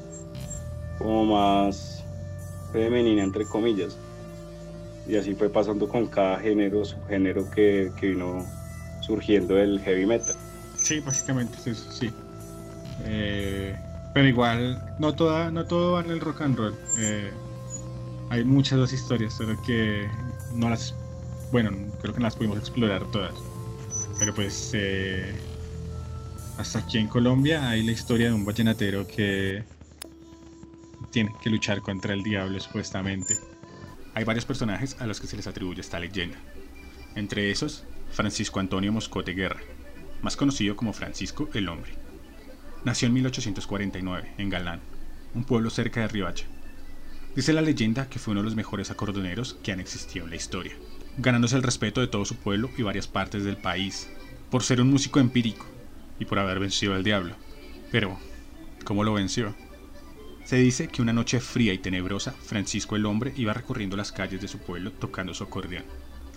como 0.97 1.25
más 1.25 2.03
femenina 2.71 3.23
entre 3.23 3.45
comillas 3.45 3.97
y 5.07 5.15
así 5.17 5.35
fue 5.35 5.49
pasando 5.49 5.87
con 5.87 6.07
cada 6.07 6.39
género 6.39 6.85
subgénero 6.85 7.49
que, 7.51 7.91
que 7.99 8.09
vino 8.09 8.45
surgiendo 9.01 9.57
el 9.57 9.79
heavy 9.81 10.05
metal 10.05 10.35
Sí, 10.83 10.99
básicamente 10.99 11.57
es 11.65 11.77
sí. 11.77 12.11
Eh, 13.05 13.73
pero 14.13 14.27
igual, 14.27 14.81
no, 14.99 15.15
toda, 15.15 15.49
no 15.49 15.65
todo 15.65 15.93
va 15.93 16.01
en 16.01 16.11
el 16.11 16.19
rock 16.19 16.41
and 16.41 16.57
roll. 16.57 16.75
Eh, 16.99 17.31
hay 18.29 18.43
muchas 18.43 18.79
dos 18.79 18.93
historias, 18.93 19.33
solo 19.33 19.61
que 19.61 20.09
no 20.53 20.69
las. 20.69 20.95
Bueno, 21.51 21.71
creo 22.01 22.13
que 22.13 22.19
no 22.19 22.25
las 22.25 22.35
pudimos 22.35 22.57
explorar 22.57 23.03
todas. 23.11 23.35
Pero 24.19 24.33
pues. 24.33 24.71
eh, 24.73 25.33
hasta 26.57 26.79
aquí 26.79 26.99
en 26.99 27.07
Colombia 27.07 27.69
hay 27.69 27.83
la 27.83 27.91
historia 27.91 28.27
de 28.27 28.33
un 28.33 28.45
vallenatero 28.45 29.07
que 29.07 29.63
tiene 31.11 31.33
que 31.41 31.49
luchar 31.49 31.81
contra 31.81 32.13
el 32.13 32.23
diablo, 32.23 32.59
supuestamente. 32.59 33.37
Hay 34.13 34.23
varios 34.23 34.45
personajes 34.45 34.95
a 34.99 35.07
los 35.07 35.19
que 35.19 35.27
se 35.27 35.35
les 35.35 35.47
atribuye 35.47 35.81
esta 35.81 35.99
leyenda. 35.99 36.37
Entre 37.15 37.49
esos, 37.49 37.85
Francisco 38.11 38.59
Antonio 38.59 38.91
Moscote 38.91 39.33
Guerra, 39.33 39.61
más 40.21 40.37
conocido 40.37 40.75
como 40.75 40.93
Francisco 40.93 41.49
el 41.53 41.69
Hombre. 41.69 41.93
Nació 42.85 43.07
en 43.07 43.13
1849 43.13 44.33
en 44.37 44.49
Galán, 44.49 44.81
un 45.33 45.45
pueblo 45.45 45.69
cerca 45.69 46.01
de 46.01 46.07
Riohacha. 46.07 46.45
Dice 47.35 47.51
la 47.51 47.61
leyenda 47.61 48.07
que 48.09 48.19
fue 48.19 48.33
uno 48.33 48.41
de 48.41 48.45
los 48.45 48.55
mejores 48.55 48.91
acordeoneros 48.91 49.57
que 49.63 49.71
han 49.71 49.79
existido 49.79 50.25
en 50.25 50.29
la 50.29 50.35
historia, 50.35 50.73
ganándose 51.17 51.55
el 51.55 51.63
respeto 51.63 51.99
de 51.99 52.07
todo 52.07 52.25
su 52.25 52.35
pueblo 52.35 52.69
y 52.77 52.83
varias 52.83 53.07
partes 53.07 53.43
del 53.43 53.57
país, 53.57 54.07
por 54.51 54.61
ser 54.61 54.79
un 54.79 54.91
músico 54.91 55.19
empírico 55.19 55.65
y 56.19 56.25
por 56.25 56.37
haber 56.37 56.59
vencido 56.59 56.93
al 56.93 57.03
diablo. 57.03 57.35
Pero, 57.91 58.19
¿cómo 58.85 59.03
lo 59.03 59.13
venció? 59.13 59.55
Se 60.45 60.57
dice 60.57 60.89
que 60.89 61.01
una 61.01 61.11
noche 61.11 61.39
fría 61.39 61.73
y 61.73 61.79
tenebrosa, 61.79 62.33
Francisco 62.33 62.95
el 62.95 63.05
Hombre 63.07 63.33
iba 63.35 63.51
recorriendo 63.51 63.97
las 63.97 64.11
calles 64.11 64.39
de 64.39 64.47
su 64.47 64.59
pueblo 64.59 64.91
tocando 64.91 65.33
su 65.33 65.43
acordeón. 65.43 65.85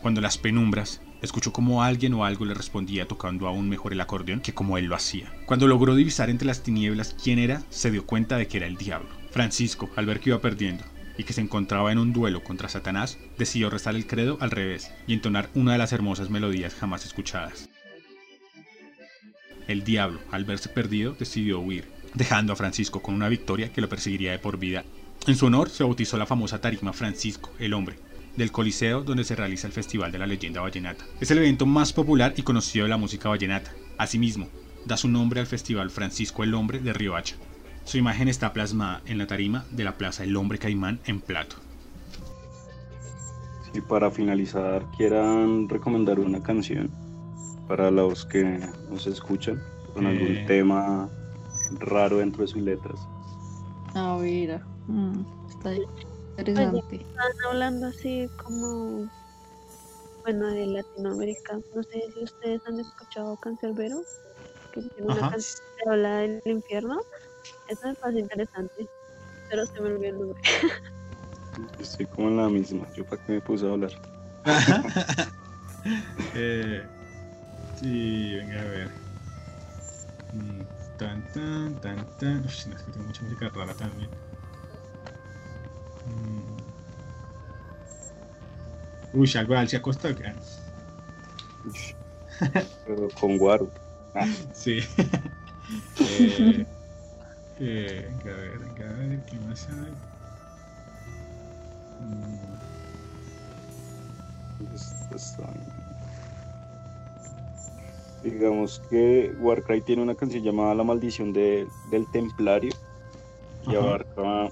Cuando 0.01 0.23
las 0.23 0.39
penumbras 0.39 1.03
escuchó 1.20 1.53
como 1.53 1.83
alguien 1.83 2.14
o 2.14 2.25
algo 2.25 2.47
le 2.47 2.55
respondía 2.55 3.07
tocando 3.07 3.49
aún 3.49 3.68
mejor 3.68 3.93
el 3.93 4.01
acordeón 4.01 4.41
que 4.41 4.55
como 4.55 4.79
él 4.79 4.87
lo 4.87 4.97
hacía. 4.97 5.31
Cuando 5.45 5.66
logró 5.66 5.95
divisar 5.95 6.31
entre 6.31 6.47
las 6.47 6.62
tinieblas 6.62 7.14
quién 7.23 7.39
era, 7.39 7.62
se 7.68 7.91
dio 7.91 8.07
cuenta 8.07 8.39
de 8.39 8.47
que 8.47 8.57
era 8.57 8.66
el 8.66 8.77
diablo. 8.77 9.09
Francisco, 9.31 9.91
al 9.97 10.07
ver 10.07 10.20
que 10.20 10.31
iba 10.31 10.41
perdiendo 10.41 10.85
y 11.19 11.25
que 11.25 11.33
se 11.33 11.41
encontraba 11.41 11.93
en 11.93 11.99
un 11.99 12.12
duelo 12.12 12.43
contra 12.43 12.69
Satanás, 12.69 13.19
decidió 13.39 13.71
rezar 13.71 13.95
el 13.95 14.07
credo 14.07 14.39
al 14.41 14.51
revés 14.51 14.91
y 15.07 15.14
entonar 15.14 15.51
una 15.55 15.73
de 15.73 15.79
las 15.79 15.93
hermosas 15.93 16.31
melodías 16.31 16.75
jamás 16.75 17.05
escuchadas. 17.05 17.69
El 19.67 19.83
diablo, 19.83 20.21
al 20.31 20.45
verse 20.45 20.69
perdido, 20.69 21.17
decidió 21.19 21.59
huir, 21.59 21.89
dejando 22.14 22.53
a 22.53 22.57
Francisco 22.57 23.03
con 23.03 23.14
una 23.14 23.29
victoria 23.29 23.73
que 23.73 23.81
lo 23.81 23.89
perseguiría 23.89 24.33
de 24.33 24.39
por 24.39 24.59
vida 24.59 24.85
En 25.27 25.37
su 25.37 25.47
honor 25.47 25.71
se 25.71 25.83
bautizó 25.83 26.17
la 26.17 26.27
famosa 26.27 26.61
tarima 26.61 26.93
Francisco, 26.93 27.51
el 27.59 27.75
hombre, 27.75 27.99
del 28.37 28.53
Coliseo 28.53 29.03
donde 29.03 29.25
se 29.25 29.35
realiza 29.35 29.67
el 29.67 29.73
Festival 29.73 30.12
de 30.12 30.19
la 30.19 30.27
Leyenda 30.27 30.61
Vallenata. 30.61 31.05
Es 31.21 31.31
el 31.31 31.39
evento 31.39 31.67
más 31.67 31.93
popular 31.93 32.35
y 32.37 32.43
conocido 32.43 32.85
de 32.85 32.91
la 32.91 32.97
música 32.97 33.29
vallenata. 33.29 33.73
Asimismo, 33.99 34.49
da 34.85 34.97
su 34.97 35.09
nombre 35.09 35.41
al 35.41 35.47
Festival 35.47 35.91
Francisco 35.91 36.45
el 36.45 36.55
Hombre 36.55 36.79
de 36.79 36.93
Riohacha. 36.93 37.37
Su 37.87 37.99
imagen 37.99 38.28
está 38.28 38.53
plasmada 38.53 39.01
en 39.07 39.16
la 39.18 39.26
tarima 39.26 39.64
de 39.70 39.84
la 39.84 39.97
Plaza 39.97 40.24
El 40.24 40.37
Hombre 40.37 40.59
Caimán 40.59 41.01
en 41.07 41.20
Plato. 41.20 41.57
Y 43.72 43.80
para 43.80 44.11
finalizar, 44.11 44.84
quieran 44.97 45.68
recomendar 45.68 46.18
una 46.18 46.43
canción 46.43 46.91
para 47.68 47.91
los 47.91 48.24
que 48.26 48.43
nos 48.91 49.07
escuchan 49.07 49.62
con 49.95 50.07
algún 50.07 50.37
Eh. 50.37 50.45
tema 50.47 51.09
raro 51.78 52.18
dentro 52.18 52.43
de 52.43 52.49
sus 52.49 52.62
letras. 52.62 52.99
A 53.95 54.16
ver, 54.16 54.61
mm, 54.89 55.20
está 55.49 55.74
interesante. 56.39 56.97
Están 56.97 57.32
hablando 57.49 57.87
así 57.87 58.28
como, 58.45 59.09
bueno, 60.22 60.47
de 60.49 60.66
Latinoamérica. 60.66 61.59
No 61.74 61.82
sé 61.84 62.03
si 62.14 62.24
ustedes 62.24 62.61
han 62.66 62.80
escuchado 62.80 63.37
Cancerbero, 63.37 64.03
que 64.72 64.82
tiene 64.82 65.05
una 65.12 65.14
Ajá. 65.14 65.30
canción 65.30 65.61
que 65.84 65.91
habla 65.91 66.16
del 66.18 66.43
infierno. 66.47 66.99
Eso 67.68 67.86
me 67.88 67.94
parece 67.94 68.20
interesante, 68.20 68.88
pero 69.49 69.66
se 69.66 69.80
me 69.80 69.88
olvidó 69.88 70.11
el 70.11 70.18
nombre. 70.18 70.42
Estoy 71.80 72.07
como 72.07 72.28
en 72.28 72.36
la 72.36 72.49
misma. 72.49 72.86
Yo 72.94 73.05
para 73.05 73.22
qué 73.22 73.32
me 73.32 73.40
puse 73.40 73.66
a 73.66 73.70
hablar. 73.70 73.92
Eh, 76.34 76.84
sí, 77.76 78.34
venga 78.34 78.61
a 78.61 78.64
ver. 78.64 78.90
Mm, 80.32 80.62
Tan, 80.99 81.22
tan, 81.32 81.74
tan, 81.80 82.05
tan. 82.18 82.44
Uf, 82.44 82.66
no, 82.66 82.74
es 82.74 82.82
que 82.82 82.92
tengo 82.92 83.07
mucha 83.07 83.22
música 83.22 83.49
rara 83.51 83.72
también. 83.74 84.11
Mm. 86.05 86.57
Uy, 89.18 89.30
algo 89.36 89.55
de 89.55 89.61
Alcia 89.61 89.80
Costa. 89.80 90.11
¿o 90.11 90.14
qué? 90.14 90.34
Pero 92.84 93.09
con 93.11 93.38
Guaro. 93.38 93.70
Ah, 94.14 94.26
Sí. 94.55 94.78
eh, 96.01 96.66
eh, 97.59 98.07
venga 98.09 98.35
a 98.35 98.37
ver, 98.39 98.55
a 98.85 98.93
ver, 98.93 99.21
¿qué 99.25 99.37
más 99.39 99.69
hay? 99.69 99.95
Mm, 102.01 102.37
Digamos 108.23 108.81
que 108.91 109.35
Warcry 109.39 109.83
tiene 109.83 110.03
una 110.03 110.15
canción 110.15 110.43
llamada 110.43 110.75
La 110.75 110.83
maldición 110.85 111.33
de- 111.33 111.69
del 111.91 112.07
templario 112.09 112.73
y 113.67 113.75
abarca 113.75 114.51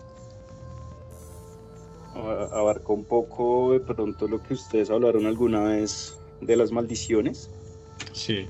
abarca 2.53 2.93
un 2.93 3.05
poco 3.05 3.73
de 3.73 3.81
pronto 3.81 4.29
lo 4.29 4.41
que 4.41 4.55
ustedes 4.55 4.89
hablaron 4.91 5.27
alguna 5.27 5.61
vez 5.65 6.17
de 6.41 6.57
las 6.57 6.71
maldiciones. 6.71 7.51
Sí. 8.13 8.49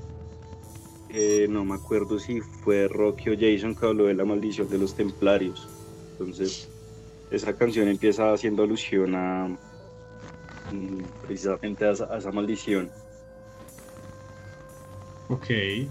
Eh, 1.17 1.47
no 1.49 1.63
me 1.63 1.75
acuerdo 1.75 2.19
si 2.19 2.41
fue 2.41 2.89
Rocky 2.89 3.29
o 3.29 3.39
Jason 3.39 3.73
que 3.73 3.85
habló 3.85 4.07
de 4.07 4.15
la 4.15 4.25
maldición 4.25 4.69
de 4.69 4.77
los 4.77 4.93
templarios. 4.93 5.65
Entonces, 6.11 6.67
esa 7.31 7.55
canción 7.55 7.87
empieza 7.87 8.33
haciendo 8.33 8.63
alusión 8.63 9.15
a 9.15 9.47
mm, 10.73 11.03
precisamente 11.25 11.85
a 11.85 11.91
esa, 11.91 12.31
maldición. 12.33 12.91
Ok. 15.29 15.49
Eh, 15.49 15.89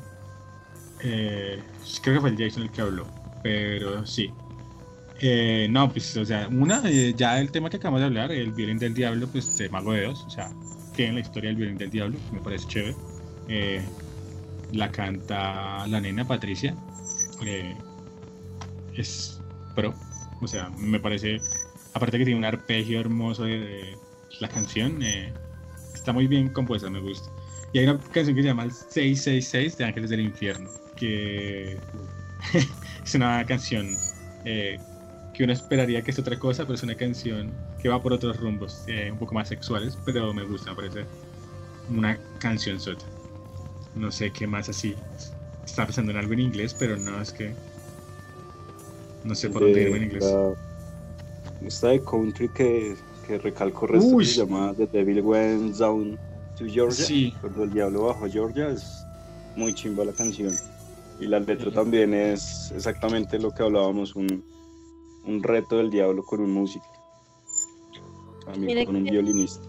creo 2.02 2.16
que 2.16 2.20
fue 2.20 2.36
Jason 2.36 2.64
el 2.64 2.70
que 2.70 2.82
habló, 2.82 3.06
pero 3.42 4.04
sí. 4.04 4.30
Eh, 5.22 5.68
no, 5.70 5.90
pues, 5.90 6.14
o 6.18 6.26
sea, 6.26 6.48
una, 6.48 6.82
ya 7.16 7.40
el 7.40 7.50
tema 7.50 7.70
que 7.70 7.78
acabamos 7.78 8.00
de 8.00 8.06
hablar, 8.06 8.30
el 8.30 8.52
violín 8.52 8.78
del 8.78 8.92
diablo, 8.92 9.26
pues 9.28 9.56
de 9.56 9.70
Mago 9.70 9.94
de 9.94 10.06
Oz, 10.06 10.22
o 10.26 10.30
sea, 10.30 10.50
que 10.94 11.06
en 11.06 11.14
la 11.14 11.20
historia 11.20 11.48
del 11.48 11.56
violín 11.56 11.78
del 11.78 11.88
diablo, 11.88 12.18
me 12.30 12.40
parece 12.40 12.68
chévere. 12.68 12.94
La 14.72 14.90
canta 14.90 15.86
la 15.86 16.00
nena 16.00 16.26
Patricia. 16.26 16.74
eh, 17.44 17.76
es 18.94 19.40
pro, 19.74 19.92
o 20.40 20.46
sea, 20.46 20.70
me 20.78 21.00
parece, 21.00 21.40
aparte 21.94 22.18
que 22.18 22.24
tiene 22.24 22.38
un 22.38 22.44
arpegio 22.44 23.00
hermoso 23.00 23.44
de, 23.44 23.96
la 24.40 24.48
canción, 24.48 25.02
eh, 25.02 25.32
está 25.94 26.12
muy 26.12 26.26
bien 26.26 26.48
compuesta, 26.48 26.88
me 26.90 27.00
gusta. 27.00 27.28
Y 27.72 27.78
hay 27.78 27.86
una 27.86 27.98
canción 27.98 28.36
que 28.36 28.42
se 28.42 28.48
llama 28.48 28.64
el 28.64 28.72
666 28.72 29.78
de 29.78 29.84
Ángeles 29.84 30.10
del 30.10 30.20
Infierno, 30.20 30.70
que 30.96 31.76
es 33.04 33.14
una 33.14 33.44
canción 33.44 33.92
eh, 34.44 34.78
que 35.34 35.44
uno 35.44 35.52
esperaría 35.52 36.02
que 36.02 36.12
es 36.12 36.18
otra 36.18 36.38
cosa, 36.38 36.62
pero 36.64 36.74
es 36.74 36.82
una 36.84 36.94
canción 36.94 37.52
que 37.82 37.88
va 37.88 38.00
por 38.00 38.12
otros 38.12 38.36
rumbos, 38.38 38.84
un 39.10 39.18
poco 39.18 39.34
más 39.34 39.48
sexuales, 39.48 39.98
pero 40.04 40.32
me 40.32 40.44
gusta, 40.44 40.70
me 40.70 40.76
parece 40.76 41.04
una 41.90 42.18
canción 42.38 42.78
sota. 42.78 43.04
No 43.94 44.10
sé 44.10 44.32
qué 44.32 44.46
más 44.46 44.68
así. 44.68 44.96
Estaba 45.64 45.86
pensando 45.86 46.12
en 46.12 46.18
algo 46.18 46.32
en 46.32 46.40
inglés, 46.40 46.74
pero 46.78 46.96
no, 46.96 47.20
es 47.20 47.32
que 47.32 47.54
no 49.24 49.34
sé 49.34 49.50
por 49.50 49.62
dónde 49.62 49.82
irme 49.82 49.96
en 49.98 50.02
inglés. 50.04 50.24
La- 50.24 50.54
esta 51.62 51.88
de 51.88 52.02
country 52.04 52.48
que, 52.50 52.96
que 53.26 53.38
recalco 53.38 53.86
resto 53.86 54.20
se 54.20 54.44
llama 54.44 54.74
The 54.76 54.86
Devil 54.86 55.20
Went 55.22 55.76
Down 55.76 56.18
to 56.58 56.66
Georgia. 56.66 57.06
Sí, 57.06 57.34
Cuando 57.40 57.64
el 57.64 57.70
diablo 57.70 58.02
bajó 58.02 58.26
a 58.26 58.28
Georgia 58.28 58.68
es 58.68 59.04
muy 59.56 59.72
chimba 59.72 60.04
la 60.04 60.12
canción. 60.12 60.52
Y 61.20 61.26
la 61.26 61.38
letra 61.38 61.70
también 61.70 62.12
es 62.12 62.72
exactamente 62.72 63.38
lo 63.38 63.50
que 63.52 63.62
hablábamos, 63.62 64.14
un, 64.16 64.44
un 65.24 65.42
reto 65.42 65.78
del 65.78 65.90
diablo 65.90 66.24
con 66.24 66.40
un 66.40 66.50
músico. 66.52 66.86
También 68.44 68.66
Mire 68.66 68.84
con 68.84 68.96
un 68.96 69.04
violinista. 69.04 69.66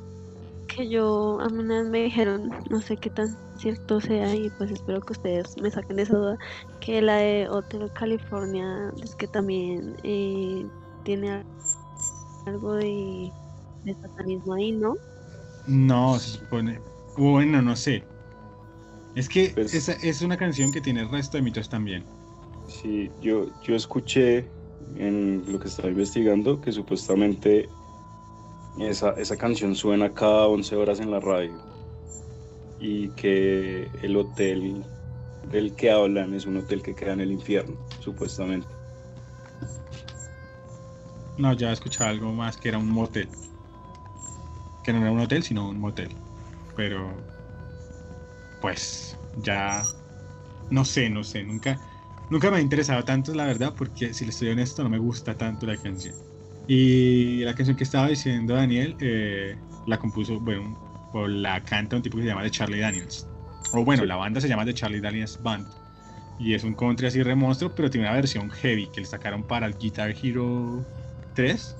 Que 0.76 0.89
yo, 0.89 1.39
a 1.39 1.47
mí 1.49 1.59
una 1.59 1.84
vez 1.84 1.91
me 1.91 2.03
dijeron, 2.03 2.49
no 2.69 2.82
sé 2.82 2.97
qué 2.97 3.09
tan 3.09 3.45
cierto 3.58 4.01
sea, 4.01 4.34
y 4.36 4.49
pues 4.51 4.72
espero 4.72 5.01
que 5.01 5.14
ustedes 5.14 5.56
me 5.62 5.72
saquen 5.72 5.97
de 5.97 6.03
esa 6.03 6.18
duda, 6.18 6.38
que 6.80 7.01
la 7.01 7.18
de 7.18 7.47
Hotel 7.49 7.91
California 7.93 8.91
es 9.03 9.16
que 9.16 9.28
también 9.28 9.95
eh, 10.03 10.66
tiene 11.03 11.32
a- 11.32 11.43
algo 12.45 12.74
de, 12.76 13.32
de 13.84 13.93
satanismo 13.95 14.53
ahí, 14.53 14.72
¿no? 14.74 14.93
no, 15.68 16.20
se 16.20 16.38
supone. 16.38 16.80
Bueno, 17.18 17.62
no 17.62 17.76
sé. 17.76 18.03
Es 19.16 19.30
que 19.30 19.51
Pues- 19.56 19.74
esa 19.74 19.93
es 19.93 20.22
una 20.22 20.38
canción 20.38 20.72
que 20.72 20.82
tiene 20.82 21.01
el 21.01 21.10
resto 21.10 21.38
de 21.38 21.43
mitos 21.43 21.70
también. 21.70 22.03
Sí, 22.68 23.10
yo, 23.22 23.45
yo 23.64 23.76
escuché 23.76 24.47
en 24.97 25.43
lo 25.51 25.60
que 25.60 25.68
estaba 25.68 25.89
investigando 25.89 26.60
que 26.62 26.72
supuestamente 26.72 27.70
esa, 28.80 29.12
esa 29.12 29.38
canción 29.38 29.76
suena 29.76 30.14
cada 30.14 30.47
11 30.47 30.76
horas 30.76 30.99
en 30.99 31.12
la 31.12 31.20
radio 31.20 31.53
y 32.88 33.09
que 33.09 33.89
el 34.03 34.15
hotel 34.15 34.83
del 35.49 35.75
que 35.75 35.89
hablan 35.89 36.36
es 36.36 36.45
un 36.45 36.57
hotel 36.57 36.83
que 36.83 36.93
queda 36.93 37.13
en 37.13 37.21
el 37.21 37.31
infierno, 37.31 37.75
supuestamente. 37.99 38.67
No, 41.39 41.51
ya 41.53 41.71
escuchaba 41.71 42.11
algo 42.11 42.31
más 42.31 42.57
que 42.57 42.69
era 42.69 42.77
un 42.77 42.89
motel. 42.89 43.27
Que 44.83 44.93
no 44.93 45.01
era 45.01 45.11
un 45.11 45.19
hotel, 45.19 45.41
sino 45.41 45.67
un 45.67 45.79
motel. 45.79 46.09
Pero, 46.75 47.11
pues, 48.61 49.17
ya. 49.41 49.81
No 50.69 50.86
sé, 50.86 51.09
no 51.09 51.23
sé. 51.23 51.43
Nunca, 51.43 51.79
nunca 52.29 52.51
me 52.51 52.57
ha 52.57 52.61
interesado 52.61 53.03
tanto, 53.03 53.33
la 53.33 53.45
verdad, 53.45 53.73
porque 53.75 54.13
si 54.13 54.25
le 54.25 54.29
estoy 54.29 54.49
honesto, 54.49 54.83
no 54.83 54.89
me 54.89 54.99
gusta 54.99 55.36
tanto 55.36 55.65
la 55.65 55.75
canción. 55.75 56.13
Y 56.67 57.39
la 57.39 57.55
canción 57.55 57.75
que 57.75 57.83
estaba 57.83 58.07
diciendo 58.09 58.53
Daniel, 58.53 58.95
eh, 58.99 59.57
la 59.88 59.97
compuso, 59.97 60.39
bueno, 60.39 60.84
o 61.16 61.28
la 61.28 61.63
canta 61.63 61.95
un 61.95 62.01
tipo 62.03 62.18
que 62.18 62.24
se 62.24 62.30
llama 62.30 62.43
The 62.43 62.51
Charlie 62.51 62.80
Daniels. 62.80 63.30
O 63.72 63.84
bueno, 63.86 64.03
Sí. 64.03 64.07
la 64.07 64.16
banda 64.18 64.41
se 64.41 64.47
llama 64.49 64.66
The 64.66 64.74
Charlie 64.74 65.01
Daniels 65.01 65.39
Band. 65.41 65.74
Y 66.38 66.53
es 66.53 66.63
un 66.63 66.76
country 66.76 67.07
así 67.07 67.24
remonstruo, 67.24 67.74
pero 67.76 67.89
tiene 67.89 68.07
una 68.07 68.16
versión 68.16 68.49
heavy 68.51 68.91
que 68.91 69.01
le 69.01 69.07
sacaron 69.07 69.45
para 69.47 69.68
el 69.68 69.76
Guitar 69.78 70.13
Hero 70.22 70.89
3 71.34 71.80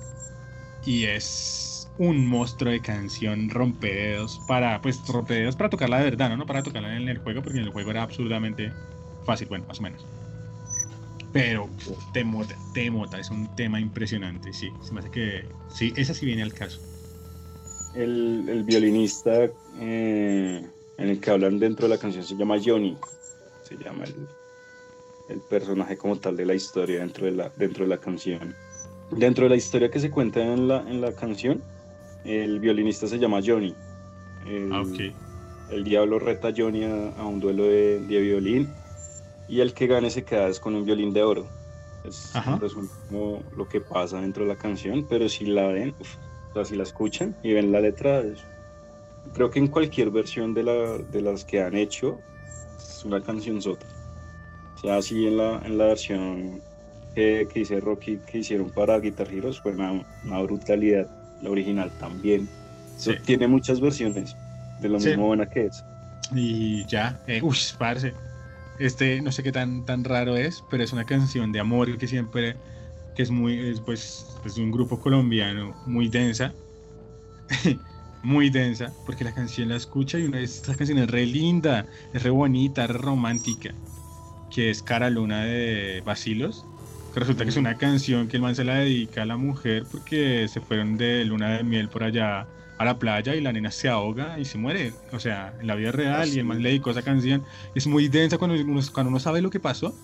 y 0.82 1.04
es 1.06 1.92
un 1.96 2.26
monstruo 2.26 2.72
de 2.72 2.82
canción 2.82 3.50
rompededos 3.50 4.40
para 4.40 4.80
pues 4.82 5.06
rompededos 5.08 5.56
para 5.56 5.70
tocarla 5.70 5.98
de 5.98 6.04
verdad 6.04 6.30
no 6.30 6.36
no 6.38 6.46
para 6.46 6.62
tocarla 6.62 6.96
en 6.96 7.08
el 7.08 7.18
juego 7.18 7.42
porque 7.42 7.58
en 7.58 7.64
el 7.66 7.70
juego 7.72 7.90
era 7.90 8.02
absurdamente 8.02 8.76
fácil 9.22 9.48
bueno 9.48 9.66
más 9.66 9.80
o 9.80 9.84
menos 9.84 10.08
pero 11.32 11.76
temota 12.12 12.56
temota 12.72 13.18
es 13.18 13.30
un 13.30 13.54
tema 13.54 13.80
impresionante 13.80 14.52
sí 14.52 14.76
se 14.80 14.94
me 14.94 15.00
hace 15.00 15.10
que 15.10 15.56
sí 15.68 15.92
esa 15.96 16.14
sí 16.14 16.26
viene 16.26 16.42
al 16.42 16.54
caso 16.54 16.80
El, 17.96 18.48
el 18.48 18.64
violinista 18.64 19.50
eh, 19.80 20.66
en 20.98 21.08
el 21.08 21.20
que 21.20 21.30
hablan 21.30 21.58
dentro 21.58 21.88
de 21.88 21.94
la 21.94 22.00
canción 22.00 22.24
se 22.24 22.36
llama 22.36 22.56
Johnny, 22.62 22.96
se 23.62 23.76
llama 23.76 24.04
el, 24.04 24.28
el 25.30 25.40
personaje 25.40 25.96
como 25.96 26.16
tal 26.16 26.36
de 26.36 26.46
la 26.46 26.54
historia 26.54 27.00
dentro 27.00 27.26
de 27.26 27.32
la, 27.32 27.50
dentro 27.56 27.84
de 27.84 27.90
la 27.90 27.98
canción. 27.98 28.54
Dentro 29.10 29.44
de 29.44 29.50
la 29.50 29.56
historia 29.56 29.90
que 29.90 30.00
se 30.00 30.10
cuenta 30.10 30.40
en 30.40 30.68
la, 30.68 30.80
en 30.88 31.00
la 31.00 31.12
canción, 31.12 31.62
el 32.24 32.60
violinista 32.60 33.06
se 33.06 33.18
llama 33.18 33.40
Johnny. 33.44 33.74
El, 34.46 34.72
ah, 34.72 34.82
ok 34.82 35.14
el 35.70 35.84
diablo 35.84 36.18
reta 36.18 36.48
a 36.48 36.54
Johnny 36.56 36.84
a, 36.84 37.10
a 37.16 37.26
un 37.26 37.40
duelo 37.40 37.64
de, 37.64 38.00
de 38.00 38.20
violín 38.20 38.68
y 39.48 39.60
el 39.60 39.74
que 39.74 39.86
gane 39.86 40.10
se 40.10 40.24
queda 40.24 40.48
es 40.48 40.60
con 40.60 40.74
un 40.74 40.84
violín 40.84 41.12
de 41.12 41.22
oro. 41.22 41.46
Es 42.04 42.32
como 43.08 43.42
lo 43.56 43.68
que 43.68 43.80
pasa 43.80 44.20
dentro 44.20 44.44
de 44.44 44.50
la 44.50 44.56
canción, 44.56 45.06
pero 45.08 45.28
si 45.28 45.46
la 45.46 45.66
ven, 45.68 45.92
uf, 45.98 46.14
sea, 46.56 46.64
si 46.64 46.76
la 46.76 46.82
escuchan 46.82 47.34
y 47.42 47.52
ven 47.52 47.70
la 47.72 47.80
letra, 47.80 48.20
es- 48.20 48.44
creo 49.34 49.50
que 49.50 49.58
en 49.58 49.68
cualquier 49.68 50.10
versión 50.10 50.54
de, 50.54 50.62
la, 50.62 50.98
de 50.98 51.20
las 51.22 51.44
que 51.44 51.62
han 51.62 51.76
hecho, 51.76 52.18
es 52.78 53.04
una 53.04 53.20
canción 53.22 53.60
sota. 53.60 53.86
O 54.76 54.78
sea, 54.80 54.96
así 54.98 55.26
en 55.26 55.36
la, 55.38 55.60
en 55.64 55.78
la 55.78 55.86
versión 55.86 56.60
que, 57.14 57.48
que 57.52 57.60
hice 57.60 57.80
Rocky, 57.80 58.18
que 58.30 58.38
hicieron 58.38 58.70
para 58.70 58.98
Guitar 59.00 59.28
Hero, 59.32 59.52
fue 59.52 59.72
una, 59.72 60.04
una 60.24 60.42
brutalidad. 60.42 61.06
La 61.42 61.50
original 61.50 61.90
también. 61.98 62.48
Sí. 62.96 63.12
Tiene 63.24 63.46
muchas 63.46 63.80
versiones 63.80 64.34
de 64.80 64.88
lo 64.88 64.98
Sí. 65.00 65.08
mismo 65.08 65.26
buena 65.26 65.46
que 65.46 65.66
es. 65.66 65.84
Y 66.34 66.84
ya, 66.86 67.18
eh, 67.26 67.40
uy, 67.42 67.56
parce. 67.78 68.12
Este, 68.78 69.20
no 69.22 69.32
sé 69.32 69.42
qué 69.42 69.52
tan, 69.52 69.84
tan 69.86 70.04
raro 70.04 70.36
es, 70.36 70.62
pero 70.70 70.82
es 70.82 70.92
una 70.92 71.04
canción 71.04 71.52
de 71.52 71.60
amor 71.60 71.96
que 71.98 72.06
siempre, 72.06 72.56
que 73.16 73.22
es 73.22 73.30
muy, 73.30 73.58
es 73.58 73.80
pues, 73.80 74.26
es 74.44 74.54
de 74.54 74.62
un 74.62 74.70
grupo 74.70 75.00
colombiano 75.00 75.74
muy 75.86 76.08
densa. 76.08 76.52
muy 78.22 78.50
densa, 78.50 78.92
porque 79.06 79.24
la 79.24 79.32
canción 79.32 79.68
la 79.68 79.76
escucha 79.76 80.18
y 80.18 80.24
una 80.24 80.38
vez 80.38 80.56
esta 80.56 80.74
canción 80.74 80.98
es 80.98 81.08
re 81.08 81.24
linda, 81.26 81.86
es 82.12 82.22
re 82.22 82.30
bonita, 82.30 82.84
es 82.84 82.90
re 82.90 82.98
romántica, 82.98 83.72
que 84.50 84.70
es 84.70 84.82
Cara 84.82 85.10
Luna 85.10 85.44
de 85.44 86.02
Basilos. 86.04 86.64
Que 87.14 87.20
resulta 87.20 87.44
que 87.44 87.50
es 87.50 87.56
una 87.56 87.78
canción 87.78 88.28
que 88.28 88.36
el 88.36 88.42
man 88.42 88.54
se 88.54 88.64
la 88.64 88.74
dedica 88.74 89.22
a 89.22 89.26
la 89.26 89.36
mujer 89.36 89.84
porque 89.90 90.48
se 90.48 90.60
fueron 90.60 90.98
de 90.98 91.24
luna 91.24 91.56
de 91.56 91.62
miel 91.62 91.88
por 91.88 92.04
allá 92.04 92.46
a 92.78 92.84
la 92.84 92.98
playa 92.98 93.34
y 93.34 93.40
la 93.40 93.52
nena 93.52 93.70
se 93.70 93.88
ahoga 93.88 94.38
y 94.38 94.44
se 94.44 94.58
muere. 94.58 94.92
O 95.12 95.20
sea, 95.20 95.54
en 95.60 95.66
la 95.66 95.76
vida 95.76 95.92
real 95.92 96.28
y 96.28 96.40
el 96.40 96.44
man 96.44 96.62
le 96.62 96.70
dedicó 96.70 96.90
esa 96.90 97.02
canción. 97.02 97.42
Es 97.74 97.86
muy 97.86 98.08
densa 98.08 98.36
cuando 98.36 98.60
uno, 98.60 98.80
cuando 98.92 99.08
uno 99.08 99.20
sabe 99.20 99.40
lo 99.40 99.50
que 99.50 99.60
pasó. 99.60 99.94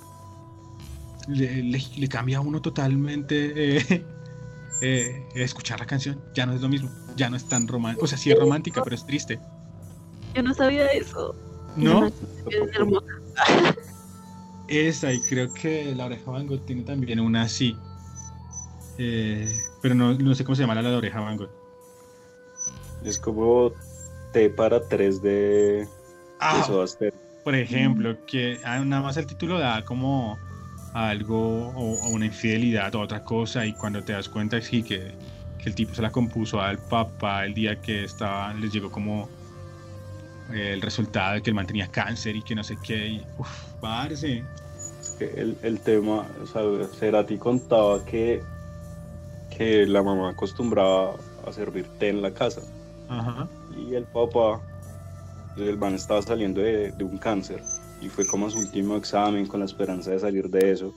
Le, 1.29 1.63
le- 1.63 1.83
le 1.97 2.09
cambia 2.09 2.39
a 2.39 2.41
uno 2.41 2.61
totalmente 2.61 3.79
eh, 3.79 4.05
eh, 4.83 5.29
escuchar 5.35 5.81
la 5.81 5.87
canción. 5.87 6.21
Ya 6.35 6.47
no 6.47 6.53
es 6.55 6.61
lo 6.61 6.69
mismo. 6.69 6.91
Ya 7.17 7.29
no 7.31 7.37
es 7.37 7.49
tan 7.49 7.69
romántica. 7.69 8.05
O 8.05 8.09
sea, 8.09 8.19
sí 8.19 8.31
es 8.31 8.39
romántica, 8.39 8.83
pero 8.83 8.97
es 8.97 9.05
triste. 9.07 9.39
Yo 10.35 10.43
no 10.43 10.55
sabía 10.55 10.87
eso. 10.87 11.35
¿No? 11.77 12.07
Es 12.07 12.15
hermosa. 12.75 13.07
Esa, 14.69 15.13
y 15.13 15.21
creo 15.21 15.53
que 15.53 15.95
la 15.95 16.07
oreja 16.07 16.31
Van 16.31 16.47
Gogh 16.47 16.65
tiene 16.65 16.83
también 16.83 17.21
una 17.21 17.43
así. 17.43 17.77
Eh, 18.99 19.53
pero 19.81 19.95
no, 19.95 20.15
no 20.15 20.35
sé 20.35 20.45
cómo 20.45 20.55
se 20.57 20.63
llama 20.63 20.75
la 20.75 20.83
de 20.83 20.95
oreja 20.97 21.21
Van 21.21 21.37
Gogh. 21.37 21.51
Es 23.05 23.19
como 23.19 23.73
T 24.33 24.49
para 24.51 24.87
3 24.89 25.21
de, 25.21 25.87
Ah, 26.41 26.65
de 27.01 27.13
por 27.45 27.55
ejemplo, 27.55 28.17
que 28.27 28.59
ah, 28.65 28.79
nada 28.85 29.03
más 29.03 29.17
el 29.17 29.27
título 29.27 29.59
da 29.59 29.85
como 29.85 30.39
algo 30.93 31.69
o, 31.71 32.09
una 32.09 32.27
infidelidad 32.27 32.95
o 32.95 33.01
otra 33.01 33.25
cosa 33.25 33.65
y 33.67 33.73
cuando 33.73 34.03
te 34.03 34.13
das 34.13 34.29
cuenta 34.29 34.61
sí 34.61 34.83
que, 34.83 35.13
que 35.59 35.69
el 35.69 35.75
tipo 35.75 35.95
se 35.95 36.03
la 36.03 36.11
compuso 36.11 36.61
al 36.61 36.79
papá 36.79 37.45
el 37.45 37.55
día 37.55 37.81
que 37.81 38.05
estaba 38.05 38.53
les 38.55 38.73
llegó 38.73 38.91
como 38.91 39.29
eh, 40.53 40.73
el 40.75 40.83
resultado 40.83 41.35
de 41.35 41.43
que 41.43 41.51
el 41.51 41.55
man 41.55 41.67
tenía 41.67 41.89
cáncer 41.89 42.37
y 42.37 42.43
que 42.43 42.55
no 42.55 42.63
sé 42.63 42.77
qué 42.83 43.07
y 43.09 43.27
uff, 43.39 43.65
parce. 43.81 44.45
Que 45.19 45.25
el, 45.37 45.57
el 45.63 45.81
tema, 45.81 46.27
o 46.43 46.47
sea, 46.47 46.63
Cerati 46.99 47.39
contaba 47.39 48.05
que, 48.05 48.43
que 49.57 49.87
la 49.87 50.03
mamá 50.03 50.31
acostumbraba 50.31 51.15
a 51.47 51.53
servir 51.53 51.87
té 51.99 52.09
en 52.09 52.23
la 52.23 52.33
casa. 52.33 52.63
Ajá. 53.09 53.49
Y 53.77 53.95
el 53.95 54.05
papá, 54.05 54.61
el 55.57 55.77
man 55.77 55.95
estaba 55.95 56.23
saliendo 56.23 56.61
de, 56.61 56.93
de 56.93 57.05
un 57.05 57.19
cáncer 57.19 57.63
y 58.03 58.09
fue 58.09 58.27
como 58.27 58.51
su 58.51 58.59
último 58.59 58.97
examen 58.97 59.47
con 59.47 59.61
la 59.61 59.67
esperanza 59.67 60.11
de 60.11 60.19
salir 60.19 60.49
de 60.51 60.73
eso. 60.73 60.93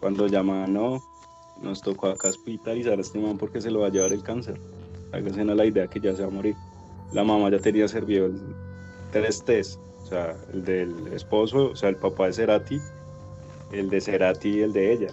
Cuando 0.00 0.26
llaman, 0.28 0.72
no, 0.72 1.02
nos 1.60 1.82
tocó 1.82 2.06
acá 2.06 2.28
hospitalizar 2.28 2.96
a 2.98 3.00
este 3.00 3.18
man 3.18 3.36
porque 3.36 3.60
se 3.60 3.70
lo 3.70 3.80
va 3.80 3.88
a 3.88 3.90
llevar 3.90 4.12
el 4.12 4.22
cáncer. 4.22 4.60
Háganse 5.12 5.40
a 5.40 5.44
la 5.44 5.66
idea 5.66 5.88
que 5.88 6.00
ya 6.00 6.14
se 6.14 6.22
va 6.22 6.28
a 6.28 6.30
morir. 6.30 6.54
La 7.12 7.24
mamá 7.24 7.50
ya 7.50 7.58
tenía 7.58 7.88
servido 7.88 8.26
el 8.26 8.40
tres 9.10 9.42
test, 9.44 9.80
o 10.02 10.06
sea, 10.06 10.36
el 10.52 10.64
del 10.64 11.08
esposo, 11.12 11.70
o 11.70 11.76
sea, 11.76 11.88
el 11.88 11.96
papá 11.96 12.26
de 12.26 12.34
Cerati, 12.34 12.78
el 13.72 13.88
de 13.90 14.00
Cerati 14.00 14.48
y 14.50 14.60
el 14.60 14.72
de 14.72 14.92
ella, 14.92 15.08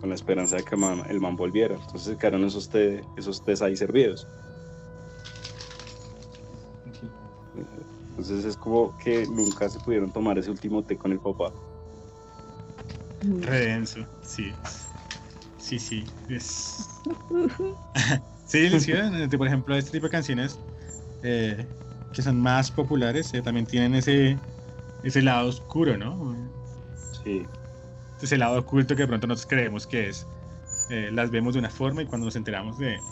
con 0.00 0.08
la 0.08 0.14
esperanza 0.14 0.56
de 0.56 0.62
que 0.64 0.76
man- 0.76 1.02
el 1.10 1.20
man 1.20 1.36
volviera. 1.36 1.74
Entonces 1.74 2.16
quedaron 2.16 2.44
esos, 2.44 2.68
té- 2.70 3.04
esos 3.16 3.44
test 3.44 3.62
ahí 3.62 3.76
servidos. 3.76 4.26
Entonces 8.10 8.44
es 8.44 8.56
como 8.56 8.96
que 8.98 9.26
nunca 9.26 9.68
se 9.68 9.80
pudieron 9.80 10.12
tomar 10.12 10.38
ese 10.38 10.50
último 10.50 10.84
té 10.84 10.96
con 10.98 11.12
el 11.12 11.20
papá. 11.20 11.52
Redenso, 13.22 14.00
sí. 14.22 14.52
Sí, 15.58 15.78
sí. 15.78 16.04
Es... 16.28 17.02
sí, 18.44 18.80
sí, 18.80 18.92
eh, 18.92 19.28
por 19.36 19.46
ejemplo, 19.46 19.76
este 19.76 19.92
tipo 19.92 20.06
de 20.06 20.10
canciones 20.10 20.58
eh, 21.22 21.66
que 22.12 22.22
son 22.22 22.40
más 22.40 22.70
populares 22.70 23.32
eh, 23.34 23.42
también 23.42 23.66
tienen 23.66 23.94
ese, 23.94 24.38
ese 25.02 25.22
lado 25.22 25.48
oscuro, 25.48 25.96
¿no? 25.96 26.34
Sí, 27.24 27.46
Ese 28.20 28.36
lado 28.38 28.58
oculto 28.60 28.94
que 28.96 29.02
de 29.02 29.08
pronto 29.08 29.26
nosotros 29.26 29.48
creemos 29.48 29.86
que 29.86 30.08
es. 30.08 30.26
Eh, 30.88 31.10
las 31.12 31.30
vemos 31.30 31.54
de 31.54 31.60
una 31.60 31.70
forma 31.70 32.02
y 32.02 32.06
cuando 32.06 32.26
nos 32.26 32.36
enteramos 32.36 32.78
de, 32.78 33.04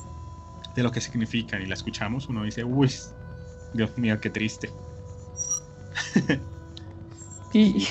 de 0.74 0.82
lo 0.82 0.90
que 0.90 1.01
significan 1.01 1.62
y 1.62 1.66
la 1.66 1.74
escuchamos, 1.74 2.28
uno 2.28 2.44
dice, 2.44 2.64
uy, 2.64 2.90
Dios 3.74 3.96
mío, 3.98 4.18
qué 4.20 4.30
triste. 4.30 4.70
Sí. 7.52 7.86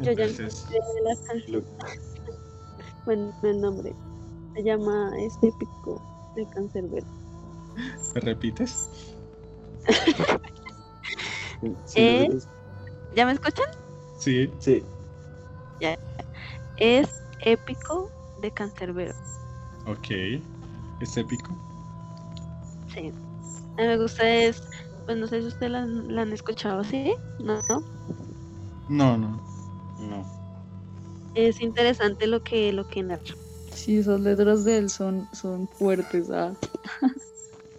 Yo 0.00 0.12
ya 0.12 0.24
Entonces, 0.24 0.66
encontré 0.68 0.78
la 1.04 1.16
canción. 1.26 1.64
lo- 1.78 3.04
Bueno, 3.04 3.32
el 3.42 3.60
nombre. 3.60 3.94
Se 4.54 4.62
llama 4.62 5.12
Este 5.18 5.48
Épico 5.48 6.00
de 6.34 6.46
Cancerbero. 6.46 7.06
¿me 8.14 8.20
repites? 8.20 8.86
sí, 11.86 12.00
¿Eh? 12.00 12.28
¿Ya 13.16 13.26
me 13.26 13.32
escuchan? 13.32 13.66
Sí. 14.18 14.50
sí, 14.60 14.82
Es 16.76 17.08
Épico 17.44 18.10
de 18.40 18.50
Cancerbero. 18.50 19.14
Ok. 19.86 20.40
Es 21.00 21.16
épico. 21.16 21.50
Sí. 22.94 23.12
A 23.78 23.82
mí 23.82 23.88
me 23.88 23.98
gusta 23.98 24.28
es. 24.28 24.60
Pues 25.06 25.18
no 25.18 25.26
sé 25.26 25.40
si 25.40 25.48
ustedes 25.48 25.72
la, 25.72 25.80
han- 25.82 26.14
la 26.14 26.22
han 26.22 26.32
escuchado, 26.32 26.84
¿sí? 26.84 27.12
No, 27.40 27.60
no. 27.68 27.82
No, 28.88 29.16
no. 29.18 29.40
no. 29.98 30.24
Es 31.34 31.60
interesante 31.62 32.26
lo 32.26 32.40
que, 32.40 32.72
lo 32.72 32.84
que 32.84 33.02
narra. 33.02 33.22
Sí, 33.72 33.98
esas 33.98 34.20
letras 34.20 34.64
de 34.64 34.78
él 34.78 34.90
son, 34.90 35.28
son 35.32 35.66
fuertes. 35.68 36.30
ah. 36.30 36.52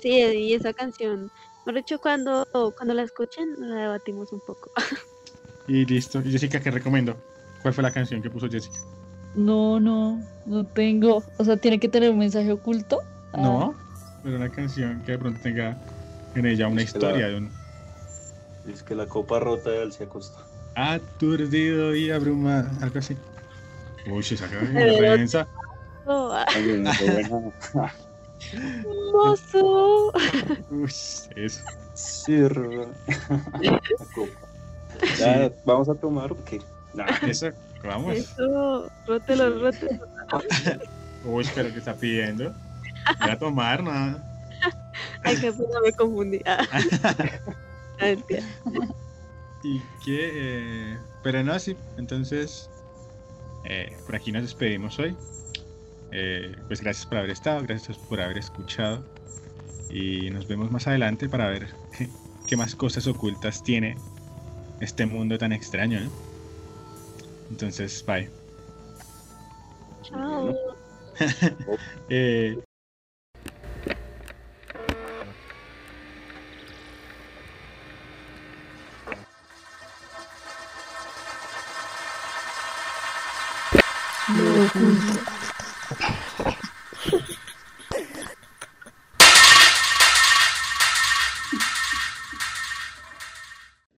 Sí, 0.02 0.10
y 0.20 0.54
esa 0.54 0.74
canción. 0.74 1.32
Por 1.64 1.78
hecho, 1.78 1.98
cuando, 1.98 2.46
cuando 2.76 2.94
la 2.94 3.04
escuchen, 3.04 3.56
la 3.58 3.76
debatimos 3.84 4.34
un 4.34 4.42
poco. 4.42 4.70
Y 5.66 5.86
listo. 5.86 6.20
¿Y 6.20 6.30
Jessica 6.30 6.60
qué 6.60 6.72
recomiendo? 6.72 7.16
¿Cuál 7.62 7.74
fue 7.74 7.84
la 7.84 7.92
canción 7.92 8.22
que 8.22 8.30
puso 8.30 8.50
Jessica? 8.50 8.80
No, 9.34 9.80
no, 9.80 10.20
no 10.46 10.66
tengo. 10.66 11.24
O 11.38 11.44
sea, 11.46 11.56
tiene 11.56 11.80
que 11.80 11.88
tener 11.88 12.12
un 12.12 12.18
mensaje 12.18 12.52
oculto. 12.52 13.00
Ah, 13.32 13.38
No, 13.40 13.74
pero 14.24 14.38
una 14.38 14.50
canción 14.50 15.02
que 15.06 15.12
de 15.14 15.18
pronto 15.20 15.40
tenga 15.42 15.76
en 16.36 16.46
ella 16.46 16.68
una 16.68 16.82
Es 16.82 16.94
que 16.94 17.00
la- 17.00 17.06
historia 17.08 17.28
de 17.28 17.36
un 17.38 17.52
Es 18.68 18.82
que 18.84 18.96
la 18.96 19.06
copa 19.08 19.40
rota 19.40 19.70
de 19.70 19.84
él 19.84 19.92
se 19.92 20.06
acostó. 20.06 20.40
aturdido 20.76 21.96
y 21.96 22.10
abrumado, 22.12 22.70
algo 22.82 23.00
así. 23.00 23.16
Uy, 24.08 24.20
esa 24.22 24.48
canción 24.48 24.72
Pero- 24.74 24.92
es 25.14 25.20
densa. 25.20 25.48
Ah, 26.08 26.46
También 26.52 26.86
es 26.88 27.00
buena. 27.00 27.52
hermoso. 28.52 30.12
Uy, 30.70 30.86
eso. 31.36 31.62
Sirva. 31.94 32.88
La 33.62 33.80
copa. 34.14 34.40
Ya, 35.18 35.52
¿Vamos 35.66 35.90
a 35.90 35.96
tomar 35.96 36.32
o 36.32 36.38
qué? 36.46 36.60
Nah, 36.94 37.06
eso, 37.28 37.50
vamos. 37.84 38.16
Eso, 38.18 38.92
rótelo, 39.08 39.60
rótelo. 39.60 40.00
Uy, 41.26 41.48
pero 41.56 41.72
que 41.72 41.80
está 41.80 41.94
pidiendo. 41.96 42.54
Voy 43.20 43.30
a 43.30 43.40
tomar, 43.40 43.84
nada. 43.84 44.24
Ay, 45.24 45.38
qué 45.38 45.52
pena, 45.52 45.80
me 45.84 45.92
confundí. 45.94 46.40
Ah. 46.46 46.66
Ah. 48.00 48.16
Y 49.64 49.80
que, 50.04 50.32
eh, 50.34 50.98
pero 51.22 51.42
no, 51.44 51.58
sí, 51.58 51.78
entonces, 51.98 52.70
eh, 53.64 53.96
por 54.06 54.16
aquí 54.16 54.32
nos 54.32 54.42
despedimos 54.42 55.00
hoy. 55.00 55.16
Eh, 56.12 56.56
pues 56.68 56.82
gracias 56.82 57.06
por 57.06 57.20
haber 57.20 57.30
estado, 57.30 57.62
gracias 57.64 57.98
por 57.98 58.20
haber 58.20 58.38
escuchado. 58.38 59.06
Y 59.90 60.30
nos 60.32 60.48
vemos 60.48 60.72
más 60.72 60.88
adelante 60.88 61.30
para 61.30 61.48
ver 61.48 61.68
qué 62.48 62.58
más 62.58 62.76
cosas 62.76 63.08
ocultas 63.08 63.64
tiene 63.64 63.96
este 64.82 65.06
mundo 65.06 65.38
tan 65.38 65.54
extraño. 65.54 66.02
¿no? 66.02 66.12
Entonces, 67.50 68.04
bye. 68.06 68.30
Chao. 70.04 70.54
Eh, 72.10 72.58